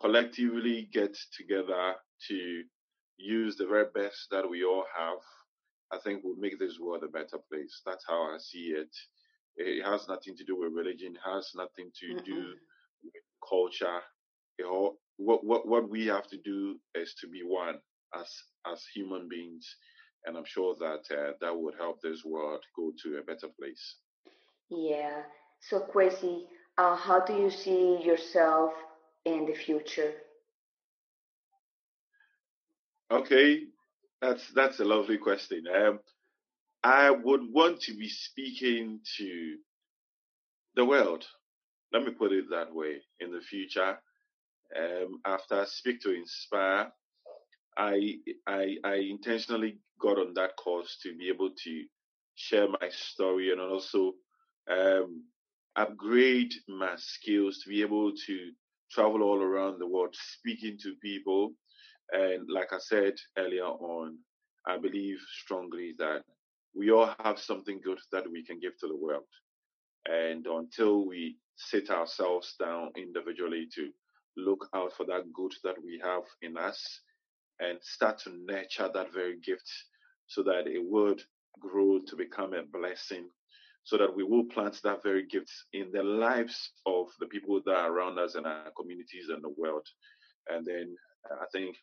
collectively 0.00 0.88
get 0.92 1.16
together 1.36 1.94
to 2.28 2.62
use 3.18 3.56
the 3.56 3.66
very 3.66 3.86
best 3.94 4.28
that 4.30 4.48
we 4.48 4.64
all 4.64 4.84
have, 4.96 5.18
I 5.92 5.98
think 6.02 6.22
we'll 6.24 6.36
make 6.36 6.58
this 6.58 6.78
world 6.80 7.04
a 7.04 7.08
better 7.08 7.38
place. 7.52 7.82
That's 7.86 8.04
how 8.08 8.22
I 8.34 8.38
see 8.38 8.74
it. 8.76 8.90
It 9.56 9.84
has 9.84 10.08
nothing 10.08 10.36
to 10.36 10.44
do 10.44 10.58
with 10.58 10.72
religion. 10.72 11.14
It 11.16 11.30
has 11.30 11.52
nothing 11.56 11.90
to 12.00 12.06
Mm-mm. 12.14 12.24
do 12.24 12.54
with 13.04 13.14
culture. 13.48 14.00
It 14.58 14.64
all, 14.64 14.98
what 15.18 15.44
what 15.44 15.68
what 15.68 15.90
we 15.90 16.06
have 16.06 16.28
to 16.28 16.38
do 16.38 16.78
is 16.94 17.14
to 17.20 17.28
be 17.28 17.42
one 17.44 17.76
as 18.14 18.30
as 18.72 18.84
human 18.94 19.28
beings, 19.28 19.66
and 20.26 20.36
I'm 20.36 20.46
sure 20.46 20.76
that 20.80 21.04
uh, 21.16 21.32
that 21.40 21.56
would 21.56 21.74
help 21.76 22.00
this 22.02 22.24
world 22.24 22.62
go 22.76 22.92
to 23.04 23.18
a 23.18 23.22
better 23.22 23.48
place. 23.58 23.96
Yeah 24.70 25.22
so 25.60 25.80
Kwesi, 25.80 26.44
uh, 26.78 26.96
how 26.96 27.20
do 27.24 27.34
you 27.34 27.50
see 27.50 28.00
yourself 28.04 28.72
in 29.24 29.46
the 29.46 29.54
future 29.54 30.14
Okay, 33.10 33.62
that's 34.20 34.50
that's 34.54 34.80
a 34.80 34.84
lovely 34.84 35.16
question. 35.16 35.64
Um, 35.74 36.00
I 36.84 37.10
would 37.10 37.42
want 37.52 37.80
to 37.82 37.94
be 37.96 38.08
speaking 38.08 39.00
to 39.16 39.56
the 40.76 40.84
world. 40.84 41.24
Let 41.92 42.04
me 42.04 42.10
put 42.10 42.32
it 42.32 42.50
that 42.50 42.74
way. 42.74 43.02
In 43.20 43.32
the 43.32 43.40
future, 43.40 43.98
um, 44.76 45.20
after 45.24 45.64
Speak 45.66 46.02
to 46.02 46.14
Inspire, 46.14 46.92
I, 47.78 48.16
I 48.46 48.76
I 48.84 48.94
intentionally 48.96 49.78
got 50.00 50.18
on 50.18 50.34
that 50.34 50.56
course 50.56 50.98
to 51.04 51.16
be 51.16 51.28
able 51.30 51.50
to 51.64 51.84
share 52.34 52.68
my 52.68 52.90
story 52.90 53.52
and 53.52 53.60
also 53.60 54.12
um, 54.70 55.24
upgrade 55.76 56.52
my 56.68 56.94
skills 56.96 57.58
to 57.58 57.70
be 57.70 57.82
able 57.82 58.12
to 58.26 58.50
travel 58.90 59.22
all 59.22 59.40
around 59.42 59.78
the 59.78 59.86
world 59.86 60.14
speaking 60.18 60.78
to 60.82 60.94
people. 61.02 61.52
And 62.12 62.48
like 62.48 62.72
I 62.72 62.78
said 62.78 63.14
earlier 63.36 63.66
on, 63.66 64.18
I 64.66 64.78
believe 64.78 65.18
strongly 65.42 65.94
that 65.98 66.22
we 66.74 66.90
all 66.90 67.14
have 67.20 67.38
something 67.38 67.80
good 67.82 67.98
that 68.12 68.30
we 68.30 68.44
can 68.44 68.60
give 68.60 68.78
to 68.78 68.88
the 68.88 68.96
world. 68.96 69.24
And 70.06 70.46
until 70.46 71.06
we 71.06 71.36
sit 71.56 71.90
ourselves 71.90 72.54
down 72.58 72.92
individually 72.96 73.68
to 73.74 73.90
look 74.36 74.68
out 74.74 74.92
for 74.96 75.04
that 75.06 75.32
good 75.32 75.52
that 75.64 75.74
we 75.84 76.00
have 76.02 76.22
in 76.42 76.56
us 76.56 77.00
and 77.60 77.78
start 77.82 78.18
to 78.20 78.30
nurture 78.46 78.88
that 78.92 79.12
very 79.12 79.38
gift 79.40 79.68
so 80.28 80.42
that 80.44 80.66
it 80.66 80.82
would 80.84 81.20
grow 81.58 81.98
to 82.06 82.16
become 82.16 82.54
a 82.54 82.62
blessing, 82.62 83.28
so 83.88 83.96
that 83.96 84.14
we 84.14 84.22
will 84.22 84.44
plant 84.44 84.78
that 84.84 85.02
very 85.02 85.24
gift 85.26 85.50
in 85.72 85.90
the 85.90 86.02
lives 86.02 86.72
of 86.84 87.06
the 87.20 87.26
people 87.26 87.58
that 87.64 87.74
are 87.74 87.90
around 87.90 88.18
us 88.18 88.34
and 88.34 88.46
our 88.46 88.70
communities 88.76 89.30
and 89.30 89.42
the 89.42 89.54
world. 89.56 89.86
And 90.50 90.66
then 90.66 90.94
I 91.32 91.46
think 91.52 91.74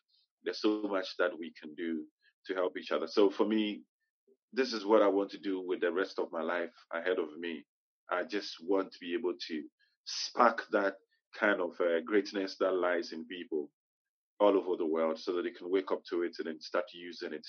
there's 0.44 0.62
so 0.62 0.82
much 0.82 1.08
that 1.18 1.36
we 1.36 1.52
can 1.60 1.74
do 1.74 2.04
to 2.46 2.54
help 2.54 2.78
each 2.78 2.92
other. 2.92 3.08
So 3.08 3.28
for 3.28 3.44
me, 3.44 3.82
this 4.52 4.72
is 4.72 4.86
what 4.86 5.02
I 5.02 5.08
want 5.08 5.32
to 5.32 5.38
do 5.38 5.60
with 5.66 5.80
the 5.80 5.90
rest 5.90 6.20
of 6.20 6.30
my 6.30 6.42
life 6.42 6.70
ahead 6.94 7.18
of 7.18 7.36
me. 7.40 7.64
I 8.08 8.22
just 8.22 8.54
want 8.64 8.92
to 8.92 8.98
be 9.00 9.12
able 9.14 9.34
to 9.48 9.62
spark 10.04 10.62
that 10.70 10.94
kind 11.36 11.60
of 11.60 11.72
uh, 11.80 12.02
greatness 12.04 12.54
that 12.60 12.70
lies 12.70 13.10
in 13.10 13.24
people 13.24 13.68
all 14.38 14.56
over 14.56 14.76
the 14.76 14.86
world 14.86 15.18
so 15.18 15.32
that 15.32 15.42
they 15.42 15.50
can 15.50 15.72
wake 15.72 15.90
up 15.90 16.04
to 16.10 16.22
it 16.22 16.36
and 16.38 16.46
then 16.46 16.60
start 16.60 16.84
using 16.94 17.32
it. 17.32 17.46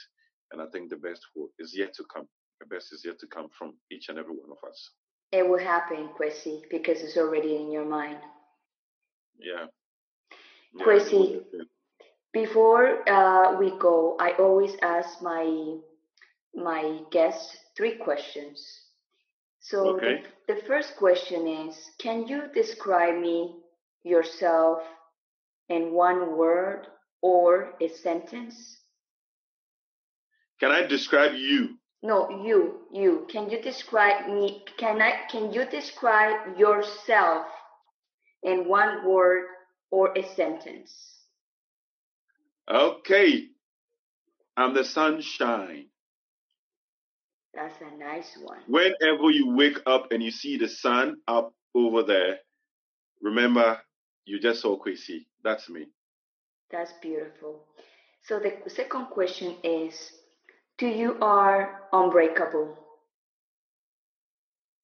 And 0.51 0.59
I 0.59 0.65
think 0.73 0.89
the 0.89 0.95
best 0.95 1.21
is 1.59 1.77
yet 1.77 1.93
to 1.97 2.03
come. 2.11 2.27
The 2.59 2.65
best 2.65 2.93
is 2.93 3.03
yet 3.05 3.19
to 3.19 3.27
come 3.27 3.49
from 3.57 3.75
each 3.91 4.09
and 4.09 4.17
every 4.17 4.33
one 4.33 4.51
of 4.51 4.69
us. 4.69 4.91
it 5.31 5.47
will 5.47 5.59
happen 5.59 6.09
Kwesi, 6.17 6.61
because 6.69 7.01
it's 7.01 7.17
already 7.17 7.55
in 7.55 7.71
your 7.71 7.85
mind 7.85 8.19
Yeah. 9.39 9.65
Yeah, 10.73 10.85
Kwesi, 10.85 11.13
it 11.13 11.17
would 11.19 11.33
have 11.35 11.51
been. 11.51 11.67
Before 12.33 13.09
uh, 13.09 13.57
we 13.57 13.71
go, 13.79 14.15
I 14.19 14.31
always 14.33 14.75
ask 14.81 15.21
my 15.21 15.77
my 16.53 16.99
guests 17.11 17.57
three 17.75 17.95
questions. 17.97 18.57
So 19.59 19.77
Okay. 19.95 20.23
the, 20.47 20.53
the 20.55 20.61
first 20.69 20.95
question 20.97 21.47
is, 21.47 21.91
can 21.99 22.27
you 22.27 22.43
describe 22.53 23.17
me 23.19 23.55
yourself 24.03 24.79
in 25.69 25.91
one 25.91 26.37
word 26.37 26.87
or 27.21 27.73
a 27.81 27.87
sentence? 27.89 28.55
Can 30.59 30.71
I 30.71 30.87
describe 30.87 31.33
you? 31.35 31.77
No, 32.03 32.29
you, 32.29 32.81
you. 32.91 33.25
Can 33.29 33.49
you 33.49 33.61
describe 33.61 34.27
me? 34.27 34.63
Can 34.77 35.01
I? 35.01 35.13
Can 35.31 35.51
you 35.51 35.65
describe 35.65 36.57
yourself 36.57 37.47
in 38.43 38.67
one 38.67 39.07
word 39.07 39.45
or 39.89 40.17
a 40.17 40.23
sentence? 40.35 40.93
Okay. 42.69 43.47
I'm 44.55 44.73
the 44.73 44.83
sunshine. 44.83 45.87
That's 47.53 47.75
a 47.81 47.97
nice 47.97 48.37
one. 48.43 48.59
Whenever 48.67 49.31
you 49.31 49.55
wake 49.55 49.79
up 49.87 50.11
and 50.11 50.21
you 50.21 50.29
see 50.29 50.57
the 50.57 50.67
sun 50.67 51.17
up 51.27 51.53
over 51.73 52.03
there, 52.03 52.37
remember 53.21 53.79
you 54.25 54.39
just 54.39 54.61
saw 54.61 54.77
Kwesi. 54.77 55.25
That's 55.43 55.67
me. 55.69 55.87
That's 56.71 56.91
beautiful. 57.01 57.63
So 58.23 58.39
the 58.39 58.69
second 58.69 59.05
question 59.07 59.55
is, 59.63 60.11
do 60.77 60.87
you 60.87 61.17
are 61.21 61.81
unbreakable? 61.93 62.77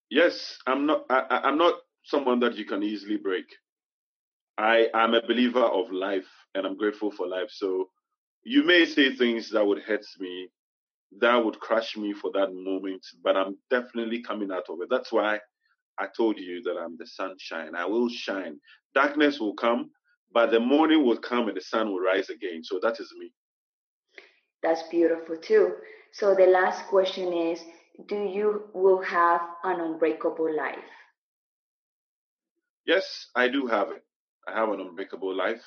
Yes, 0.10 0.58
I'm 0.68 0.86
not. 0.86 1.06
I, 1.10 1.41
I'm 1.44 1.58
not 1.58 1.76
someone 2.04 2.39
that 2.41 2.58
you 2.58 2.66
can 2.66 2.84
easily 2.84 3.18
break. 3.18 3.46
I 4.58 4.88
am 4.94 5.14
a 5.14 5.22
believer 5.26 5.64
of 5.64 5.91
life, 5.91 6.30
and 6.56 6.66
I'm 6.66 6.78
grateful 6.78 7.12
for 7.12 7.28
life. 7.28 7.50
So 7.50 7.89
you 8.44 8.64
may 8.64 8.86
say 8.86 9.16
things 9.16 9.50
that 9.52 9.66
would 9.66 9.82
hurt 9.82 10.06
me, 10.20 10.50
that 11.20 11.36
would 11.44 11.60
crush 11.60 11.98
me 11.98 12.14
for 12.14 12.32
that 12.34 12.54
moment, 12.54 13.06
but 13.24 13.38
I'm 13.38 13.58
definitely 13.70 14.22
coming 14.22 14.52
out 14.52 14.66
of 14.70 14.82
it. 14.82 14.89
That's 14.89 15.12
why 15.12 15.39
I 16.00 16.08
told 16.16 16.39
you 16.39 16.62
that 16.64 16.78
I'm 16.78 16.98
the 16.98 17.08
sunshine. 17.08 17.76
I 17.76 17.86
will 17.86 18.10
shine. 18.10 18.60
Darkness 18.96 19.39
will 19.39 19.56
come, 19.56 19.91
but 20.34 20.52
the 20.52 20.60
morning 20.60 21.06
will 21.06 21.18
come 21.18 21.48
and 21.48 21.58
the 21.58 21.62
sun 21.62 21.88
will 21.88 22.00
rise 22.02 22.30
again. 22.30 22.64
So 22.64 22.80
that 22.82 23.00
is 23.00 23.14
me. 23.18 23.32
That's 24.64 24.84
beautiful 24.84 25.38
too. 25.38 25.76
So 26.11 26.34
the 26.36 26.47
last 26.47 26.88
question 26.88 27.34
is 27.34 27.64
Do 28.07 28.16
you 28.16 28.70
will 28.74 29.01
have 29.03 29.41
an 29.64 29.82
unbreakable 29.82 30.55
life? 30.55 30.78
Yes, 32.86 33.28
I 33.36 33.49
do 33.49 33.68
have 33.68 33.91
it. 33.91 34.03
I 34.47 34.57
have 34.59 34.70
an 34.70 34.82
unbreakable 34.82 35.36
life, 35.36 35.64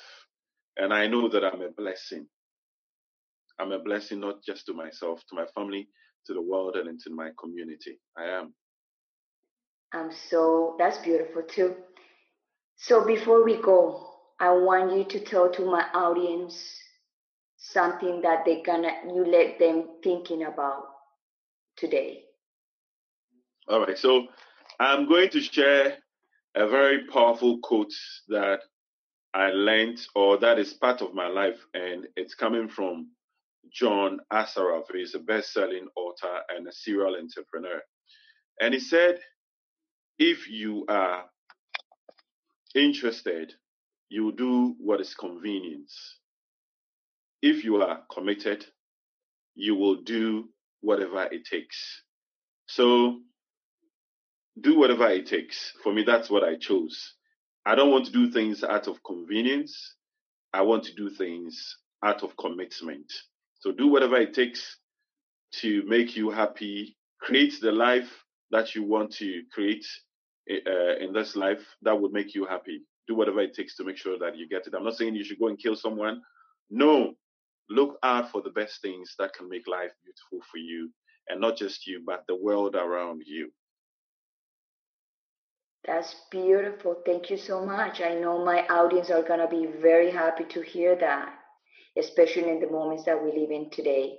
and 0.75 0.93
I 0.93 1.07
know 1.07 1.29
that 1.29 1.43
I'm 1.43 1.61
a 1.61 1.69
blessing. 1.69 2.27
I'm 3.59 3.71
a 3.71 3.79
blessing 3.79 4.19
not 4.19 4.43
just 4.43 4.65
to 4.67 4.73
myself, 4.73 5.21
to 5.29 5.35
my 5.35 5.45
family, 5.55 5.89
to 6.27 6.33
the 6.33 6.41
world, 6.41 6.75
and 6.75 6.87
into 6.87 7.09
my 7.09 7.31
community. 7.39 7.99
I 8.17 8.25
am. 8.25 8.53
Um, 9.95 10.11
so 10.29 10.75
that's 10.77 10.97
beautiful 10.99 11.43
too. 11.43 11.75
So 12.75 13.05
before 13.05 13.43
we 13.43 13.59
go, 13.61 14.11
I 14.39 14.51
want 14.51 14.95
you 14.95 15.03
to 15.05 15.19
tell 15.19 15.49
to 15.53 15.65
my 15.65 15.85
audience 15.93 16.77
something 17.71 18.21
that 18.21 18.45
they 18.45 18.61
gonna 18.61 18.91
you 19.07 19.25
let 19.25 19.59
them 19.59 19.87
thinking 20.03 20.43
about 20.43 20.83
today. 21.75 22.23
All 23.67 23.81
right. 23.81 23.97
So 23.97 24.27
I'm 24.79 25.07
going 25.07 25.29
to 25.29 25.41
share 25.41 25.97
a 26.55 26.67
very 26.67 27.05
powerful 27.07 27.59
quote 27.59 27.93
that 28.29 28.61
I 29.33 29.49
learned 29.49 29.99
or 30.15 30.37
that 30.37 30.57
is 30.57 30.73
part 30.73 31.01
of 31.01 31.13
my 31.13 31.27
life, 31.27 31.59
and 31.73 32.07
it's 32.15 32.33
coming 32.33 32.69
from 32.69 33.11
John 33.71 34.19
Assaraf. 34.31 34.85
He's 34.93 35.15
a 35.15 35.19
best-selling 35.19 35.87
author 35.95 36.39
and 36.49 36.67
a 36.67 36.71
serial 36.71 37.15
entrepreneur. 37.15 37.81
And 38.61 38.73
he 38.73 38.79
said, 38.79 39.19
if 40.17 40.49
you 40.49 40.85
are 40.87 41.25
interested, 42.73 43.53
you 44.09 44.31
do 44.31 44.75
what 44.79 45.01
is 45.01 45.13
convenient. 45.13 45.91
If 47.47 47.63
you 47.63 47.81
are 47.81 48.01
committed, 48.11 48.65
you 49.55 49.75
will 49.75 50.01
do 50.01 50.49
whatever 50.81 51.23
it 51.31 51.45
takes. 51.45 52.03
So 52.65 53.21
do 54.59 54.77
whatever 54.77 55.07
it 55.07 55.27
takes. 55.27 55.71
For 55.81 55.93
me, 55.93 56.03
that's 56.03 56.29
what 56.29 56.43
I 56.43 56.57
chose. 56.57 57.13
I 57.65 57.75
don't 57.75 57.89
want 57.89 58.05
to 58.07 58.11
do 58.11 58.31
things 58.31 58.65
out 58.65 58.89
of 58.89 59.01
convenience. 59.01 59.95
I 60.51 60.63
want 60.63 60.83
to 60.85 60.93
do 60.95 61.09
things 61.09 61.77
out 62.03 62.21
of 62.21 62.35
commitment. 62.35 63.09
So 63.59 63.71
do 63.71 63.87
whatever 63.87 64.17
it 64.17 64.33
takes 64.33 64.79
to 65.61 65.83
make 65.87 66.17
you 66.17 66.29
happy, 66.29 66.97
create 67.21 67.53
the 67.61 67.71
life 67.71 68.11
that 68.51 68.75
you 68.75 68.83
want 68.83 69.13
to 69.19 69.43
create 69.53 69.85
uh, 70.51 70.97
in 70.99 71.13
this 71.13 71.37
life 71.37 71.63
that 71.83 71.97
would 71.97 72.11
make 72.11 72.35
you 72.35 72.45
happy. 72.45 72.81
Do 73.07 73.15
whatever 73.15 73.39
it 73.39 73.53
takes 73.55 73.77
to 73.77 73.85
make 73.85 73.95
sure 73.95 74.19
that 74.19 74.35
you 74.35 74.49
get 74.49 74.67
it. 74.67 74.73
I'm 74.73 74.83
not 74.83 74.97
saying 74.97 75.15
you 75.15 75.23
should 75.23 75.39
go 75.39 75.47
and 75.47 75.57
kill 75.57 75.77
someone. 75.77 76.21
No, 76.69 77.13
look 77.69 77.97
out 78.03 78.31
for 78.31 78.41
the 78.41 78.49
best 78.49 78.81
things 78.81 79.15
that 79.19 79.33
can 79.33 79.49
make 79.49 79.67
life 79.67 79.91
beautiful 80.03 80.45
for 80.51 80.57
you, 80.57 80.91
and 81.29 81.41
not 81.41 81.57
just 81.57 81.87
you, 81.87 82.01
but 82.05 82.23
the 82.27 82.35
world 82.35 82.75
around 82.75 83.23
you. 83.25 83.51
That's 85.85 86.13
beautiful. 86.31 86.97
Thank 87.05 87.29
you 87.29 87.37
so 87.37 87.65
much. 87.65 88.01
I 88.01 88.15
know 88.15 88.43
my 88.43 88.67
audience 88.67 89.09
are 89.09 89.23
going 89.23 89.39
to 89.39 89.47
be 89.47 89.67
very 89.81 90.11
happy 90.11 90.43
to 90.49 90.61
hear 90.61 90.97
that, 90.97 91.33
especially 91.97 92.49
in 92.49 92.59
the 92.59 92.69
moments 92.69 93.05
that 93.05 93.23
we 93.23 93.31
live 93.31 93.51
in 93.51 93.69
today. 93.69 94.17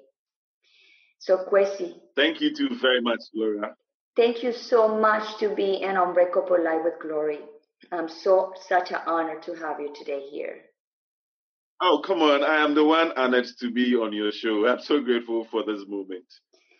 So, 1.18 1.44
Kwesi. 1.50 1.94
Thank 2.16 2.40
you 2.40 2.54
too 2.54 2.70
very 2.80 3.02
much, 3.02 3.20
Gloria. 3.34 3.74
Thank 4.16 4.42
you 4.42 4.52
so 4.52 4.98
much 4.98 5.38
to 5.40 5.54
be 5.54 5.82
an 5.82 5.96
Unbreakable 5.96 6.62
Life 6.64 6.80
with 6.84 7.00
Glory. 7.00 7.40
I'm 7.92 8.08
so 8.08 8.52
such 8.68 8.90
an 8.90 9.00
honor 9.06 9.38
to 9.40 9.54
have 9.54 9.78
you 9.78 9.92
today 9.94 10.26
here. 10.30 10.67
Oh, 11.80 12.02
come 12.04 12.22
on. 12.22 12.42
I 12.42 12.64
am 12.64 12.74
the 12.74 12.84
one 12.84 13.12
honored 13.12 13.46
to 13.60 13.70
be 13.70 13.94
on 13.94 14.12
your 14.12 14.32
show. 14.32 14.66
I'm 14.66 14.80
so 14.80 15.00
grateful 15.00 15.46
for 15.50 15.64
this 15.64 15.84
moment. 15.86 16.24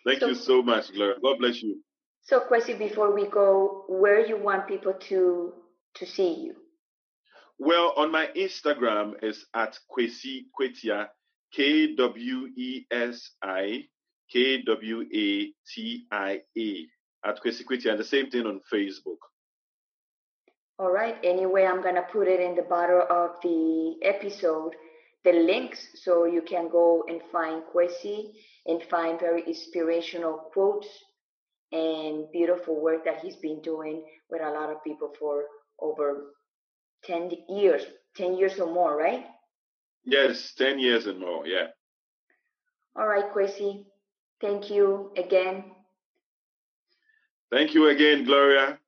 Thank 0.05 0.20
so, 0.20 0.28
you 0.28 0.34
so 0.34 0.62
much, 0.62 0.92
Gloria. 0.92 1.16
God 1.22 1.38
bless 1.38 1.62
you. 1.62 1.80
So, 2.22 2.40
Kwesi, 2.40 2.78
before 2.78 3.14
we 3.14 3.26
go, 3.26 3.84
where 3.88 4.26
you 4.26 4.36
want 4.36 4.66
people 4.66 4.92
to 4.92 5.53
to 5.94 6.07
see 6.07 6.34
you? 6.34 6.55
Well, 7.59 7.92
on 7.96 8.12
my 8.12 8.28
Instagram 8.36 9.22
is 9.22 9.44
at 9.55 9.78
Kwesi 9.90 10.46
Kwatia, 10.59 11.09
K 11.53 11.94
W 11.96 12.49
E 12.57 12.86
S 12.90 13.30
I 13.42 13.84
K 14.32 14.62
W 14.62 15.03
A 15.14 15.53
T 15.74 16.07
I 16.12 16.40
A 16.57 16.86
at 17.24 17.42
Kwesi 17.42 17.64
Kwatia, 17.64 17.92
and 17.92 18.01
the 18.01 18.05
same 18.05 18.30
thing 18.30 18.46
on 18.46 18.61
Facebook. 18.72 19.18
All 20.78 20.92
right. 20.92 21.16
Anyway, 21.24 21.64
I'm 21.64 21.82
gonna 21.82 22.07
put 22.12 22.28
it 22.28 22.40
in 22.40 22.55
the 22.55 22.62
bottom 22.62 23.03
of 23.11 23.30
the 23.42 23.96
episode, 24.03 24.76
the 25.33 25.39
links, 25.39 25.89
so 25.95 26.24
you 26.24 26.43
can 26.43 26.68
go 26.68 27.05
and 27.09 27.20
find 27.31 27.62
Kwesi 27.74 28.33
and 28.66 28.83
find 28.91 29.18
very 29.18 29.43
inspirational 29.47 30.51
quotes 30.53 30.89
and 31.72 32.31
beautiful 32.33 32.81
work 32.81 33.05
that 33.05 33.20
he's 33.20 33.37
been 33.37 33.61
doing 33.62 34.05
with 34.31 34.43
a 34.43 34.51
lot 34.51 34.70
of 34.70 34.83
people 34.85 35.12
for 35.18 35.45
over 35.81 36.35
10 37.05 37.31
years, 37.49 37.83
10 38.16 38.37
years 38.37 38.59
or 38.59 38.72
more, 38.72 38.97
right? 38.97 39.26
Yes, 40.05 40.55
10 40.57 40.79
years 40.79 41.07
and 41.07 41.20
more, 41.20 41.47
yeah. 41.47 41.68
All 42.97 43.07
right, 43.07 43.33
Kwesi. 43.33 43.85
Thank 44.41 44.70
you 44.70 45.12
again 45.16 45.64
Thank 47.51 47.74
you 47.74 47.89
again, 47.89 48.24
Gloria. 48.24 48.79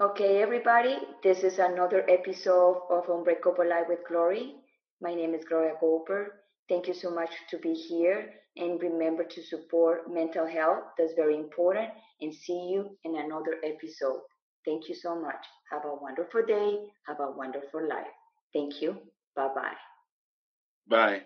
Okay, 0.00 0.40
everybody, 0.40 0.96
this 1.22 1.42
is 1.42 1.58
another 1.58 2.08
episode 2.08 2.82
of 2.90 3.08
Unbreakable 3.08 3.68
Life 3.68 3.86
with 3.88 4.06
Glory. 4.06 4.54
My 5.00 5.14
name 5.14 5.34
is 5.34 5.44
Gloria 5.44 5.74
Goldberg. 5.80 6.28
Thank 6.68 6.88
you 6.88 6.94
so 6.94 7.10
much 7.10 7.30
to 7.50 7.58
be 7.58 7.72
here 7.74 8.30
and 8.56 8.80
remember 8.80 9.24
to 9.24 9.42
support 9.42 10.12
mental 10.12 10.46
health. 10.46 10.84
That's 10.96 11.12
very 11.14 11.36
important. 11.36 11.90
And 12.20 12.34
see 12.34 12.70
you 12.72 12.96
in 13.04 13.16
another 13.16 13.56
episode. 13.64 14.20
Thank 14.64 14.88
you 14.88 14.94
so 14.94 15.20
much. 15.20 15.44
Have 15.70 15.84
a 15.84 15.94
wonderful 15.94 16.42
day. 16.46 16.78
Have 17.06 17.20
a 17.20 17.30
wonderful 17.30 17.86
life. 17.86 18.06
Thank 18.52 18.80
you. 18.80 18.96
Bye-bye. 19.36 19.74
Bye. 20.88 21.22